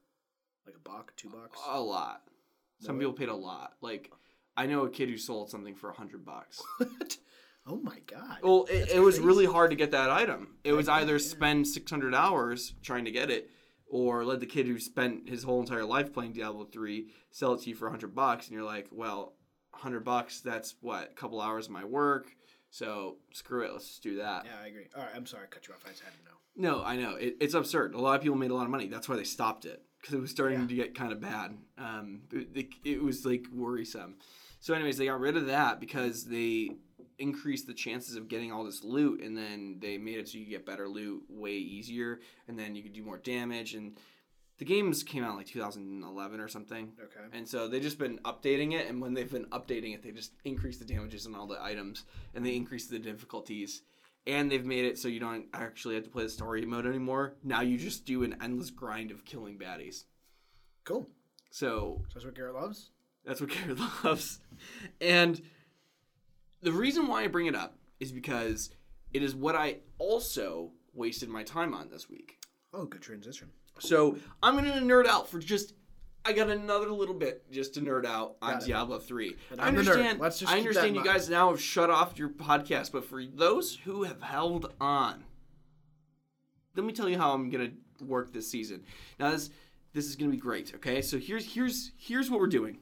Like 0.67 0.77
a 0.77 0.89
buck, 0.89 1.13
two 1.17 1.29
bucks. 1.29 1.59
A 1.69 1.81
lot. 1.81 2.23
Some 2.81 2.99
people 2.99 3.13
paid 3.13 3.29
a 3.29 3.35
lot. 3.35 3.75
Like 3.81 4.11
I 4.57 4.67
know 4.67 4.85
a 4.85 4.91
kid 4.91 5.09
who 5.09 5.17
sold 5.19 5.51
something 5.51 5.75
for 5.75 5.91
a 5.91 5.95
hundred 5.95 6.25
bucks. 6.25 6.63
What? 6.79 7.17
Oh 7.69 7.81
my 7.83 7.99
god. 8.07 8.39
Well, 8.45 8.67
it, 8.71 8.79
That's 8.79 8.93
it 8.93 9.01
was 9.01 9.17
crazy. 9.17 9.27
really 9.27 9.47
hard 9.47 9.71
to 9.71 9.77
get 9.77 9.91
that 9.91 10.09
item. 10.09 10.55
It 10.63 10.73
was 10.73 10.89
either 10.89 11.19
spend 11.19 11.67
six 11.67 11.91
hundred 11.91 12.15
hours 12.15 12.75
trying 12.81 13.05
to 13.07 13.11
get 13.11 13.29
it, 13.29 13.51
or 13.89 14.25
let 14.25 14.39
the 14.39 14.47
kid 14.47 14.67
who 14.69 14.79
spent 14.79 15.29
his 15.29 15.43
whole 15.43 15.59
entire 15.61 15.85
life 15.85 16.13
playing 16.13 16.33
Diablo 16.35 16.65
three 16.67 17.09
sell 17.33 17.55
it 17.55 17.63
to 17.63 17.71
you 17.71 17.75
for 17.75 17.91
hundred 17.91 18.15
bucks, 18.15 18.47
and 18.47 18.55
you're 18.55 18.65
like, 18.65 18.87
well, 18.93 19.35
hundred 19.73 20.05
bucks. 20.05 20.41
That's 20.43 20.77
what 20.81 21.11
a 21.11 21.15
couple 21.15 21.41
hours 21.41 21.67
of 21.67 21.73
my 21.73 21.85
work. 21.85 22.29
So 22.77 23.17
screw 23.33 23.63
it. 23.65 23.73
Let's 23.73 23.89
just 23.89 24.03
do 24.03 24.17
that. 24.17 24.45
Yeah, 24.45 24.51
I 24.63 24.67
agree. 24.67 24.87
All 24.95 25.01
right, 25.03 25.11
I'm 25.17 25.25
sorry, 25.25 25.45
I 25.45 25.47
cut 25.47 25.67
you 25.67 25.73
off. 25.73 25.81
I 25.87 25.91
just 25.91 26.03
had 26.03 26.13
to 26.13 26.25
know. 26.25 26.37
No, 26.71 26.85
I 26.85 26.97
know 26.97 27.17
it, 27.17 27.37
it's 27.41 27.55
absurd. 27.55 27.95
A 27.95 27.99
lot 27.99 28.17
of 28.17 28.21
people 28.23 28.37
made 28.37 28.51
a 28.51 28.55
lot 28.55 28.65
of 28.65 28.71
money. 28.71 28.87
That's 28.87 29.09
why 29.09 29.17
they 29.17 29.25
stopped 29.25 29.65
it 29.65 29.83
because 29.99 30.15
it 30.15 30.21
was 30.21 30.31
starting 30.31 30.61
Yeah. 30.61 30.67
to 30.67 30.75
get 30.75 30.95
kind 30.95 31.11
of 31.11 31.19
bad. 31.19 31.57
Um, 31.79 32.21
it, 32.33 32.49
it, 32.55 32.67
it 32.85 33.03
was 33.03 33.25
like 33.25 33.47
worrisome. 33.51 34.17
So, 34.61 34.75
anyways, 34.75 34.99
they 34.99 35.07
got 35.07 35.21
rid 35.21 35.39
of 35.39 35.47
that 35.47 35.81
because 35.81 36.27
they 36.27 36.73
increased 37.19 37.67
the 37.67 37.73
chances 37.73 38.15
of 38.15 38.29
getting 38.29 38.53
all 38.53 38.63
this 38.65 38.85
loot, 38.85 39.23
and 39.23 39.35
then 39.35 39.79
they 39.81 39.97
made 39.97 40.19
it 40.19 40.29
so 40.29 40.37
you 40.37 40.45
get 40.45 40.67
better 40.67 40.87
loot 40.87 41.23
way 41.31 41.53
easier, 41.53 42.21
and 42.47 42.59
then 42.59 42.75
you 42.75 42.83
could 42.83 42.93
do 42.93 43.03
more 43.03 43.17
damage. 43.19 43.75
And 43.75 43.97
the 44.59 44.65
games 44.65 45.03
came 45.03 45.23
out 45.23 45.31
in 45.33 45.37
like 45.37 45.47
2011 45.47 46.41
or 46.41 46.49
something. 46.49 46.93
Okay. 47.03 47.27
And 47.33 47.47
so 47.49 47.69
they've 47.69 47.83
just 47.83 47.99
been 47.99 48.19
updating 48.25 48.73
it, 48.73 48.89
and 48.89 49.01
when 49.01 49.15
they've 49.15 49.31
been 49.31 49.47
updating 49.47 49.95
it, 49.95 50.03
they 50.03 50.11
just 50.13 50.33
increase 50.45 50.79
the 50.79 50.85
damages 50.85 51.27
on 51.27 51.35
all 51.35 51.47
the 51.47 51.63
items, 51.63 52.05
and 52.35 52.45
they 52.45 52.57
increase 52.57 52.87
the 52.87 52.99
difficulties, 52.99 53.83
and 54.27 54.51
they've 54.51 54.65
made 54.65 54.85
it 54.87 54.99
so 54.99 55.09
you 55.09 55.21
don't 55.21 55.47
actually 55.53 55.95
have 55.95 56.05
to 56.05 56.11
play 56.11 56.23
the 56.25 56.31
story 56.31 56.65
mode 56.65 56.87
anymore. 56.87 57.35
Now 57.45 57.61
you 57.61 57.77
just 57.79 58.07
do 58.07 58.23
an 58.23 58.37
endless 58.43 58.71
grind 58.71 59.11
of 59.11 59.25
killing 59.25 59.59
baddies. 59.59 60.05
Cool. 60.85 61.09
So 61.51 62.03
So 62.09 62.15
that's 62.15 62.25
what 62.25 62.35
Garrett 62.35 62.55
loves. 62.55 62.91
that's 63.25 63.41
what 63.41 63.51
Garrett 63.51 63.79
loves, 64.05 64.41
and 65.01 65.41
the 66.63 66.73
reason 66.73 67.07
why 67.07 67.25
I 67.25 67.27
bring 67.29 67.47
it 67.47 67.55
up 67.55 67.77
is 68.01 68.11
because 68.13 68.71
it 69.13 69.23
is 69.23 69.35
what 69.35 69.55
I 69.55 69.79
also 69.99 70.73
wasted 70.95 71.29
my 71.29 71.43
time 71.43 71.75
on 71.75 71.89
this 71.91 72.09
week. 72.09 72.39
Oh, 72.75 72.85
good 72.87 73.03
transition. 73.03 73.51
So 73.79 74.17
I'm 74.43 74.55
gonna 74.57 74.73
nerd 74.81 75.07
out 75.07 75.29
for 75.29 75.39
just. 75.39 75.75
I 76.25 76.33
got 76.33 76.51
another 76.51 76.91
little 76.91 77.15
bit 77.15 77.49
just 77.53 77.75
to 77.75 77.81
nerd 77.81 78.05
out 78.05 78.35
on. 78.43 78.59
Diablo 78.59 78.99
three. 78.99 79.37
And 79.53 79.61
I 79.61 79.69
I'm 79.69 79.77
the 79.77 79.83
nerd. 79.83 79.89
understand. 79.91 80.19
Let's 80.19 80.41
just 80.41 80.51
I 80.51 80.57
keep 80.57 80.65
that 80.65 80.69
understand 80.71 80.97
you 80.97 81.01
mind. 81.03 81.15
guys 81.15 81.29
now 81.31 81.51
have 81.51 81.61
shut 81.61 81.89
off 81.89 82.19
your 82.19 82.31
podcast, 82.31 82.91
but 82.91 83.05
for 83.05 83.23
those 83.25 83.77
who 83.85 84.03
have 84.03 84.21
held 84.23 84.73
on, 84.81 85.23
let 86.75 86.85
me 86.85 86.93
tell 86.93 87.09
you 87.09 87.17
how 87.17 87.33
I'm 87.33 87.49
gonna 87.49 87.71
work 88.05 88.33
this 88.33 88.51
season. 88.51 88.83
Now 89.21 89.31
this 89.31 89.51
this 89.93 90.07
is 90.07 90.17
gonna 90.17 90.33
be 90.33 90.37
great. 90.37 90.75
Okay, 90.75 91.01
so 91.01 91.17
here's 91.19 91.55
here's 91.55 91.93
here's 91.97 92.29
what 92.29 92.41
we're 92.41 92.49
doing. 92.49 92.79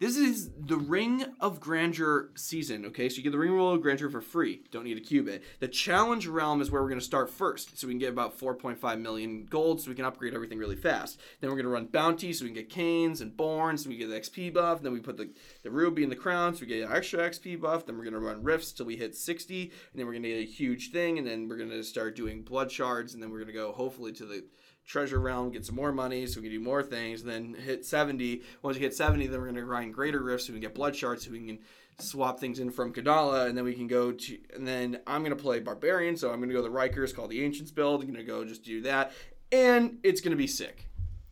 This 0.00 0.16
is 0.16 0.50
the 0.58 0.76
Ring 0.76 1.24
of 1.40 1.60
Grandeur 1.60 2.30
season, 2.34 2.84
okay? 2.86 3.08
So 3.08 3.18
you 3.18 3.22
get 3.22 3.30
the 3.30 3.38
Ring 3.38 3.56
of 3.56 3.80
Grandeur 3.80 4.10
for 4.10 4.20
free. 4.20 4.62
Don't 4.72 4.82
need 4.82 4.96
a 4.96 5.00
cubit. 5.00 5.44
The 5.60 5.68
Challenge 5.68 6.26
Realm 6.26 6.60
is 6.60 6.68
where 6.68 6.82
we're 6.82 6.88
going 6.88 6.98
to 6.98 7.04
start 7.04 7.30
first. 7.30 7.78
So 7.78 7.86
we 7.86 7.92
can 7.92 8.00
get 8.00 8.08
about 8.08 8.36
4.5 8.36 9.00
million 9.00 9.46
gold 9.48 9.80
so 9.80 9.90
we 9.90 9.94
can 9.94 10.04
upgrade 10.04 10.34
everything 10.34 10.58
really 10.58 10.74
fast. 10.74 11.20
Then 11.40 11.48
we're 11.48 11.56
going 11.56 11.66
to 11.66 11.70
run 11.70 11.86
Bounty 11.86 12.32
so 12.32 12.44
we 12.44 12.50
can 12.50 12.56
get 12.56 12.70
Canes 12.70 13.20
and 13.20 13.36
Borns 13.36 13.84
so 13.84 13.88
we 13.88 13.96
get 13.96 14.10
the 14.10 14.18
XP 14.18 14.52
buff. 14.52 14.82
Then 14.82 14.92
we 14.92 14.98
put 14.98 15.16
the, 15.16 15.30
the 15.62 15.70
Ruby 15.70 16.02
in 16.02 16.08
the 16.08 16.16
Crown 16.16 16.56
so 16.56 16.62
we 16.62 16.66
get 16.66 16.88
an 16.88 16.92
extra 16.92 17.20
XP 17.20 17.60
buff. 17.60 17.86
Then 17.86 17.96
we're 17.96 18.02
going 18.02 18.14
to 18.14 18.20
run 18.20 18.42
Rifts 18.42 18.72
till 18.72 18.86
we 18.86 18.96
hit 18.96 19.14
60. 19.14 19.62
And 19.62 19.70
then 19.94 20.06
we're 20.06 20.14
going 20.14 20.24
to 20.24 20.28
get 20.30 20.40
a 20.40 20.44
huge 20.44 20.90
thing. 20.90 21.18
And 21.18 21.26
then 21.26 21.48
we're 21.48 21.56
going 21.56 21.70
to 21.70 21.84
start 21.84 22.16
doing 22.16 22.42
Blood 22.42 22.72
Shards. 22.72 23.14
And 23.14 23.22
then 23.22 23.30
we're 23.30 23.38
going 23.38 23.46
to 23.46 23.52
go 23.52 23.70
hopefully 23.70 24.10
to 24.14 24.24
the 24.24 24.44
treasure 24.86 25.18
realm, 25.18 25.50
get 25.50 25.64
some 25.64 25.76
more 25.76 25.92
money 25.92 26.26
so 26.26 26.40
we 26.40 26.48
can 26.48 26.58
do 26.58 26.64
more 26.64 26.82
things, 26.82 27.22
and 27.22 27.30
then 27.30 27.54
hit 27.54 27.84
70. 27.84 28.42
Once 28.62 28.76
we 28.76 28.82
hit 28.82 28.94
70, 28.94 29.26
then 29.26 29.40
we're 29.40 29.46
going 29.46 29.56
to 29.56 29.62
grind 29.62 29.94
greater 29.94 30.22
rifts 30.22 30.46
so 30.46 30.52
we 30.52 30.58
can 30.58 30.68
get 30.68 30.74
blood 30.74 30.94
shards 30.94 31.24
so 31.24 31.30
we 31.30 31.46
can 31.46 31.58
swap 31.98 32.40
things 32.40 32.58
in 32.58 32.70
from 32.70 32.92
Kadala, 32.92 33.48
and 33.48 33.56
then 33.56 33.64
we 33.64 33.74
can 33.74 33.86
go 33.86 34.12
to, 34.12 34.38
and 34.54 34.66
then 34.66 35.00
I'm 35.06 35.22
going 35.22 35.36
to 35.36 35.42
play 35.42 35.60
Barbarian, 35.60 36.16
so 36.16 36.30
I'm 36.30 36.38
going 36.38 36.48
to 36.48 36.54
go 36.54 36.62
to 36.62 36.68
the 36.68 36.74
Rikers, 36.74 37.14
called 37.14 37.30
the 37.30 37.42
Ancients 37.44 37.70
build, 37.70 38.02
I'm 38.02 38.08
going 38.08 38.18
to 38.18 38.24
go 38.24 38.44
just 38.44 38.64
do 38.64 38.82
that, 38.82 39.12
and 39.52 39.98
it's 40.02 40.20
going 40.20 40.32
to 40.32 40.36
be 40.36 40.46
sick. 40.46 40.88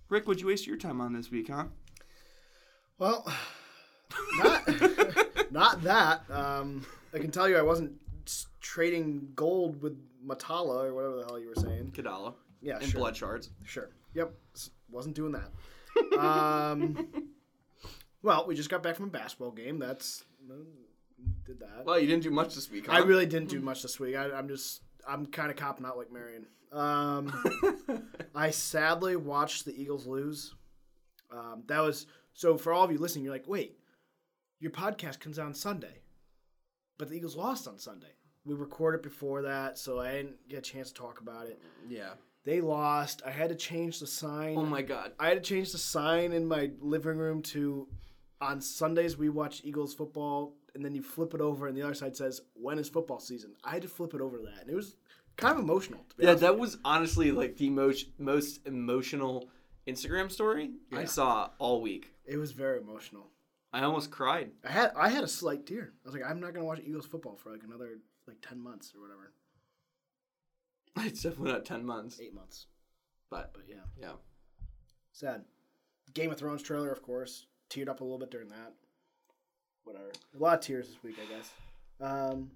Rick, 0.08 0.26
what'd 0.26 0.40
you 0.40 0.48
waste 0.48 0.66
your 0.66 0.76
time 0.76 1.00
on 1.00 1.12
this 1.12 1.30
week, 1.30 1.48
huh? 1.48 1.64
Well, 2.98 3.26
not 4.38 4.68
not 5.50 5.82
that. 5.82 6.30
Um, 6.30 6.86
I 7.14 7.18
can 7.18 7.30
tell 7.30 7.48
you, 7.48 7.56
I 7.56 7.62
wasn't 7.62 7.92
trading 8.60 9.28
gold 9.34 9.82
with 9.82 9.98
Matala 10.24 10.84
or 10.84 10.94
whatever 10.94 11.16
the 11.16 11.24
hell 11.24 11.38
you 11.38 11.48
were 11.48 11.60
saying. 11.60 11.92
Kadala. 11.96 12.34
Yeah, 12.62 12.78
And 12.80 12.88
sure. 12.88 13.00
blood 13.00 13.16
shards. 13.16 13.50
Sure. 13.64 13.90
Yep. 14.14 14.32
Wasn't 14.90 15.14
doing 15.16 15.32
that. 15.32 16.18
um, 16.18 17.08
well, 18.22 18.46
we 18.46 18.54
just 18.54 18.70
got 18.70 18.82
back 18.82 18.96
from 18.96 19.06
a 19.06 19.10
basketball 19.10 19.50
game. 19.50 19.78
That's 19.78 20.24
uh, 20.50 20.54
did 21.46 21.60
that. 21.60 21.84
Well, 21.84 21.98
you 21.98 22.06
didn't 22.06 22.22
do 22.22 22.30
much 22.30 22.54
this 22.54 22.70
week, 22.70 22.86
huh? 22.86 22.92
I 22.92 22.98
really 22.98 23.26
didn't 23.26 23.48
do 23.48 23.60
much 23.60 23.82
this 23.82 23.98
week. 23.98 24.16
I, 24.16 24.30
I'm 24.32 24.48
just 24.48 24.82
I'm 25.06 25.26
kind 25.26 25.50
of 25.50 25.56
copping 25.56 25.84
out 25.86 25.96
like 25.98 26.12
Merriam. 26.12 26.46
Um, 26.72 27.32
I 28.34 28.50
sadly 28.50 29.16
watched 29.16 29.64
the 29.64 29.78
Eagles 29.80 30.06
lose. 30.06 30.54
Um, 31.30 31.64
that 31.66 31.80
was 31.80 32.06
So 32.34 32.56
for 32.56 32.72
all 32.72 32.84
of 32.84 32.92
you 32.92 32.98
listening, 32.98 33.24
you're 33.24 33.32
like, 33.34 33.48
wait, 33.48 33.76
your 34.60 34.70
podcast 34.70 35.20
comes 35.20 35.38
out 35.38 35.46
on 35.46 35.54
Sunday, 35.54 36.00
but 36.98 37.08
the 37.08 37.16
Eagles 37.16 37.36
lost 37.36 37.66
on 37.66 37.78
Sunday. 37.78 38.14
We 38.44 38.54
recorded 38.54 39.02
before 39.02 39.42
that, 39.42 39.78
so 39.78 40.00
I 40.00 40.12
didn't 40.12 40.48
get 40.48 40.58
a 40.58 40.62
chance 40.62 40.88
to 40.88 40.94
talk 40.94 41.20
about 41.20 41.46
it. 41.46 41.60
Yeah. 41.88 42.10
They 42.44 42.60
lost. 42.60 43.22
I 43.24 43.30
had 43.30 43.50
to 43.50 43.54
change 43.54 44.00
the 44.00 44.06
sign. 44.06 44.56
Oh 44.56 44.64
my 44.66 44.82
god. 44.82 45.12
I 45.18 45.28
had 45.28 45.42
to 45.42 45.48
change 45.48 45.72
the 45.72 45.78
sign 45.78 46.32
in 46.32 46.46
my 46.46 46.70
living 46.80 47.16
room 47.18 47.42
to 47.42 47.88
on 48.40 48.60
Sundays 48.60 49.16
we 49.16 49.28
watch 49.28 49.60
Eagles 49.64 49.94
football, 49.94 50.56
and 50.74 50.84
then 50.84 50.94
you 50.94 51.02
flip 51.02 51.32
it 51.34 51.40
over, 51.40 51.68
and 51.68 51.76
the 51.76 51.82
other 51.82 51.94
side 51.94 52.16
says 52.16 52.40
when 52.54 52.78
is 52.78 52.88
football 52.88 53.20
season. 53.20 53.54
I 53.62 53.70
had 53.70 53.82
to 53.82 53.88
flip 53.88 54.14
it 54.14 54.20
over 54.20 54.38
to 54.38 54.44
that, 54.44 54.62
and 54.62 54.70
it 54.70 54.74
was 54.74 54.96
kind 55.36 55.56
of 55.56 55.62
emotional. 55.62 56.04
To 56.10 56.16
be 56.16 56.24
Yeah, 56.24 56.34
that 56.34 56.58
was 56.58 56.78
honestly 56.84 57.30
like 57.30 57.56
the 57.56 57.70
most 57.70 58.06
most 58.18 58.66
emotional 58.66 59.48
Instagram 59.86 60.30
story 60.30 60.72
I 60.92 61.04
saw 61.04 61.50
all 61.58 61.80
week. 61.80 62.12
it 62.26 62.36
was 62.36 62.52
very 62.52 62.78
emotional. 62.80 63.28
I 63.72 63.84
almost 63.84 64.10
cried. 64.10 64.50
I 64.64 64.72
had 64.72 64.92
I 64.96 65.08
had 65.08 65.22
a 65.24 65.28
slight 65.28 65.64
tear. 65.66 65.92
I 66.04 66.08
was 66.08 66.14
like, 66.14 66.28
I'm 66.28 66.40
not 66.40 66.52
gonna 66.52 66.66
watch 66.66 66.80
Eagles 66.84 67.06
football 67.06 67.36
for 67.36 67.50
like 67.52 67.62
another 67.64 67.98
like 68.26 68.38
ten 68.46 68.60
months 68.60 68.92
or 68.94 69.00
whatever, 69.00 69.32
It's 71.04 71.22
definitely 71.22 71.52
not 71.52 71.64
ten 71.64 71.84
months, 71.84 72.20
eight 72.20 72.34
months. 72.34 72.66
but 73.30 73.50
But 73.54 73.64
yeah, 73.68 73.76
yeah. 73.98 74.12
sad. 75.12 75.44
Game 76.14 76.30
of 76.30 76.36
Thrones 76.38 76.62
trailer, 76.62 76.90
of 76.90 77.02
course, 77.02 77.46
teared 77.70 77.88
up 77.88 78.00
a 78.00 78.04
little 78.04 78.18
bit 78.18 78.30
during 78.30 78.48
that. 78.48 78.74
Whatever, 79.84 80.10
a 80.36 80.38
lot 80.38 80.54
of 80.58 80.60
tears 80.60 80.88
this 80.88 81.02
week, 81.02 81.16
I 81.20 81.26
guess. 81.34 81.50
Um, 82.00 82.50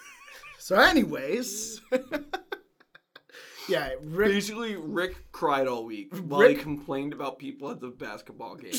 so, 0.58 0.76
anyways, 0.76 1.80
yeah, 3.68 3.90
Rick. 4.02 4.30
Basically, 4.32 4.76
Rick 4.76 5.30
cried 5.32 5.68
all 5.68 5.84
week 5.86 6.14
while 6.16 6.48
he 6.48 6.54
complained 6.54 7.12
about 7.12 7.38
people 7.38 7.70
at 7.70 7.80
the 7.80 7.88
basketball 7.88 8.56
game. 8.56 8.72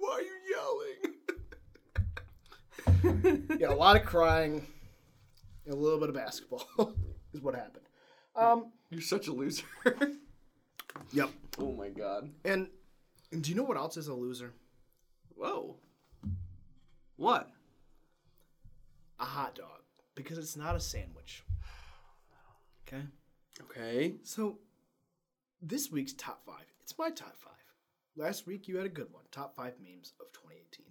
Why 0.00 0.18
are 0.18 0.22
you 0.22 0.38
yelling? 3.04 3.58
yeah, 3.60 3.68
a 3.68 3.74
lot 3.74 3.96
of 3.96 4.04
crying, 4.04 4.66
and 5.64 5.74
a 5.74 5.76
little 5.76 5.98
bit 6.00 6.08
of 6.08 6.14
basketball 6.14 6.66
is 7.32 7.40
what 7.40 7.54
happened. 7.54 7.84
Um, 8.34 8.72
You're 8.90 9.00
such 9.00 9.28
a 9.28 9.32
loser. 9.32 9.64
yep. 11.12 11.30
oh 11.58 11.72
my 11.72 11.88
god. 11.88 12.30
And 12.44 12.68
and 13.30 13.42
do 13.42 13.50
you 13.50 13.56
know 13.56 13.62
what 13.62 13.76
else 13.76 13.96
is 13.96 14.08
a 14.08 14.14
loser? 14.14 14.52
Whoa. 15.36 15.76
What? 17.16 17.50
A 19.20 19.24
hot 19.24 19.54
dog, 19.54 19.80
because 20.14 20.38
it's 20.38 20.56
not 20.56 20.76
a 20.76 20.80
sandwich. 20.80 21.44
Okay. 22.86 23.02
Okay. 23.60 24.14
So, 24.24 24.58
this 25.60 25.90
week's 25.90 26.12
top 26.14 26.44
five. 26.44 26.66
It's 26.82 26.98
my 26.98 27.10
top 27.10 27.36
five. 27.36 27.52
Last 28.16 28.46
week 28.46 28.68
you 28.68 28.76
had 28.76 28.86
a 28.86 28.90
good 28.90 29.12
one. 29.12 29.24
Top 29.30 29.54
five 29.54 29.74
memes 29.80 30.12
of 30.20 30.32
2018. 30.32 30.86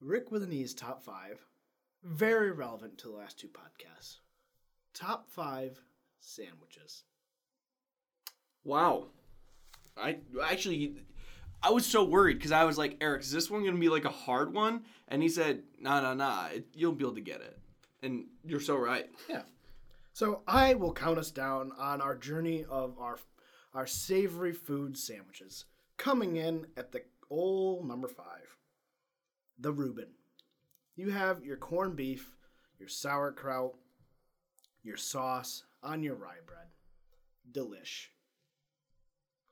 Rick 0.00 0.30
with 0.30 0.42
an 0.42 0.52
E's 0.52 0.74
top 0.74 1.02
five. 1.02 1.44
Very 2.02 2.52
relevant 2.52 2.98
to 2.98 3.08
the 3.08 3.14
last 3.14 3.38
two 3.38 3.48
podcasts. 3.48 4.18
Top 4.94 5.28
five 5.28 5.80
sandwiches. 6.20 7.04
Wow. 8.62 9.08
I 9.96 10.18
actually, 10.42 10.96
I 11.62 11.70
was 11.70 11.84
so 11.84 12.04
worried 12.04 12.38
because 12.38 12.52
I 12.52 12.64
was 12.64 12.78
like, 12.78 12.96
Eric, 13.00 13.22
is 13.22 13.32
this 13.32 13.50
one 13.50 13.64
gonna 13.64 13.78
be 13.78 13.88
like 13.88 14.04
a 14.04 14.10
hard 14.10 14.54
one? 14.54 14.84
And 15.08 15.22
he 15.22 15.28
said, 15.28 15.62
Nah, 15.78 16.00
nah, 16.00 16.14
nah. 16.14 16.46
It, 16.46 16.66
you'll 16.74 16.92
be 16.92 17.04
able 17.04 17.14
to 17.14 17.20
get 17.20 17.40
it. 17.40 17.58
And 18.02 18.26
you're 18.44 18.60
so 18.60 18.76
right. 18.76 19.10
Yeah. 19.28 19.42
So 20.12 20.42
I 20.46 20.74
will 20.74 20.92
count 20.92 21.18
us 21.18 21.32
down 21.32 21.72
on 21.76 22.00
our 22.00 22.14
journey 22.14 22.64
of 22.70 22.96
our 22.98 23.18
our 23.74 23.86
savory 23.86 24.52
food 24.52 24.96
sandwiches. 24.96 25.64
Coming 25.96 26.36
in 26.36 26.66
at 26.76 26.92
the 26.92 27.02
old 27.28 27.86
number 27.86 28.06
five, 28.06 28.56
the 29.58 29.72
Reuben. 29.72 30.12
You 30.94 31.10
have 31.10 31.44
your 31.44 31.56
corned 31.56 31.96
beef, 31.96 32.30
your 32.78 32.88
sauerkraut, 32.88 33.74
your 34.84 34.96
sauce 34.96 35.64
on 35.82 36.02
your 36.02 36.14
rye 36.14 36.36
bread. 36.46 36.68
Delish. 37.52 38.06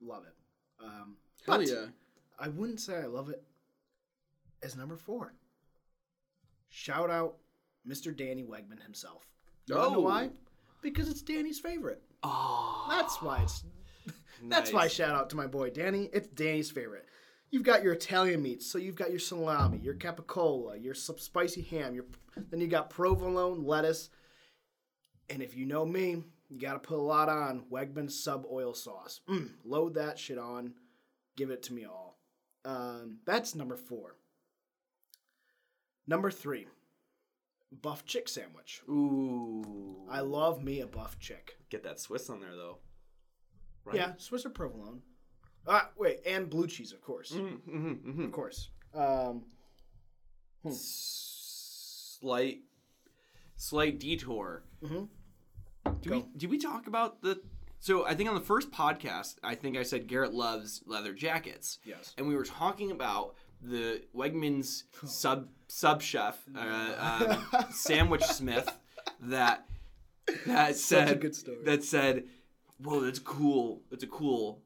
Love 0.00 0.24
it. 0.24 0.84
Um, 0.84 1.16
but 1.46 1.68
I 2.38 2.48
wouldn't 2.48 2.80
say 2.80 2.96
I 2.96 3.06
love 3.06 3.28
it 3.28 3.42
as 4.62 4.76
number 4.76 4.96
four. 4.96 5.34
Shout 6.68 7.10
out 7.10 7.36
Mr. 7.86 8.16
Danny 8.16 8.44
Wegman 8.44 8.82
himself. 8.82 9.26
You 9.66 9.76
wanna 9.76 9.90
know 9.90 9.96
Oh. 9.98 10.00
why? 10.02 10.30
Because 10.80 11.08
it's 11.08 11.22
Danny's 11.22 11.60
favorite. 11.60 12.02
Oh, 12.22 12.86
That's 12.90 13.20
why 13.22 13.42
it's. 13.42 13.64
That's 14.48 14.72
why 14.72 14.88
shout 14.88 15.14
out 15.14 15.30
to 15.30 15.36
my 15.36 15.46
boy 15.46 15.70
Danny. 15.70 16.08
It's 16.12 16.28
Danny's 16.28 16.70
favorite. 16.70 17.06
You've 17.50 17.62
got 17.62 17.82
your 17.84 17.92
Italian 17.92 18.42
meats, 18.42 18.66
so 18.66 18.78
you've 18.78 18.96
got 18.96 19.10
your 19.10 19.18
salami, 19.18 19.78
your 19.78 19.94
capicola, 19.94 20.82
your 20.82 20.94
spicy 20.94 21.62
ham. 21.62 21.94
Your 21.94 22.06
then 22.50 22.60
you 22.60 22.66
got 22.66 22.88
provolone, 22.90 23.64
lettuce, 23.64 24.08
and 25.32 25.42
if 25.42 25.56
you 25.56 25.64
know 25.66 25.84
me, 25.86 26.22
you 26.50 26.60
got 26.60 26.74
to 26.74 26.78
put 26.78 26.98
a 26.98 27.02
lot 27.02 27.28
on 27.28 27.64
Wegman 27.72 28.10
sub 28.10 28.44
oil 28.50 28.74
sauce. 28.74 29.20
Mm, 29.28 29.50
load 29.64 29.94
that 29.94 30.18
shit 30.18 30.38
on, 30.38 30.74
give 31.36 31.50
it 31.50 31.62
to 31.64 31.72
me 31.72 31.84
all. 31.86 32.18
Um, 32.64 33.18
that's 33.24 33.54
number 33.54 33.76
four. 33.76 34.16
Number 36.06 36.30
three, 36.30 36.66
buff 37.80 38.04
chick 38.04 38.28
sandwich. 38.28 38.82
Ooh. 38.88 40.06
I 40.10 40.20
love 40.20 40.62
me 40.62 40.80
a 40.80 40.86
buff 40.86 41.18
chick. 41.18 41.56
get 41.70 41.82
that 41.84 41.98
Swiss 42.00 42.28
on 42.28 42.40
there 42.40 42.54
though. 42.54 42.78
Right? 43.84 43.96
Yeah, 43.96 44.12
Swiss 44.18 44.44
or 44.46 44.50
provolone. 44.50 45.00
Ah, 45.66 45.90
wait, 45.96 46.20
and 46.26 46.50
blue 46.50 46.66
cheese, 46.66 46.92
of 46.92 47.00
course, 47.00 47.30
Mm-hmm, 47.32 47.70
mm-hmm, 47.76 48.10
mm-hmm. 48.10 48.24
of 48.24 48.32
course. 48.32 48.68
Um, 48.94 49.44
Slight, 50.68 52.60
slight 53.56 53.98
detour. 53.98 54.62
Do 56.00 56.10
we 56.10 56.24
did 56.36 56.50
we 56.50 56.58
talk 56.58 56.86
about 56.86 57.22
the? 57.22 57.40
So 57.80 58.06
I 58.06 58.14
think 58.14 58.28
on 58.28 58.34
the 58.36 58.40
first 58.40 58.70
podcast, 58.70 59.36
I 59.42 59.54
think 59.56 59.76
I 59.76 59.82
said 59.82 60.06
Garrett 60.06 60.32
loves 60.32 60.82
leather 60.86 61.12
jackets. 61.12 61.78
Yes. 61.84 62.14
and 62.16 62.28
we 62.28 62.36
were 62.36 62.44
talking 62.44 62.92
about 62.92 63.34
the 63.60 64.02
Wegmans 64.14 64.84
sub 65.04 65.48
sub 65.68 66.02
chef, 66.02 66.38
uh, 66.56 67.42
um, 67.52 67.66
sandwich 67.72 68.22
smith, 68.24 68.68
that 69.20 69.66
that 70.46 70.76
said 70.76 71.20
that 71.64 71.82
said, 71.84 72.24
"Whoa, 72.78 73.00
that's 73.00 73.18
cool. 73.18 73.82
That's 73.90 74.04
a 74.04 74.08
cool 74.08 74.62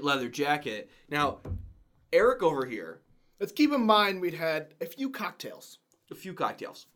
leather 0.00 0.28
jacket." 0.28 0.90
Now, 1.08 1.38
Eric 2.12 2.42
over 2.42 2.66
here, 2.66 3.00
Let's 3.38 3.52
keep 3.52 3.72
in 3.72 3.82
mind 3.84 4.20
we'd 4.20 4.34
had 4.34 4.74
a 4.80 4.86
few 4.86 5.10
cocktails. 5.10 5.78
a 6.10 6.14
few 6.14 6.32
cocktails, 6.34 6.86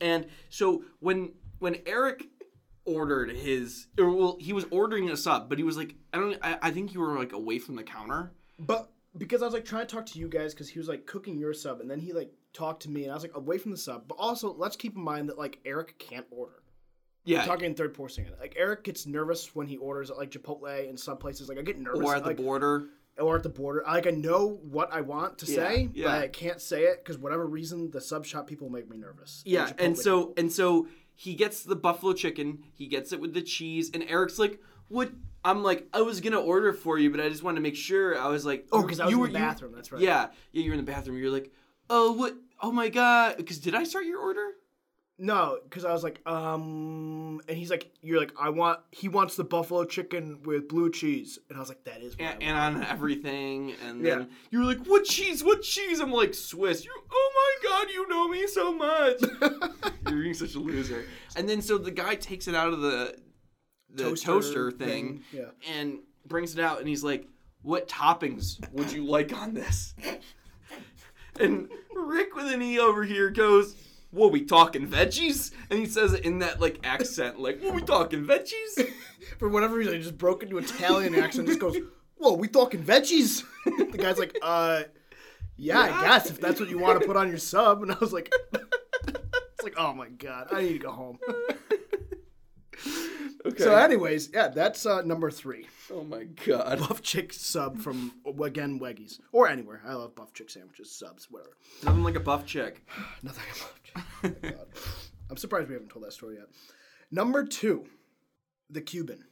and 0.00 0.26
so 0.48 0.84
when 1.00 1.32
when 1.58 1.76
Eric 1.86 2.26
ordered 2.84 3.30
his, 3.30 3.86
or 3.98 4.10
well, 4.10 4.36
he 4.40 4.52
was 4.52 4.64
ordering 4.70 5.10
a 5.10 5.16
sub, 5.16 5.48
but 5.48 5.58
he 5.58 5.64
was 5.64 5.76
like, 5.76 5.94
I 6.12 6.18
don't, 6.18 6.38
I, 6.42 6.58
I 6.62 6.70
think 6.70 6.94
you 6.94 7.00
were 7.00 7.16
like 7.18 7.32
away 7.32 7.58
from 7.58 7.76
the 7.76 7.82
counter. 7.82 8.32
But 8.58 8.90
because 9.16 9.42
I 9.42 9.44
was 9.44 9.54
like 9.54 9.64
trying 9.64 9.86
to 9.86 9.94
talk 9.94 10.06
to 10.06 10.18
you 10.18 10.28
guys 10.28 10.54
because 10.54 10.68
he 10.68 10.78
was 10.78 10.88
like 10.88 11.06
cooking 11.06 11.38
your 11.38 11.52
sub 11.54 11.80
and 11.80 11.90
then 11.90 11.98
he 12.00 12.12
like 12.12 12.32
talked 12.52 12.82
to 12.82 12.90
me 12.90 13.02
and 13.04 13.10
I 13.10 13.14
was 13.14 13.22
like 13.22 13.34
away 13.36 13.58
from 13.58 13.70
the 13.70 13.76
sub. 13.76 14.06
But 14.08 14.16
also 14.18 14.52
let's 14.54 14.76
keep 14.76 14.96
in 14.96 15.02
mind 15.02 15.28
that 15.28 15.38
like 15.38 15.58
Eric 15.64 15.98
can't 15.98 16.26
order. 16.30 16.62
Yeah, 17.24 17.44
Talking 17.44 17.66
in 17.66 17.74
third 17.74 17.92
person. 17.92 18.26
Like 18.40 18.54
Eric 18.56 18.82
gets 18.84 19.06
nervous 19.06 19.54
when 19.54 19.66
he 19.66 19.76
orders 19.76 20.10
at 20.10 20.16
like 20.16 20.30
Chipotle 20.30 20.88
and 20.88 20.98
some 20.98 21.18
places. 21.18 21.48
Like 21.48 21.58
I 21.58 21.62
get 21.62 21.78
nervous. 21.78 22.00
or 22.00 22.16
at 22.16 22.22
the 22.22 22.28
like, 22.30 22.38
border. 22.38 22.86
or 23.18 23.36
at 23.36 23.42
the 23.42 23.50
border. 23.50 23.82
Like 23.86 24.06
I 24.06 24.10
know 24.10 24.58
what 24.70 24.90
I 24.92 25.02
want 25.02 25.36
to 25.38 25.46
Yeah, 25.46 25.54
say, 25.54 25.88
yeah. 25.92 26.04
but 26.06 26.14
I 26.22 26.28
can't 26.28 26.60
say 26.62 26.84
it 26.84 27.04
because 27.04 27.18
whatever 27.18 27.44
reason 27.46 27.90
the 27.90 28.00
sub 28.00 28.24
shop 28.24 28.46
people 28.46 28.70
make 28.70 28.88
me 28.88 28.96
nervous. 28.96 29.42
Yeah, 29.44 29.70
and 29.78 29.96
so 29.98 30.20
people. 30.28 30.34
and 30.38 30.52
so 30.52 30.88
he 31.22 31.34
gets 31.34 31.62
the 31.64 31.76
buffalo 31.76 32.14
chicken. 32.14 32.60
He 32.72 32.86
gets 32.86 33.12
it 33.12 33.20
with 33.20 33.34
the 33.34 33.42
cheese, 33.42 33.90
and 33.92 34.02
Eric's 34.04 34.38
like, 34.38 34.58
"What?" 34.88 35.12
I'm 35.44 35.62
like, 35.62 35.86
"I 35.92 36.00
was 36.00 36.20
gonna 36.22 36.40
order 36.40 36.72
for 36.72 36.98
you, 36.98 37.10
but 37.10 37.20
I 37.20 37.28
just 37.28 37.42
wanted 37.42 37.56
to 37.56 37.62
make 37.62 37.76
sure." 37.76 38.18
I 38.18 38.28
was 38.28 38.46
like, 38.46 38.66
oh, 38.72 38.78
you- 38.78 38.84
because 38.86 39.00
I 39.00 39.04
was 39.04 39.10
you 39.12 39.16
in 39.18 39.20
were 39.20 39.26
the 39.26 39.32
you- 39.34 39.38
bathroom. 39.38 39.72
that's 39.74 39.92
right. 39.92 40.00
Yeah, 40.00 40.28
yeah, 40.52 40.62
you're 40.64 40.72
in 40.74 40.80
the 40.84 40.90
bathroom. 40.92 41.18
You're 41.18 41.30
like, 41.30 41.52
"Oh, 41.90 42.12
what? 42.12 42.34
Oh 42.62 42.72
my 42.72 42.88
god!" 42.88 43.36
Because 43.36 43.58
did 43.58 43.74
I 43.74 43.84
start 43.84 44.06
your 44.06 44.18
order? 44.20 44.46
No, 45.22 45.58
because 45.64 45.84
I 45.84 45.92
was 45.92 46.02
like, 46.02 46.26
um, 46.26 47.42
and 47.46 47.58
he's 47.58 47.68
like, 47.70 47.90
you're 48.00 48.18
like, 48.18 48.32
I 48.40 48.48
want. 48.48 48.80
He 48.90 49.06
wants 49.08 49.36
the 49.36 49.44
buffalo 49.44 49.84
chicken 49.84 50.40
with 50.44 50.66
blue 50.66 50.90
cheese, 50.90 51.38
and 51.50 51.58
I 51.58 51.60
was 51.60 51.68
like, 51.68 51.84
that 51.84 52.00
is 52.00 52.16
what 52.16 52.26
And, 52.26 52.42
and 52.42 52.56
on 52.56 52.84
everything, 52.84 53.74
and 53.86 54.02
Yeah. 54.02 54.14
then 54.16 54.30
you 54.50 54.60
were 54.60 54.64
like, 54.64 54.86
"What 54.86 55.04
cheese? 55.04 55.44
What 55.44 55.60
cheese?" 55.62 56.00
I'm 56.00 56.10
like, 56.10 56.32
"Swiss." 56.32 56.86
You, 56.86 56.90
oh 57.12 57.32
my 57.62 57.68
god, 57.68 57.90
you 57.92 58.08
know 58.08 58.28
me 58.28 58.46
so 58.46 58.72
much. 58.72 59.20
you're 60.08 60.22
being 60.22 60.32
such 60.32 60.54
a 60.54 60.58
loser. 60.58 61.04
And 61.36 61.46
then 61.46 61.60
so 61.60 61.76
the 61.76 61.90
guy 61.90 62.14
takes 62.14 62.48
it 62.48 62.54
out 62.54 62.72
of 62.72 62.80
the 62.80 63.14
the 63.92 64.16
toaster, 64.16 64.70
thing 64.70 65.22
Yeah. 65.32 65.50
and 65.70 65.98
brings 66.26 66.54
it 66.56 66.62
out 66.64 66.78
and 66.78 66.88
he's 66.88 67.04
like, 67.04 67.26
What 67.62 67.88
toppings 67.88 68.58
would 68.72 68.90
you 68.90 69.04
like 69.04 69.36
on 69.36 69.52
this? 69.52 69.94
And 71.38 71.68
Rick 71.94 72.34
with 72.36 72.52
an 72.52 72.60
E 72.60 72.78
over 72.78 73.02
here 73.04 73.30
goes, 73.30 73.74
What 74.10 74.32
we 74.32 74.44
talking 74.44 74.88
veggies? 74.88 75.52
And 75.70 75.78
he 75.78 75.86
says 75.86 76.14
it 76.14 76.24
in 76.24 76.40
that 76.40 76.60
like 76.60 76.80
accent, 76.84 77.38
like, 77.38 77.60
What 77.62 77.74
we 77.74 77.82
talking 77.82 78.24
veggies? 78.24 78.90
For 79.38 79.48
whatever 79.48 79.76
reason, 79.76 79.94
he 79.94 80.00
just 80.00 80.18
broke 80.18 80.42
into 80.42 80.58
Italian 80.58 81.14
accent. 81.14 81.46
Just 81.46 81.60
goes, 81.60 81.76
Whoa, 82.16 82.34
we 82.34 82.48
talking 82.48 82.82
veggies? 82.82 83.44
the 83.64 83.98
guy's 83.98 84.18
like, 84.18 84.36
uh, 84.42 84.82
yeah, 85.56 85.80
I 85.80 86.02
guess 86.02 86.30
if 86.30 86.40
that's 86.40 86.58
what 86.60 86.68
you 86.68 86.78
want 86.78 87.00
to 87.00 87.06
put 87.06 87.16
on 87.16 87.28
your 87.28 87.38
sub. 87.38 87.82
And 87.82 87.92
I 87.92 87.96
was 87.98 88.12
like, 88.12 88.32
it's 88.52 89.62
like, 89.62 89.74
oh 89.76 89.92
my 89.94 90.08
god, 90.08 90.48
I 90.50 90.62
need 90.62 90.72
to 90.72 90.78
go 90.78 90.90
home. 90.90 91.18
Okay. 93.46 93.64
So, 93.64 93.74
anyways, 93.74 94.30
yeah, 94.34 94.48
that's 94.48 94.84
uh, 94.84 95.00
number 95.02 95.30
three. 95.30 95.66
oh 95.92 96.04
my 96.04 96.24
god. 96.24 96.78
Buff 96.80 97.00
chick 97.02 97.32
sub 97.32 97.78
from 97.78 98.12
again 98.42 98.78
Weggies 98.78 99.18
or 99.32 99.48
anywhere. 99.48 99.80
I 99.86 99.94
love 99.94 100.14
buff 100.14 100.32
chick 100.34 100.50
sandwiches, 100.50 100.90
subs, 100.92 101.28
whatever. 101.30 101.56
Nothing 101.84 102.04
like 102.04 102.16
a 102.16 102.20
buff 102.20 102.44
chick. 102.44 102.86
Nothing 103.22 103.44
about 103.56 103.72
oh 104.24 104.36
my 104.42 104.50
God. 104.50 104.66
I'm 105.30 105.36
surprised 105.38 105.68
we 105.68 105.74
haven't 105.74 105.88
told 105.88 106.04
that 106.04 106.12
story 106.12 106.36
yet. 106.36 106.46
Number 107.10 107.44
two, 107.44 107.86
the 108.68 108.80
Cuban. 108.82 109.24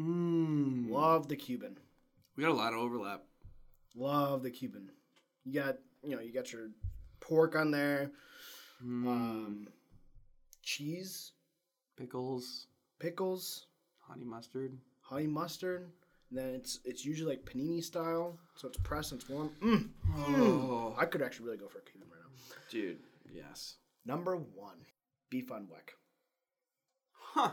Mmm. 0.00 0.90
Love 0.90 1.28
the 1.28 1.36
Cuban. 1.36 1.76
We 2.36 2.42
got 2.44 2.52
a 2.52 2.54
lot 2.54 2.72
of 2.72 2.78
overlap. 2.80 3.22
Love 3.96 4.42
the 4.42 4.50
Cuban. 4.50 4.90
You 5.44 5.60
got 5.60 5.76
you 6.02 6.14
know 6.16 6.22
you 6.22 6.32
got 6.32 6.52
your 6.52 6.68
pork 7.20 7.56
on 7.56 7.70
there, 7.70 8.10
Mm. 8.84 9.06
um, 9.06 9.68
cheese, 10.62 11.32
Pickles, 11.96 12.66
pickles, 13.04 13.66
honey 14.00 14.24
mustard. 14.24 14.72
honey 15.02 15.26
mustard. 15.26 15.90
And 16.30 16.38
then 16.38 16.48
it's 16.54 16.80
it's 16.84 17.04
usually 17.04 17.36
like 17.36 17.44
panini 17.44 17.82
style, 17.84 18.38
so 18.56 18.66
it's 18.68 18.78
pressed 18.78 19.12
and 19.12 19.20
it's 19.20 19.28
warm. 19.30 19.50
Mm. 19.62 19.88
Oh, 20.16 20.94
I 20.98 21.04
could 21.04 21.22
actually 21.22 21.46
really 21.46 21.58
go 21.58 21.68
for 21.68 21.78
a 21.78 21.82
Cuban 21.82 22.08
right 22.10 22.20
now. 22.22 22.56
dude. 22.70 22.98
Yes. 23.30 23.76
Number 24.06 24.36
one, 24.36 24.78
beef 25.30 25.52
on 25.52 25.64
weck. 25.66 25.90
Huh. 27.12 27.50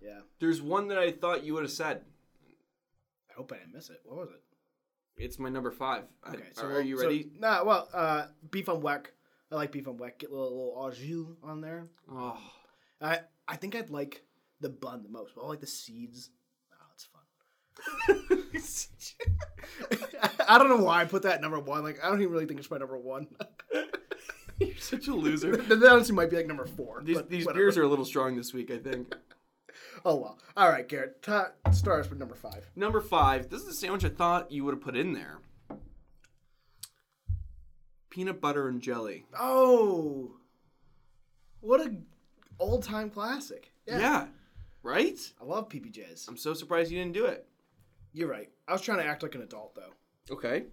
Yeah, 0.00 0.20
There's 0.38 0.60
one 0.60 0.88
that 0.88 0.98
I 0.98 1.12
thought 1.12 1.44
you 1.44 1.54
would 1.54 1.62
have 1.62 1.72
said. 1.72 2.02
I 3.30 3.32
hope 3.34 3.52
I 3.52 3.56
didn't 3.56 3.74
miss 3.74 3.88
it. 3.90 4.00
What 4.04 4.16
was 4.18 4.30
it? 4.30 4.42
It's 5.16 5.38
my 5.38 5.48
number 5.48 5.70
five. 5.70 6.04
I- 6.24 6.36
so 6.52 6.66
are 6.66 6.80
you 6.82 6.98
so- 6.98 7.04
ready? 7.04 7.30
Nah, 7.38 7.64
well, 7.64 7.88
uh, 7.92 8.26
beef 8.50 8.68
on 8.68 8.80
weck. 8.82 9.06
I 9.50 9.54
like 9.56 9.72
beef 9.72 9.86
on 9.88 9.96
weck. 9.98 10.18
Get 10.18 10.30
a 10.30 10.34
little, 10.34 10.50
little 10.50 10.82
au 10.82 10.90
jus 10.90 11.26
on 11.42 11.60
there. 11.60 11.86
oh, 12.10 12.38
I 13.00 13.20
I 13.46 13.56
think 13.56 13.74
I'd 13.76 13.90
like 13.90 14.22
the 14.64 14.70
bun 14.70 15.02
the 15.02 15.10
most. 15.10 15.34
But 15.36 15.44
I 15.44 15.46
like 15.48 15.60
the 15.60 15.66
seeds. 15.66 16.30
Oh, 16.72 16.86
it's 16.94 17.04
fun. 17.04 17.20
I 20.48 20.58
don't 20.58 20.70
know 20.70 20.84
why 20.84 21.02
I 21.02 21.04
put 21.04 21.22
that 21.22 21.34
at 21.34 21.40
number 21.42 21.60
one. 21.60 21.84
Like 21.84 22.02
I 22.02 22.08
don't 22.08 22.20
even 22.20 22.32
really 22.32 22.46
think 22.46 22.58
it's 22.58 22.70
my 22.70 22.78
number 22.78 22.98
one. 22.98 23.28
you're 24.58 24.76
such 24.78 25.06
a 25.08 25.14
loser. 25.14 25.56
that 25.58 25.86
honestly 25.86 26.14
might 26.14 26.30
be 26.30 26.36
like 26.36 26.46
number 26.46 26.64
four. 26.64 27.02
These, 27.04 27.22
these 27.28 27.44
whatever. 27.44 27.62
beers 27.62 27.76
are 27.76 27.82
a 27.82 27.88
little 27.88 28.06
strong 28.06 28.36
this 28.36 28.54
week, 28.54 28.70
I 28.70 28.78
think. 28.78 29.14
Oh 30.04 30.16
well. 30.16 30.38
All 30.56 30.70
right, 30.70 30.88
Garrett. 30.88 31.22
Ta- 31.22 31.52
start 31.72 32.00
us 32.00 32.10
with 32.10 32.18
number 32.18 32.34
five. 32.34 32.70
Number 32.74 33.02
five. 33.02 33.50
This 33.50 33.60
is 33.62 33.68
a 33.68 33.74
sandwich 33.74 34.04
I 34.04 34.08
thought 34.08 34.50
you 34.50 34.64
would 34.64 34.74
have 34.74 34.82
put 34.82 34.96
in 34.96 35.12
there. 35.12 35.38
Peanut 38.08 38.40
butter 38.40 38.68
and 38.68 38.80
jelly. 38.80 39.26
Oh, 39.38 40.36
what 41.60 41.80
a 41.80 41.96
old 42.58 42.82
time 42.82 43.10
classic. 43.10 43.72
Yeah. 43.86 43.98
Yeah. 43.98 44.26
Right? 44.84 45.18
I 45.40 45.44
love 45.44 45.70
PBJs. 45.70 46.28
I'm 46.28 46.36
so 46.36 46.52
surprised 46.52 46.92
you 46.92 46.98
didn't 46.98 47.14
do 47.14 47.24
it. 47.24 47.48
You're 48.12 48.28
right. 48.28 48.50
I 48.68 48.72
was 48.72 48.82
trying 48.82 48.98
to 48.98 49.06
act 49.06 49.22
like 49.22 49.34
an 49.34 49.40
adult 49.42 49.74
though. 49.74 50.34
Okay. 50.34 50.64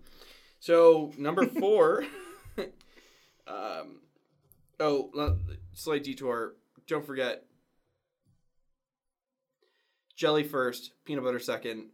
So 0.59 1.13
number 1.17 1.45
four. 1.59 2.05
um, 3.47 4.01
oh, 4.81 5.09
le- 5.13 5.37
slight 5.73 6.03
detour. 6.03 6.55
Don't 6.87 7.05
forget. 7.05 7.45
Jelly 10.17 10.43
first, 10.43 10.91
peanut 11.05 11.23
butter 11.23 11.39
second. 11.39 11.85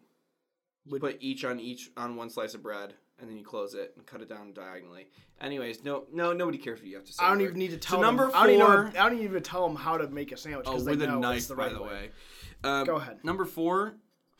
You 0.85 0.99
put 0.99 1.17
each 1.19 1.45
on 1.45 1.59
each 1.59 1.91
on 1.95 2.15
one 2.15 2.31
slice 2.31 2.55
of 2.55 2.63
bread, 2.63 2.95
and 3.19 3.29
then 3.29 3.37
you 3.37 3.43
close 3.43 3.73
it 3.73 3.93
and 3.97 4.05
cut 4.05 4.21
it 4.21 4.29
down 4.29 4.53
diagonally. 4.53 5.07
Anyways, 5.41 5.83
no, 5.83 6.05
no, 6.13 6.33
nobody 6.33 6.57
cares 6.57 6.79
what 6.79 6.87
you 6.87 6.95
have 6.95 7.05
to 7.05 7.13
say. 7.13 7.23
I 7.23 7.29
don't 7.29 7.41
even 7.41 7.57
need 7.57 7.69
to 7.69 7.73
So 7.87 7.95
tell 7.95 8.01
number 8.01 8.27
them. 8.27 8.31
I 8.35 8.47
don't, 8.47 8.55
even 8.55 8.65
four- 8.65 8.87
I 9.01 9.09
don't 9.09 9.19
even 9.21 9.43
tell 9.43 9.67
them 9.67 9.75
how 9.77 9.97
to 9.97 10.07
make 10.07 10.31
a 10.31 10.37
sandwich 10.37 10.67
Oh, 10.69 10.83
with 10.83 11.01
a 11.01 11.07
knife, 11.07 11.47
the 11.47 11.55
by 11.55 11.69
the 11.69 11.81
way. 11.81 11.87
way. 11.89 12.09
Um, 12.63 12.85
Go 12.85 12.95
ahead. 12.97 13.23
Number 13.23 13.45
four, 13.45 13.95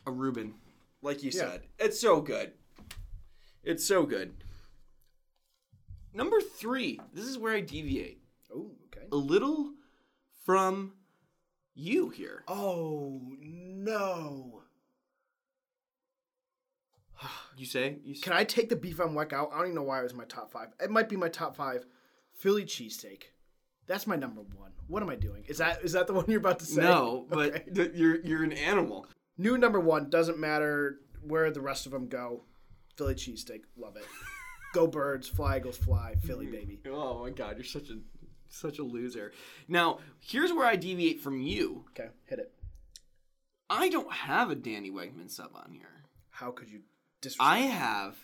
a 0.06 0.10
Reuben. 0.10 0.54
Like 1.02 1.22
you 1.22 1.30
Yeah. 1.32 1.40
said, 1.50 1.62
it's 1.78 2.00
so 2.00 2.20
good. 2.20 2.52
It's 3.62 3.84
so 3.84 4.04
good. 4.06 4.34
Number 6.14 6.40
three, 6.40 7.00
this 7.12 7.26
is 7.26 7.38
where 7.38 7.54
I 7.54 7.60
deviate 7.60 8.20
Oh, 8.52 8.72
okay. 8.86 9.06
a 9.12 9.16
little 9.16 9.74
from 10.44 10.94
you 11.74 12.08
here. 12.08 12.42
Oh 12.48 13.20
no! 13.40 14.62
You 17.58 17.66
say 17.66 17.96
you. 18.04 18.14
Say, 18.14 18.20
Can 18.22 18.32
I 18.32 18.44
take 18.44 18.68
the 18.68 18.76
beef 18.76 19.00
on 19.00 19.14
weck 19.14 19.32
out? 19.32 19.50
I 19.52 19.56
don't 19.58 19.66
even 19.66 19.74
know 19.74 19.82
why 19.82 20.00
it 20.00 20.04
was 20.04 20.14
my 20.14 20.24
top 20.24 20.50
five. 20.52 20.68
It 20.80 20.90
might 20.90 21.08
be 21.08 21.16
my 21.16 21.28
top 21.28 21.56
five. 21.56 21.84
Philly 22.32 22.64
cheesesteak. 22.64 23.24
That's 23.86 24.06
my 24.06 24.16
number 24.16 24.42
one. 24.56 24.70
What 24.86 25.02
am 25.02 25.10
I 25.10 25.16
doing? 25.16 25.44
Is 25.48 25.58
that 25.58 25.82
is 25.82 25.92
that 25.92 26.06
the 26.06 26.12
one 26.18 26.24
you're 26.28 26.38
about 26.38 26.60
to 26.60 26.66
say? 26.66 26.82
no, 26.82 27.26
but 27.30 27.54
Okay. 27.54 27.64
th- 27.74 27.92
you're 27.94 28.20
you're 28.20 28.44
an 28.44 28.52
animal. 28.52 29.06
new 29.36 29.58
number 29.58 29.80
one 29.80 30.08
doesn't 30.08 30.38
matter 30.38 31.00
where 31.22 31.50
the 31.50 31.60
rest 31.60 31.86
of 31.86 31.92
them 31.92 32.06
go. 32.08 32.44
Philly 32.96 33.14
cheesesteak, 33.14 33.62
love 33.76 33.96
it. 33.96 34.04
go 34.74 34.86
birds, 34.86 35.26
fly 35.28 35.56
eagles 35.56 35.76
fly, 35.76 36.14
Philly 36.24 36.46
mm-hmm. 36.46 36.54
baby. 36.54 36.80
Oh 36.88 37.22
my 37.24 37.30
god, 37.30 37.56
you're 37.56 37.64
such 37.64 37.90
a 37.90 37.98
such 38.48 38.78
a 38.78 38.82
loser. 38.82 39.32
Now, 39.66 39.98
here's 40.20 40.52
where 40.52 40.66
I 40.66 40.76
deviate 40.76 41.20
from 41.20 41.40
you. 41.40 41.84
Okay, 41.90 42.10
hit 42.26 42.38
it. 42.38 42.52
I 43.70 43.88
don't 43.88 44.10
have 44.12 44.50
a 44.50 44.54
Danny 44.54 44.90
Wegman 44.90 45.30
sub 45.30 45.50
on 45.54 45.72
here. 45.72 46.04
How 46.30 46.50
could 46.52 46.70
you? 46.70 46.80
I 47.40 47.58
have 47.58 48.16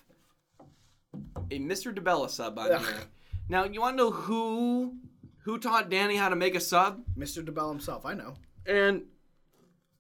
a 1.51 1.59
Mr. 1.59 1.95
DeBella 1.95 2.31
sub 2.31 2.59
on 2.59 2.69
here. 2.81 2.95
Now, 3.49 3.65
you 3.65 3.81
want 3.81 3.97
to 3.97 4.05
know 4.05 4.11
who 4.11 4.95
who 5.45 5.59
taught 5.59 5.91
Danny 5.91 6.17
how 6.17 6.29
to 6.29 6.37
make 6.37 6.55
a 6.55 6.61
sub? 6.61 7.03
Mr. 7.19 7.45
DeBella 7.45 7.71
himself. 7.71 8.07
I 8.07 8.15
know. 8.15 8.35
And 8.67 9.03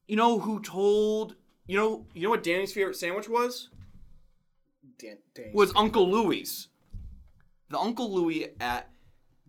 you 0.09 0.17
know 0.17 0.39
who 0.39 0.61
told 0.61 1.37
you 1.67 1.77
know 1.77 2.07
you 2.15 2.23
know 2.23 2.31
what 2.31 2.43
Danny's 2.43 2.73
favorite 2.73 2.97
sandwich 2.97 3.29
was? 3.29 3.69
Dan, 4.99 5.19
Dan 5.35 5.51
Was 5.53 5.73
Uncle 5.77 6.09
Louie's. 6.09 6.69
The 7.71 7.79
Uncle 7.79 8.13
Louie 8.13 8.51
at 8.61 8.91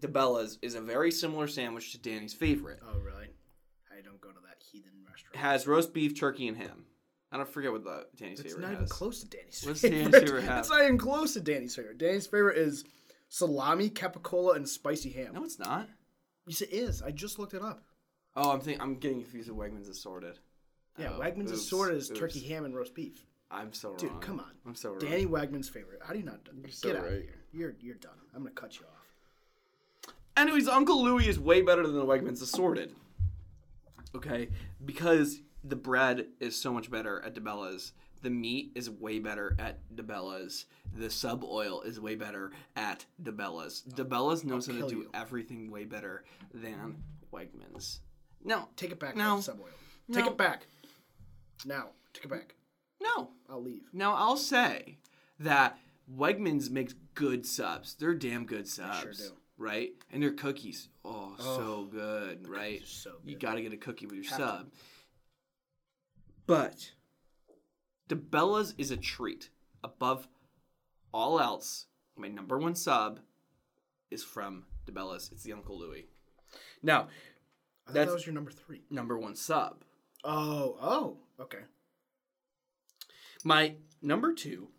DeBella's 0.01 0.57
is 0.61 0.75
a 0.75 0.81
very 0.81 1.11
similar 1.11 1.47
sandwich 1.47 1.91
to 1.91 1.97
Danny's 1.97 2.33
favorite. 2.33 2.79
Oh 2.83 2.99
really? 2.99 3.27
I 3.91 4.01
don't 4.01 4.19
go 4.19 4.29
to 4.29 4.39
that 4.47 4.63
heathen 4.71 4.91
restaurant. 5.07 5.35
It 5.35 5.37
has 5.37 5.67
roast 5.67 5.93
beef, 5.93 6.19
turkey, 6.19 6.47
and 6.47 6.57
ham. 6.57 6.85
I 7.35 7.37
don't 7.39 7.49
forget 7.49 7.69
what 7.73 7.83
the 7.83 8.05
Danny's 8.15 8.39
It's 8.39 8.53
favorite 8.53 8.61
not 8.61 8.69
has. 8.69 8.77
even 8.77 8.87
close 8.87 9.19
to 9.19 9.27
Danny's 9.27 9.61
What's 9.67 9.81
favorite. 9.81 10.09
Danny's 10.11 10.19
favorite 10.29 10.43
have? 10.45 10.59
It's 10.59 10.69
not 10.69 10.81
even 10.83 10.97
close 10.97 11.33
to 11.33 11.41
Danny's 11.41 11.75
favorite. 11.75 11.97
Danny's 11.97 12.27
favorite 12.27 12.57
is 12.57 12.85
salami, 13.27 13.89
capicola, 13.89 14.55
and 14.55 14.69
spicy 14.69 15.09
ham. 15.09 15.33
No, 15.33 15.43
it's 15.43 15.59
not. 15.59 15.89
Yes, 16.47 16.61
it 16.61 16.71
is. 16.71 17.01
I 17.01 17.11
just 17.11 17.37
looked 17.37 17.53
it 17.53 17.61
up. 17.61 17.83
Oh, 18.37 18.51
I'm 18.51 18.61
think 18.61 18.81
I'm 18.81 18.95
getting 18.95 19.19
confused 19.21 19.49
with 19.51 19.57
Wegmans 19.57 19.89
Assorted. 19.89 20.39
Yeah, 20.97 21.09
Oh, 21.15 21.19
Wegmans 21.19 21.49
oops, 21.49 21.59
assorted 21.65 21.97
is 21.97 22.09
oops. 22.09 22.17
turkey 22.21 22.39
ham 22.39 22.63
and 22.63 22.73
roast 22.73 22.95
beef. 22.95 23.25
I'm 23.51 23.73
so 23.73 23.89
wrong. 23.89 23.97
Dude, 23.97 24.21
come 24.21 24.39
on. 24.39 24.51
I'm 24.65 24.75
so 24.75 24.91
wrong. 24.91 24.99
Danny 24.99 25.25
Wegman's 25.25 25.67
favorite. 25.67 25.99
How 26.05 26.13
do 26.13 26.19
you 26.19 26.25
not? 26.25 26.39
Get 26.63 26.73
so 26.73 26.89
out 26.91 26.95
of 27.05 27.11
here. 27.11 27.25
You're 27.51 27.75
you're 27.81 27.95
done. 27.95 28.13
I'm 28.33 28.43
gonna 28.43 28.51
cut 28.55 28.79
you 28.79 28.85
off. 28.85 30.13
Anyways, 30.37 30.69
Uncle 30.69 31.03
Louie 31.03 31.27
is 31.27 31.37
way 31.37 31.61
better 31.61 31.83
than 31.83 31.95
the 31.95 32.05
Wegmans 32.05 32.41
assorted. 32.41 32.93
Okay, 34.15 34.47
because 34.85 35.41
the 35.67 35.75
bread 35.75 36.27
is 36.39 36.55
so 36.55 36.71
much 36.73 36.89
better 36.91 37.21
at 37.25 37.35
DeBella's. 37.35 37.93
The 38.21 38.29
meat 38.29 38.71
is 38.75 38.89
way 38.89 39.19
better 39.19 39.55
at 39.59 39.79
DeBella's. 39.95 40.65
The 40.97 41.09
sub 41.09 41.43
oil 41.43 41.81
is 41.81 41.99
way 41.99 42.15
better 42.15 42.51
at 42.75 43.05
DeBella's. 43.21 43.83
DeBella's 43.89 44.43
knows 44.43 44.67
how 44.67 44.73
to 44.73 44.87
do 44.87 44.97
you. 44.97 45.09
everything 45.13 45.69
way 45.69 45.85
better 45.85 46.23
than 46.53 47.03
Wegmans. 47.33 47.99
No, 48.43 48.69
Take 48.75 48.91
it 48.91 48.99
back. 48.99 49.15
No. 49.15 49.39
Sub 49.41 49.59
oil. 49.59 49.69
Take 50.11 50.25
No. 50.25 50.31
it 50.31 50.37
back. 50.37 50.67
Now. 51.65 51.89
Take 52.13 52.25
it 52.25 52.29
back. 52.29 52.55
no. 53.01 53.29
I'll 53.49 53.61
leave. 53.61 53.83
Now 53.93 54.15
I'll 54.15 54.37
say 54.37 54.97
that 55.39 55.77
Wegmans 56.11 56.69
makes 56.71 56.93
good 57.13 57.45
subs. 57.45 57.95
They're 57.95 58.13
damn 58.15 58.45
good 58.45 58.67
subs. 58.67 58.99
sure 59.01 59.11
do. 59.13 59.35
Right? 59.57 59.91
And 60.11 60.21
their 60.23 60.33
cookies, 60.33 60.89
oh, 61.05 61.35
so 61.37 61.87
good, 61.91 62.47
right? 62.49 62.81
so 62.85 63.13
You 63.23 63.37
got 63.37 63.55
to 63.55 63.61
get 63.61 63.71
a 63.71 63.77
cookie 63.77 64.05
with 64.05 64.15
your 64.15 64.25
Have 64.25 64.37
to. 64.37 64.65
But 66.47 66.91
DeBella's 68.09 68.75
is 68.77 68.91
a 68.91 68.97
treat. 68.97 69.49
Above 69.83 70.27
all 71.13 71.39
else, 71.39 71.87
my 72.15 72.27
number 72.27 72.57
one 72.57 72.75
sub 72.75 73.19
is 74.11 74.23
from 74.23 74.65
DeBella's. 74.85 75.29
It's 75.31 75.43
the 75.43 75.53
Uncle 75.53 75.77
Louie. 75.79 76.07
Now, 76.81 77.07
that 77.91 78.07
was 78.07 78.25
your 78.25 78.33
number 78.33 78.51
three. 78.51 78.81
number 78.89 79.17
one 79.17 79.35
sub. 79.35 79.83
Oh. 80.23 80.77
Oh. 80.81 81.17
Okay. 81.39 81.59
My 83.43 83.75
number 84.01 84.33
two, 84.33 84.69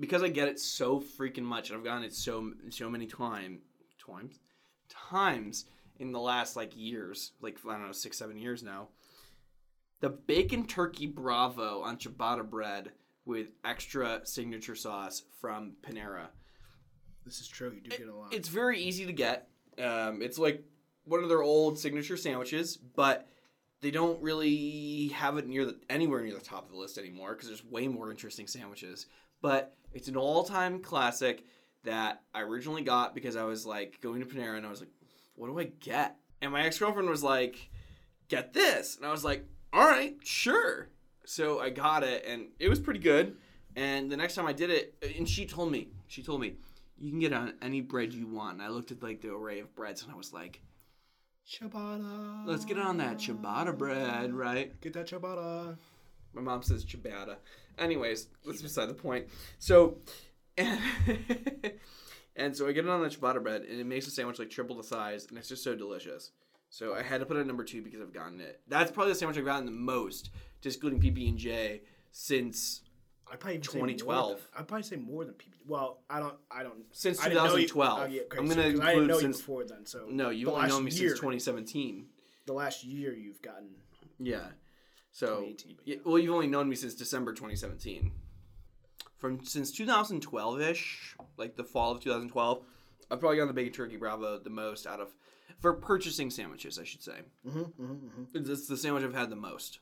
because 0.00 0.22
I 0.22 0.28
get 0.28 0.48
it 0.48 0.58
so 0.58 1.00
freaking 1.00 1.42
much, 1.42 1.68
and 1.68 1.78
I've 1.78 1.84
gotten 1.84 2.04
it 2.04 2.14
so 2.14 2.52
so 2.70 2.88
many 2.88 3.06
time 3.06 3.58
times 3.98 4.38
times 4.88 5.66
in 5.98 6.12
the 6.12 6.20
last 6.20 6.56
like 6.56 6.72
years, 6.74 7.32
like 7.42 7.58
I 7.68 7.72
don't 7.72 7.86
know, 7.86 7.92
six 7.92 8.16
seven 8.16 8.38
years 8.38 8.62
now. 8.62 8.88
The 10.04 10.10
bacon 10.10 10.66
turkey 10.66 11.06
bravo 11.06 11.80
on 11.80 11.96
ciabatta 11.96 12.50
bread 12.50 12.90
with 13.24 13.46
extra 13.64 14.20
signature 14.24 14.74
sauce 14.74 15.22
from 15.40 15.76
Panera. 15.80 16.26
This 17.24 17.40
is 17.40 17.48
true. 17.48 17.72
You 17.74 17.80
do 17.80 17.96
get 17.96 18.08
a 18.08 18.14
lot. 18.14 18.34
It's 18.34 18.48
very 18.48 18.78
easy 18.78 19.06
to 19.06 19.14
get. 19.14 19.48
Um, 19.82 20.20
it's 20.20 20.36
like 20.36 20.62
one 21.04 21.22
of 21.22 21.30
their 21.30 21.42
old 21.42 21.78
signature 21.78 22.18
sandwiches, 22.18 22.76
but 22.76 23.30
they 23.80 23.90
don't 23.90 24.22
really 24.22 25.08
have 25.14 25.38
it 25.38 25.46
near 25.46 25.64
the, 25.64 25.80
anywhere 25.88 26.20
near 26.20 26.34
the 26.34 26.40
top 26.40 26.66
of 26.66 26.70
the 26.70 26.76
list 26.76 26.98
anymore 26.98 27.32
because 27.32 27.48
there's 27.48 27.64
way 27.64 27.88
more 27.88 28.10
interesting 28.10 28.46
sandwiches. 28.46 29.06
But 29.40 29.74
it's 29.94 30.08
an 30.08 30.18
all-time 30.18 30.80
classic 30.80 31.46
that 31.84 32.20
I 32.34 32.42
originally 32.42 32.82
got 32.82 33.14
because 33.14 33.36
I 33.36 33.44
was 33.44 33.64
like 33.64 34.02
going 34.02 34.20
to 34.20 34.26
Panera 34.26 34.58
and 34.58 34.66
I 34.66 34.70
was 34.70 34.80
like, 34.80 34.92
"What 35.34 35.46
do 35.46 35.58
I 35.58 35.64
get?" 35.64 36.18
And 36.42 36.52
my 36.52 36.60
ex-girlfriend 36.66 37.08
was 37.08 37.22
like, 37.22 37.70
"Get 38.28 38.52
this," 38.52 38.98
and 38.98 39.06
I 39.06 39.10
was 39.10 39.24
like, 39.24 39.48
"All 39.74 39.84
right, 39.84 40.16
sure." 40.22 40.88
So 41.26 41.60
I 41.60 41.70
got 41.70 42.04
it 42.04 42.24
and 42.26 42.48
it 42.58 42.68
was 42.68 42.80
pretty 42.80 43.00
good. 43.00 43.36
And 43.76 44.10
the 44.10 44.16
next 44.16 44.34
time 44.34 44.46
I 44.46 44.52
did 44.52 44.70
it, 44.70 44.94
and 45.16 45.28
she 45.28 45.46
told 45.46 45.72
me, 45.72 45.88
she 46.06 46.22
told 46.22 46.40
me, 46.40 46.54
you 46.98 47.10
can 47.10 47.18
get 47.18 47.32
on 47.32 47.54
any 47.60 47.80
bread 47.80 48.12
you 48.12 48.26
want. 48.26 48.54
And 48.54 48.62
I 48.62 48.68
looked 48.68 48.92
at 48.92 49.02
like 49.02 49.20
the 49.20 49.32
array 49.32 49.60
of 49.60 49.74
breads 49.74 50.02
and 50.02 50.12
I 50.12 50.14
was 50.14 50.32
like, 50.32 50.60
ciabatta. 51.48 52.46
let's 52.46 52.64
get 52.64 52.78
on 52.78 52.98
that 52.98 53.18
ciabatta 53.18 53.76
bread, 53.76 54.32
right? 54.32 54.80
Get 54.80 54.92
that 54.94 55.08
ciabatta. 55.08 55.76
My 56.32 56.40
mom 56.40 56.62
says 56.62 56.84
ciabatta. 56.84 57.36
Anyways, 57.78 58.28
that's 58.46 58.62
beside 58.62 58.88
the 58.88 58.94
point. 58.94 59.26
So, 59.58 59.98
and, 60.56 62.56
so 62.56 62.68
I 62.68 62.72
get 62.72 62.84
it 62.84 62.90
on 62.90 63.02
the 63.02 63.08
ciabatta 63.08 63.42
bread 63.42 63.62
and 63.62 63.80
it 63.80 63.86
makes 63.86 64.04
the 64.04 64.12
sandwich 64.12 64.38
like 64.38 64.50
triple 64.50 64.76
the 64.76 64.84
size 64.84 65.26
and 65.28 65.36
it's 65.36 65.48
just 65.48 65.64
so 65.64 65.74
delicious. 65.74 66.30
So 66.74 66.92
I 66.92 67.02
had 67.02 67.20
to 67.20 67.26
put 67.26 67.36
it 67.36 67.40
at 67.40 67.46
number 67.46 67.62
two 67.62 67.82
because 67.82 68.00
I've 68.00 68.12
gotten 68.12 68.40
it. 68.40 68.60
That's 68.66 68.90
probably 68.90 69.12
the 69.12 69.18
sandwich 69.20 69.38
I've 69.38 69.44
gotten 69.44 69.64
the 69.64 69.70
most, 69.70 70.30
just 70.60 70.82
including 70.82 71.00
PB 71.00 71.28
and 71.28 71.38
J, 71.38 71.82
since 72.10 72.80
I 73.30 73.36
probably 73.36 73.58
even 73.58 73.62
2012. 73.62 74.48
I'd 74.58 74.66
probably 74.66 74.82
say 74.82 74.96
more 74.96 75.24
than 75.24 75.34
PB. 75.34 75.52
Well, 75.68 76.00
I 76.10 76.18
don't. 76.18 76.34
I 76.50 76.64
don't. 76.64 76.82
Since 76.90 77.20
I 77.20 77.28
didn't 77.28 77.44
know 77.44 77.54
you- 77.54 77.68
2012. 77.68 77.98
oh, 78.00 78.02
okay, 78.02 78.38
I'm 78.38 78.48
so- 78.48 78.54
gonna 78.56 78.70
'cause 78.72 78.80
I 78.80 78.86
didn't 78.86 79.02
include 79.02 79.06
know 79.08 79.20
since- 79.20 79.36
you 79.36 79.42
before 79.42 79.64
then. 79.64 79.86
So 79.86 80.06
no, 80.10 80.30
you've 80.30 80.48
only 80.48 80.66
known 80.68 80.84
me 80.84 80.90
year, 80.90 81.10
since 81.10 81.20
2017. 81.20 82.08
The 82.46 82.52
last 82.52 82.82
year 82.82 83.14
you've 83.14 83.40
gotten. 83.40 83.76
Yeah. 84.18 84.50
So, 85.12 85.26
2018, 85.42 85.78
yeah, 85.84 85.94
yeah. 85.94 86.00
well, 86.04 86.18
you've 86.18 86.34
only 86.34 86.48
known 86.48 86.68
me 86.68 86.74
since 86.74 86.94
December 86.96 87.32
2017. 87.34 88.10
From 89.18 89.44
since 89.44 89.70
2012 89.70 90.60
ish, 90.60 91.14
like 91.36 91.54
the 91.54 91.62
fall 91.62 91.92
of 91.92 92.00
2012, 92.00 92.64
I've 93.12 93.20
probably 93.20 93.36
gotten 93.36 93.46
the 93.46 93.54
bacon 93.54 93.72
turkey 93.72 93.96
bravo 93.96 94.40
the 94.40 94.50
most 94.50 94.88
out 94.88 94.98
of 94.98 95.14
for 95.64 95.72
purchasing 95.72 96.28
sandwiches, 96.28 96.78
I 96.78 96.84
should 96.84 97.02
say. 97.02 97.20
Mm-hmm, 97.48 97.58
mm-hmm, 97.58 97.84
mm-hmm. 98.22 98.52
It's, 98.52 98.68
the 98.68 98.76
sandwich 98.76 99.02
I've 99.02 99.14
had 99.14 99.30
the 99.30 99.34
most. 99.36 99.78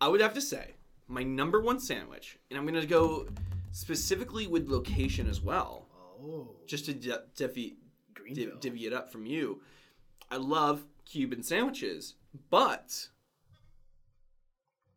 I 0.00 0.08
would 0.08 0.22
have 0.22 0.32
to 0.32 0.40
say 0.40 0.70
my 1.06 1.22
number 1.22 1.60
one 1.60 1.78
sandwich, 1.80 2.38
and 2.48 2.58
I'm 2.58 2.64
gonna 2.64 2.86
go 2.86 3.28
specifically 3.72 4.46
with 4.46 4.70
location 4.70 5.28
as 5.28 5.42
well, 5.42 5.86
Oh, 6.24 6.48
just 6.66 6.86
to 6.86 6.94
div- 6.94 7.34
divvy 7.36 7.76
it 8.86 8.92
up 8.94 9.12
from 9.12 9.26
you. 9.26 9.60
I 10.30 10.36
love 10.38 10.82
Cuban 11.04 11.42
sandwiches, 11.42 12.14
but 12.48 13.08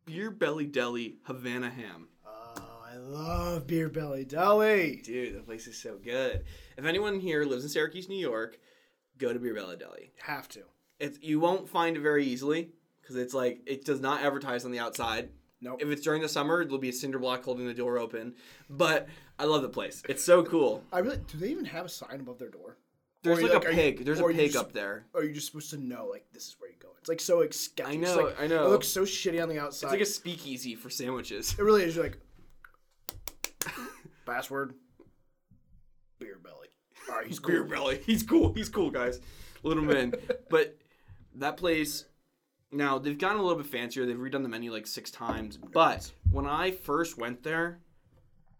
Beer 0.06 0.30
Belly 0.30 0.64
Deli 0.64 1.16
Havana 1.24 1.68
Ham. 1.68 2.08
oh, 2.26 2.84
I 2.90 2.96
love 2.96 3.66
Beer 3.66 3.90
Belly 3.90 4.24
Deli. 4.24 5.02
Dude, 5.04 5.36
the 5.36 5.40
place 5.42 5.66
is 5.66 5.76
so 5.76 5.98
good. 6.02 6.42
If 6.78 6.86
anyone 6.86 7.20
here 7.20 7.44
lives 7.44 7.64
in 7.64 7.68
Syracuse, 7.68 8.08
New 8.08 8.16
York, 8.18 8.58
go 9.18 9.32
to 9.32 9.38
Beer 9.38 9.54
Belly 9.54 9.76
Deli. 9.76 10.10
Have 10.22 10.48
to. 10.50 10.62
It's 10.98 11.18
you 11.22 11.40
won't 11.40 11.68
find 11.68 11.96
it 11.96 12.00
very 12.00 12.24
easily 12.24 12.70
because 13.02 13.16
it's 13.16 13.34
like 13.34 13.60
it 13.66 13.84
does 13.84 14.00
not 14.00 14.22
advertise 14.22 14.64
on 14.64 14.70
the 14.70 14.78
outside. 14.78 15.30
Nope. 15.60 15.80
If 15.80 15.88
it's 15.88 16.02
during 16.02 16.20
the 16.22 16.28
summer, 16.28 16.64
there'll 16.64 16.78
be 16.78 16.90
a 16.90 16.92
cinder 16.92 17.18
block 17.18 17.42
holding 17.44 17.66
the 17.66 17.74
door 17.74 17.98
open. 17.98 18.34
But 18.68 19.08
I 19.38 19.44
love 19.44 19.62
the 19.62 19.68
place. 19.70 20.02
It's 20.08 20.22
so 20.24 20.42
cool. 20.44 20.84
I 20.92 20.98
really. 21.00 21.18
Do 21.28 21.38
they 21.38 21.48
even 21.48 21.64
have 21.64 21.86
a 21.86 21.88
sign 21.88 22.20
above 22.20 22.38
their 22.38 22.50
door? 22.50 22.76
There's 23.22 23.40
like, 23.42 23.52
like- 23.54 23.64
a 23.64 23.66
are 23.68 23.70
you- 23.70 23.76
pig. 23.76 24.04
There's 24.04 24.20
a 24.20 24.24
pig 24.24 24.52
just- 24.52 24.56
up 24.56 24.72
there. 24.72 25.06
Or 25.12 25.20
are 25.20 25.24
you 25.24 25.32
just 25.34 25.46
supposed 25.46 25.70
to 25.70 25.78
know 25.78 26.06
like 26.10 26.26
this 26.32 26.46
is 26.46 26.56
where 26.60 26.70
you 26.70 26.76
go? 26.78 26.88
It's 26.98 27.08
like 27.08 27.20
so 27.20 27.38
like, 27.40 27.52
sketchy. 27.52 27.92
I 27.92 27.96
know, 27.96 28.16
like- 28.24 28.40
I 28.40 28.46
know. 28.46 28.66
It 28.66 28.68
looks 28.70 28.88
so 28.88 29.02
shitty 29.02 29.42
on 29.42 29.48
the 29.48 29.58
outside. 29.58 29.86
It's 29.88 29.92
like 29.92 30.00
a 30.02 30.06
speakeasy 30.06 30.74
for 30.74 30.90
sandwiches. 30.90 31.54
It 31.58 31.62
really 31.62 31.82
is. 31.84 31.96
You're 31.96 32.04
like 32.04 32.18
password. 34.26 34.74
Beer 36.18 36.38
Belly. 36.42 36.55
All 37.08 37.16
right, 37.16 37.26
he's 37.26 37.38
cool. 37.38 37.52
Beer 37.52 37.64
Belly. 37.64 38.00
He's 38.06 38.22
cool. 38.22 38.52
He's 38.52 38.68
cool, 38.68 38.90
guys. 38.90 39.20
Little 39.62 39.84
man. 39.84 40.14
but 40.50 40.76
that 41.36 41.56
place 41.56 42.04
now 42.72 42.98
they've 42.98 43.18
gotten 43.18 43.38
a 43.38 43.42
little 43.42 43.58
bit 43.58 43.70
fancier. 43.70 44.06
They've 44.06 44.16
redone 44.16 44.42
the 44.42 44.48
menu 44.48 44.72
like 44.72 44.86
six 44.86 45.10
times. 45.10 45.56
But 45.56 46.10
when 46.30 46.46
I 46.46 46.70
first 46.70 47.18
went 47.18 47.42
there 47.42 47.80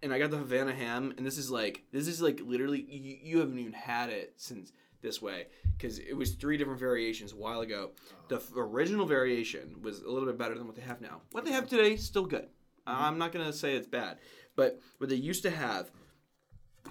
and 0.02 0.12
I 0.12 0.18
got 0.18 0.30
the 0.30 0.36
Havana 0.38 0.74
ham, 0.74 1.14
and 1.16 1.26
this 1.26 1.38
is 1.38 1.50
like 1.50 1.84
this 1.92 2.06
is 2.06 2.20
like 2.20 2.40
literally 2.44 2.86
you, 2.88 3.16
you 3.22 3.38
haven't 3.40 3.58
even 3.58 3.72
had 3.72 4.10
it 4.10 4.34
since 4.36 4.72
this 5.02 5.20
way 5.20 5.46
because 5.76 5.98
it 5.98 6.14
was 6.14 6.34
three 6.34 6.56
different 6.56 6.80
variations 6.80 7.32
a 7.32 7.36
while 7.36 7.60
ago. 7.60 7.90
Oh. 7.94 8.14
The 8.28 8.36
f- 8.36 8.52
original 8.56 9.06
variation 9.06 9.82
was 9.82 10.02
a 10.02 10.10
little 10.10 10.26
bit 10.26 10.38
better 10.38 10.56
than 10.56 10.66
what 10.66 10.76
they 10.76 10.82
have 10.82 11.00
now. 11.00 11.20
What 11.32 11.44
they 11.44 11.52
have 11.52 11.68
today 11.68 11.96
still 11.96 12.26
good. 12.26 12.48
Mm-hmm. 12.86 13.04
I'm 13.04 13.18
not 13.18 13.32
gonna 13.32 13.52
say 13.52 13.74
it's 13.74 13.86
bad, 13.86 14.18
but 14.54 14.80
what 14.98 15.10
they 15.10 15.16
used 15.16 15.42
to 15.42 15.50
have 15.50 15.90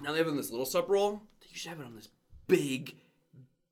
now 0.02 0.12
they 0.12 0.18
have 0.18 0.26
it 0.26 0.30
on 0.30 0.36
this 0.36 0.50
little 0.50 0.66
sub 0.66 0.88
roll. 0.90 1.22
Used 1.56 1.64
to 1.64 1.70
have 1.70 1.80
it 1.80 1.86
on 1.86 1.96
this 1.96 2.10
big, 2.48 2.96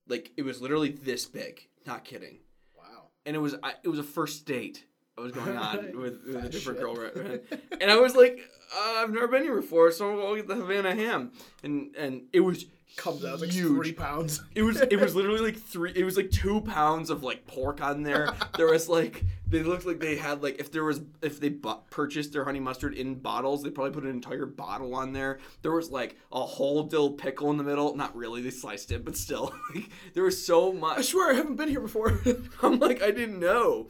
like 0.08 0.30
it 0.38 0.42
was 0.42 0.62
literally 0.62 0.88
this 0.88 1.26
big. 1.26 1.68
Not 1.84 2.02
kidding. 2.02 2.38
Wow. 2.74 3.08
And 3.26 3.36
it 3.36 3.40
was 3.40 3.56
I, 3.62 3.74
it 3.82 3.88
was 3.88 3.98
a 3.98 4.02
first 4.02 4.46
date 4.46 4.86
I 5.18 5.20
was 5.20 5.32
going 5.32 5.54
on 5.54 5.76
with, 6.00 6.24
with 6.26 6.46
a 6.46 6.48
different 6.48 6.80
girl, 6.80 6.96
right, 6.96 7.14
right? 7.14 7.42
and 7.78 7.90
I 7.90 8.00
was 8.00 8.16
like, 8.16 8.40
uh, 8.74 9.02
I've 9.02 9.10
never 9.10 9.28
been 9.28 9.42
here 9.42 9.54
before, 9.54 9.92
so 9.92 10.26
I'll 10.26 10.34
get 10.34 10.48
the 10.48 10.54
Havana 10.54 10.94
ham, 10.94 11.32
and 11.62 11.94
and 11.94 12.22
it 12.32 12.40
was 12.40 12.64
Comes 12.96 13.24
out 13.24 13.40
like 13.40 13.50
huge. 13.50 13.68
three 13.68 13.92
pounds. 13.92 14.42
It 14.54 14.62
was 14.62 14.80
it 14.80 15.00
was 15.00 15.14
literally 15.16 15.40
like 15.40 15.56
three. 15.56 15.92
It 15.94 16.04
was 16.04 16.16
like 16.16 16.30
two 16.30 16.60
pounds 16.60 17.10
of 17.10 17.22
like 17.22 17.46
pork 17.46 17.82
on 17.82 18.02
there. 18.02 18.28
There 18.56 18.70
was 18.70 18.88
like 18.88 19.24
they 19.48 19.62
looked 19.62 19.84
like 19.84 20.00
they 20.00 20.16
had 20.16 20.42
like 20.42 20.60
if 20.60 20.70
there 20.70 20.84
was 20.84 21.00
if 21.20 21.40
they 21.40 21.48
bu- 21.48 21.80
purchased 21.90 22.32
their 22.32 22.44
honey 22.44 22.60
mustard 22.60 22.94
in 22.94 23.16
bottles, 23.16 23.62
they 23.62 23.70
probably 23.70 23.92
put 23.92 24.04
an 24.04 24.10
entire 24.10 24.46
bottle 24.46 24.94
on 24.94 25.12
there. 25.12 25.38
There 25.62 25.72
was 25.72 25.90
like 25.90 26.16
a 26.32 26.40
whole 26.40 26.84
dill 26.84 27.12
pickle 27.12 27.50
in 27.50 27.56
the 27.56 27.64
middle. 27.64 27.96
Not 27.96 28.14
really, 28.16 28.42
they 28.42 28.50
sliced 28.50 28.92
it, 28.92 29.04
but 29.04 29.16
still, 29.16 29.52
like, 29.74 29.90
there 30.14 30.24
was 30.24 30.44
so 30.44 30.72
much. 30.72 30.98
I 30.98 31.02
swear 31.02 31.32
I 31.32 31.34
haven't 31.34 31.56
been 31.56 31.68
here 31.68 31.80
before. 31.80 32.20
I'm 32.62 32.78
like 32.78 33.02
I 33.02 33.10
didn't 33.10 33.40
know. 33.40 33.88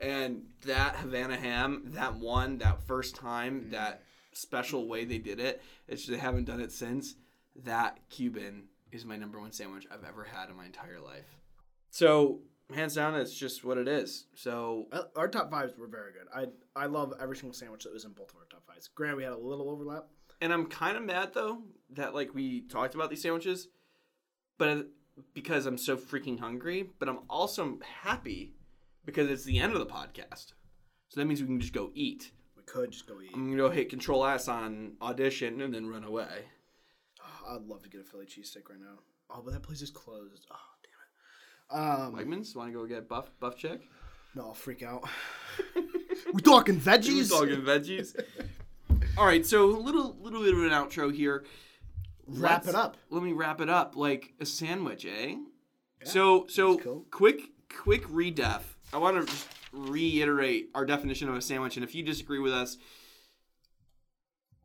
And 0.00 0.42
that 0.66 0.96
Havana 0.96 1.36
ham, 1.36 1.82
that 1.94 2.16
one, 2.16 2.58
that 2.58 2.82
first 2.86 3.16
time, 3.16 3.62
mm. 3.62 3.70
that 3.70 4.02
special 4.32 4.86
way 4.86 5.04
they 5.04 5.18
did 5.18 5.40
it, 5.40 5.62
it's 5.88 6.02
just, 6.02 6.12
they 6.12 6.18
haven't 6.18 6.44
done 6.44 6.60
it 6.60 6.72
since. 6.72 7.14
That 7.64 7.98
Cuban 8.10 8.64
is 8.92 9.04
my 9.04 9.16
number 9.16 9.40
one 9.40 9.52
sandwich 9.52 9.86
I've 9.90 10.04
ever 10.04 10.24
had 10.24 10.48
in 10.50 10.56
my 10.56 10.66
entire 10.66 11.00
life. 11.00 11.36
So 11.90 12.40
hands 12.74 12.94
down, 12.94 13.14
it's 13.14 13.34
just 13.34 13.64
what 13.64 13.78
it 13.78 13.88
is. 13.88 14.26
So 14.34 14.86
Uh, 14.92 15.04
Our 15.16 15.28
top 15.28 15.50
fives 15.50 15.76
were 15.76 15.86
very 15.86 16.12
good. 16.12 16.26
I 16.34 16.46
I 16.80 16.86
love 16.86 17.14
every 17.20 17.36
single 17.36 17.54
sandwich 17.54 17.84
that 17.84 17.92
was 17.92 18.04
in 18.04 18.12
both 18.12 18.30
of 18.30 18.36
our 18.36 18.46
top 18.50 18.66
fives. 18.66 18.88
Granted, 18.88 19.16
we 19.16 19.22
had 19.24 19.32
a 19.32 19.38
little 19.38 19.70
overlap. 19.70 20.06
and 20.40 20.52
I'm 20.52 20.66
kind 20.66 20.96
of 20.96 21.02
mad 21.04 21.32
though 21.32 21.62
that 21.90 22.14
like 22.14 22.34
we 22.34 22.62
talked 22.62 22.94
about 22.94 23.08
these 23.10 23.22
sandwiches, 23.22 23.68
but 24.58 24.88
because 25.32 25.64
I'm 25.66 25.78
so 25.78 25.96
freaking 25.96 26.38
hungry. 26.38 26.90
But 26.98 27.08
I'm 27.08 27.20
also 27.30 27.78
happy 28.02 28.54
because 29.06 29.30
it's 29.30 29.44
the 29.44 29.58
end 29.58 29.72
of 29.72 29.78
the 29.78 29.86
podcast. 29.86 30.52
So 31.08 31.20
that 31.20 31.24
means 31.26 31.40
we 31.40 31.46
can 31.46 31.60
just 31.60 31.72
go 31.72 31.90
eat. 31.94 32.32
We 32.56 32.62
could 32.64 32.90
just 32.90 33.06
go 33.06 33.20
eat. 33.22 33.30
I'm 33.32 33.46
gonna 33.50 33.56
go 33.56 33.70
hit 33.70 33.88
Control 33.88 34.26
S 34.26 34.48
on 34.48 34.96
audition 35.00 35.60
and 35.62 35.72
then 35.72 35.86
run 35.86 36.04
away. 36.04 36.44
I'd 37.48 37.62
love 37.66 37.82
to 37.82 37.88
get 37.88 38.00
a 38.00 38.04
Philly 38.04 38.26
cheesesteak 38.26 38.68
right 38.70 38.80
now. 38.80 38.98
Oh, 39.30 39.42
but 39.44 39.52
that 39.54 39.62
place 39.62 39.82
is 39.82 39.90
closed. 39.90 40.46
Oh, 40.50 40.56
damn 41.70 41.80
it. 41.80 42.02
Um, 42.02 42.14
Wegmans, 42.14 42.54
want 42.56 42.72
to 42.72 42.78
go 42.78 42.86
get 42.86 43.08
buff 43.08 43.30
buff 43.40 43.56
check? 43.56 43.80
no, 44.34 44.48
I'll 44.48 44.54
freak 44.54 44.82
out. 44.82 45.02
we 46.32 46.42
talking 46.42 46.78
veggies. 46.80 47.30
We're 47.30 47.46
talking 47.46 47.62
veggies. 47.64 48.14
All 49.18 49.24
right, 49.26 49.44
so 49.46 49.70
a 49.70 49.78
little 49.78 50.16
little 50.20 50.42
bit 50.42 50.52
of 50.54 50.62
an 50.62 50.70
outro 50.70 51.12
here. 51.14 51.44
Wrap 52.26 52.64
Let's- 52.64 52.68
it 52.68 52.74
up. 52.74 52.96
Let 53.10 53.22
me 53.22 53.32
wrap 53.32 53.60
it 53.60 53.68
up 53.70 53.96
like 53.96 54.34
a 54.40 54.46
sandwich, 54.46 55.06
eh? 55.06 55.10
Yeah, 55.28 55.36
so 56.04 56.46
so 56.48 56.78
cool. 56.78 57.06
quick 57.10 57.40
quick 57.74 58.04
redef. 58.08 58.62
I 58.92 58.98
want 58.98 59.16
to 59.20 59.32
just 59.32 59.48
reiterate 59.72 60.68
our 60.74 60.84
definition 60.84 61.28
of 61.28 61.34
a 61.34 61.40
sandwich, 61.42 61.76
and 61.76 61.84
if 61.84 61.94
you 61.94 62.02
disagree 62.02 62.38
with 62.38 62.52
us, 62.52 62.76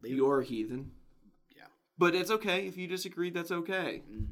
Leave 0.04 0.16
you're 0.18 0.42
a 0.42 0.44
heathen. 0.44 0.92
But 2.02 2.16
it's 2.16 2.32
okay 2.32 2.66
if 2.66 2.78
you 2.78 2.88
disagree. 2.88 3.30
That's 3.30 3.52
okay. 3.52 4.02
Mm. 4.12 4.26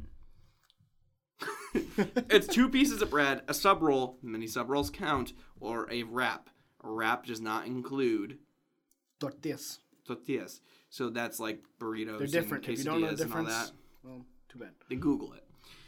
it's 2.32 2.48
two 2.48 2.68
pieces 2.68 3.04
of 3.04 3.12
bread, 3.12 3.44
a 3.48 3.54
sub 3.54 3.84
roll, 3.84 4.18
many 4.24 4.48
sub 4.48 4.72
rolls 4.72 4.90
count, 4.90 5.34
or 5.60 5.88
a 5.92 6.02
wrap. 6.02 6.50
A 6.84 6.90
wrap 6.90 7.28
does 7.28 7.40
not 7.40 7.68
include 7.68 8.40
Tortillas. 9.20 9.82
tortillas. 10.04 10.62
So 10.90 11.12
that's 11.12 11.40
like 11.40 11.62
burritos. 11.80 12.18
They're 12.18 12.42
different. 12.42 12.66
And 12.66 12.74
If 12.74 12.80
you 12.80 12.86
don't 12.86 13.02
know 13.02 13.12
the 13.12 13.26
quesadillas 13.26 13.26
and 13.26 13.34
all 13.34 13.44
difference, 13.44 13.70
that. 13.70 13.72
well, 14.04 14.26
too 14.52 14.58
bad. 14.58 14.72
Then 14.90 15.00
Google 15.00 15.34
it. 15.34 15.44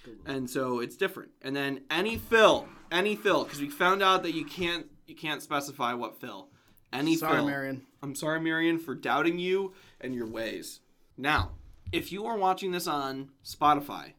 Google 0.05 0.35
And 0.35 0.47
so 0.47 0.81
it's 0.81 0.95
different. 0.95 1.31
And 1.41 1.55
then 1.55 1.81
any 1.89 2.15
fill, 2.15 2.69
any 2.91 3.15
fill, 3.15 3.43
because 3.45 3.59
we 3.59 3.71
found 3.71 4.03
out 4.03 4.21
that 4.21 4.35
you 4.35 4.45
can't 4.45 4.85
you 5.07 5.15
can't 5.15 5.41
specify 5.41 5.95
what 5.95 6.21
fill. 6.21 6.49
any 6.93 7.15
fill. 7.15 7.21
Sorry, 7.21 7.37
film. 7.37 7.49
Merriam. 7.49 7.87
I'm 8.03 8.13
sorry, 8.13 8.39
Merriam, 8.39 8.77
for 8.77 8.93
doubting 8.93 9.39
you 9.39 9.73
and 9.99 10.13
your 10.13 10.27
ways. 10.27 10.81
Now, 11.17 11.53
if 11.91 12.11
you 12.11 12.25
are 12.25 12.37
watching 12.37 12.71
this 12.71 12.87
on 12.87 13.29
Spotify, 13.43 14.13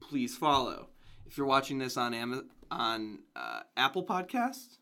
please 0.00 0.36
follow. 0.36 0.88
If 1.26 1.36
you're 1.36 1.46
watching 1.46 1.78
this 1.78 1.96
on 1.96 2.14
Amazon, 2.14 2.48
on 2.70 3.18
uh, 3.36 3.60
Apple 3.76 4.04
Podcasts, 4.04 4.78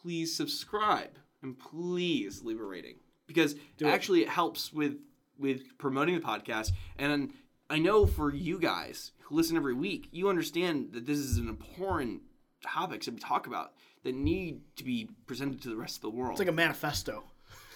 please 0.00 0.34
subscribe 0.36 1.10
and 1.42 1.58
please 1.58 2.42
leave 2.42 2.60
a 2.60 2.64
rating 2.64 2.96
because 3.26 3.52
it. 3.52 3.84
actually 3.84 4.22
it 4.22 4.28
helps 4.28 4.72
with 4.72 4.96
with 5.38 5.76
promoting 5.78 6.14
the 6.14 6.20
podcast. 6.20 6.72
And 6.98 7.32
I 7.68 7.78
know 7.78 8.06
for 8.06 8.32
you 8.32 8.58
guys 8.58 9.12
who 9.24 9.36
listen 9.36 9.56
every 9.56 9.74
week, 9.74 10.08
you 10.12 10.28
understand 10.28 10.92
that 10.92 11.06
this 11.06 11.18
is 11.18 11.36
an 11.36 11.48
important 11.48 12.22
topics 12.62 13.06
that 13.06 13.14
we 13.14 13.20
talk 13.20 13.46
about 13.46 13.72
that 14.04 14.14
need 14.14 14.60
to 14.76 14.84
be 14.84 15.08
presented 15.26 15.60
to 15.62 15.68
the 15.68 15.76
rest 15.76 15.96
of 15.96 16.02
the 16.02 16.10
world 16.10 16.32
It's 16.32 16.38
like 16.38 16.48
a 16.48 16.52
manifesto. 16.52 17.24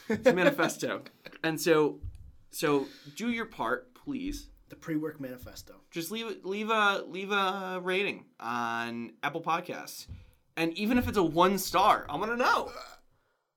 it's 0.08 0.26
a 0.26 0.32
manifesto. 0.32 1.02
And 1.42 1.58
so, 1.60 2.00
so 2.50 2.86
do 3.16 3.30
your 3.30 3.46
part, 3.46 3.94
please. 3.94 4.48
The 4.68 4.76
pre-work 4.76 5.20
manifesto. 5.20 5.80
Just 5.90 6.12
leave 6.12 6.44
leave 6.44 6.70
a 6.70 7.02
leave 7.08 7.32
a 7.32 7.80
rating 7.82 8.26
on 8.38 9.12
Apple 9.22 9.40
Podcasts, 9.40 10.06
and 10.56 10.72
even 10.78 10.96
if 10.96 11.08
it's 11.08 11.18
a 11.18 11.22
one 11.24 11.58
star, 11.58 12.06
I 12.08 12.16
want 12.16 12.30
to 12.30 12.36
know. 12.36 12.70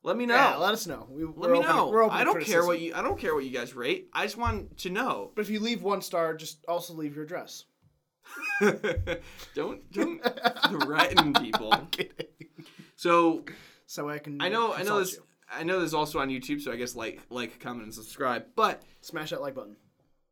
Let 0.06 0.18
me 0.18 0.26
know. 0.26 0.36
Yeah, 0.36 0.56
let 0.58 0.74
us 0.74 0.86
know. 0.86 1.08
We, 1.10 1.24
Let 1.24 1.52
me 1.52 1.62
know. 1.62 1.88
We're 1.90 2.04
open 2.04 2.18
I 2.18 2.26
don't 2.26 2.44
care 2.44 2.66
what 2.66 2.82
you 2.82 2.94
I 2.94 3.02
don't 3.02 3.18
care 3.18 3.34
what 3.34 3.46
you 3.46 3.52
guys 3.52 3.74
rate. 3.74 4.10
I 4.12 4.24
just 4.24 4.38
want 4.38 4.78
to 4.80 4.90
know. 4.90 5.32
But 5.34 5.44
if 5.44 5.50
you 5.50 5.60
leave 5.62 5.82
one 5.82 6.02
star, 6.02 6.34
just 6.34 6.66
also 6.68 6.94
leave 6.94 7.16
your 7.16 7.24
address. 7.24 7.66
don't 9.56 9.92
don't 9.92 10.22
threaten 10.70 11.34
people. 11.34 11.74
So 12.96 13.44
So 13.86 14.10
I 14.10 14.18
can. 14.20 14.42
I 14.42 14.48
know 14.50 14.74
I 14.74 14.84
know 14.84 15.00
this 15.00 15.14
you. 15.14 15.24
I 15.56 15.64
know 15.64 15.80
this 15.80 15.88
is 15.88 15.94
also 15.94 16.20
on 16.20 16.30
YouTube. 16.30 16.62
So 16.62 16.72
I 16.72 16.76
guess 16.76 16.96
like 16.96 17.22
like 17.30 17.60
comment 17.60 17.84
and 17.84 17.94
subscribe. 17.94 18.46
But 18.56 18.82
Smash 19.02 19.32
that 19.32 19.42
like 19.42 19.56
button. 19.56 19.76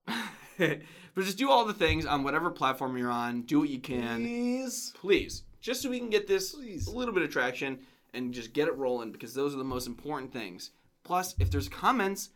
but 0.58 1.26
just 1.26 1.38
do 1.38 1.50
all 1.50 1.66
the 1.66 1.74
things 1.74 2.06
on 2.06 2.24
whatever 2.24 2.50
platform 2.50 2.98
you're 2.98 3.12
on. 3.12 3.42
Do 3.44 3.60
what 3.60 3.70
you 3.70 3.80
can, 3.80 4.24
Please. 4.24 4.94
please, 4.96 5.44
just 5.60 5.82
so 5.82 5.90
we 5.90 6.00
can 6.00 6.10
get 6.10 6.28
this 6.28 6.54
Please. 6.54 6.88
a 6.88 6.92
little 6.92 7.14
bit 7.14 7.24
of 7.24 7.30
traction 7.30 7.80
and 8.14 8.34
just 8.34 8.54
get 8.54 8.68
it 8.68 8.76
rolling 8.78 9.12
because 9.12 9.34
those 9.34 9.54
are 9.54 9.58
the 9.58 9.64
most 9.64 9.88
important 9.88 10.32
things. 10.34 10.72
Plus, 11.04 11.36
if 11.40 11.50
there's 11.50 11.70
comments, 11.70 12.30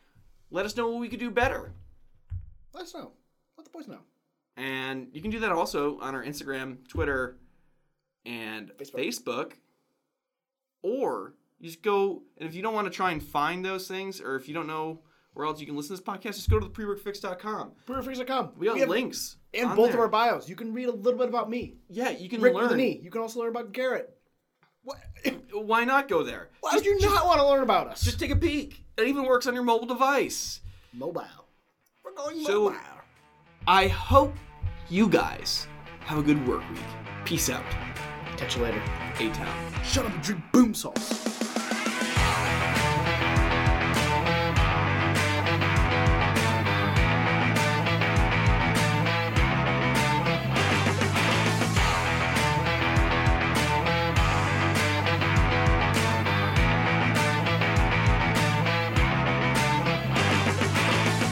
let 0.51 0.65
us 0.65 0.75
know 0.75 0.89
what 0.89 0.99
we 0.99 1.09
could 1.09 1.19
do 1.19 1.31
better. 1.31 1.73
Let 2.73 2.83
us 2.83 2.93
know. 2.93 3.11
Let 3.57 3.65
the 3.65 3.71
boys 3.71 3.87
know. 3.87 3.99
And 4.57 5.07
you 5.13 5.21
can 5.21 5.31
do 5.31 5.39
that 5.39 5.51
also 5.51 5.99
on 5.99 6.15
our 6.15 6.23
Instagram, 6.23 6.87
Twitter, 6.87 7.37
and 8.25 8.71
Facebook. 8.77 8.95
Facebook. 8.95 9.51
Or 10.81 11.33
you 11.59 11.67
just 11.69 11.81
go, 11.81 12.23
and 12.37 12.47
if 12.47 12.55
you 12.55 12.61
don't 12.61 12.73
want 12.73 12.85
to 12.87 12.91
try 12.93 13.11
and 13.11 13.21
find 13.23 13.63
those 13.63 13.87
things, 13.87 14.19
or 14.21 14.35
if 14.35 14.47
you 14.47 14.53
don't 14.53 14.67
know 14.67 15.01
where 15.33 15.45
else 15.45 15.59
you 15.59 15.65
can 15.65 15.75
listen 15.75 15.95
to 15.95 16.01
this 16.01 16.07
podcast, 16.13 16.35
just 16.35 16.49
go 16.49 16.59
to 16.59 16.65
the 16.65 16.71
preworkfix.com. 16.71 17.71
Brewerfreaks.com. 17.87 18.51
We 18.57 18.67
got 18.67 18.77
have- 18.79 18.89
links. 18.89 19.37
And 19.53 19.69
both 19.75 19.87
there. 19.87 19.95
of 19.95 19.99
our 20.01 20.07
bios. 20.09 20.49
You 20.49 20.55
can 20.57 20.73
read 20.73 20.89
a 20.89 20.91
little 20.91 21.17
bit 21.17 21.29
about 21.29 21.49
me. 21.49 21.75
Yeah, 21.89 22.09
you 22.09 22.27
can 22.27 22.41
Rick 22.41 22.53
learn. 22.55 22.63
with 22.63 22.71
an 22.73 22.79
E. 22.81 22.99
You 23.01 23.09
can 23.09 23.21
also 23.21 23.39
learn 23.39 23.49
about 23.49 23.71
Garrett. 23.71 24.09
What? 24.83 24.97
Why 25.53 25.85
not 25.85 26.09
go 26.09 26.23
there? 26.23 26.49
Why 26.59 26.71
would 26.75 26.85
you 26.85 26.99
not 26.99 27.25
want 27.25 27.39
to 27.39 27.47
learn 27.47 27.63
about 27.63 27.87
us? 27.87 28.01
Just 28.01 28.19
take 28.19 28.31
a 28.31 28.35
peek. 28.35 28.83
It 28.97 29.07
even 29.07 29.23
works 29.25 29.47
on 29.47 29.53
your 29.53 29.63
mobile 29.63 29.87
device. 29.87 30.59
mobile. 30.93 31.23
We're 32.03 32.13
going 32.15 32.43
So- 32.43 32.65
mobile. 32.65 32.77
I 33.67 33.87
hope 33.87 34.33
you 34.89 35.07
guys 35.07 35.67
have 36.01 36.19
a 36.19 36.21
good 36.21 36.45
work 36.47 36.69
week. 36.69 36.79
Peace 37.23 37.49
out. 37.49 37.63
Catch 38.37 38.57
you 38.57 38.63
later. 38.63 38.81
A 39.19 39.29
Town. 39.31 39.83
Shut 39.83 40.05
up 40.05 40.13
and 40.13 40.21
drink 40.21 40.43
boom 40.51 40.73
sauce. 40.73 41.34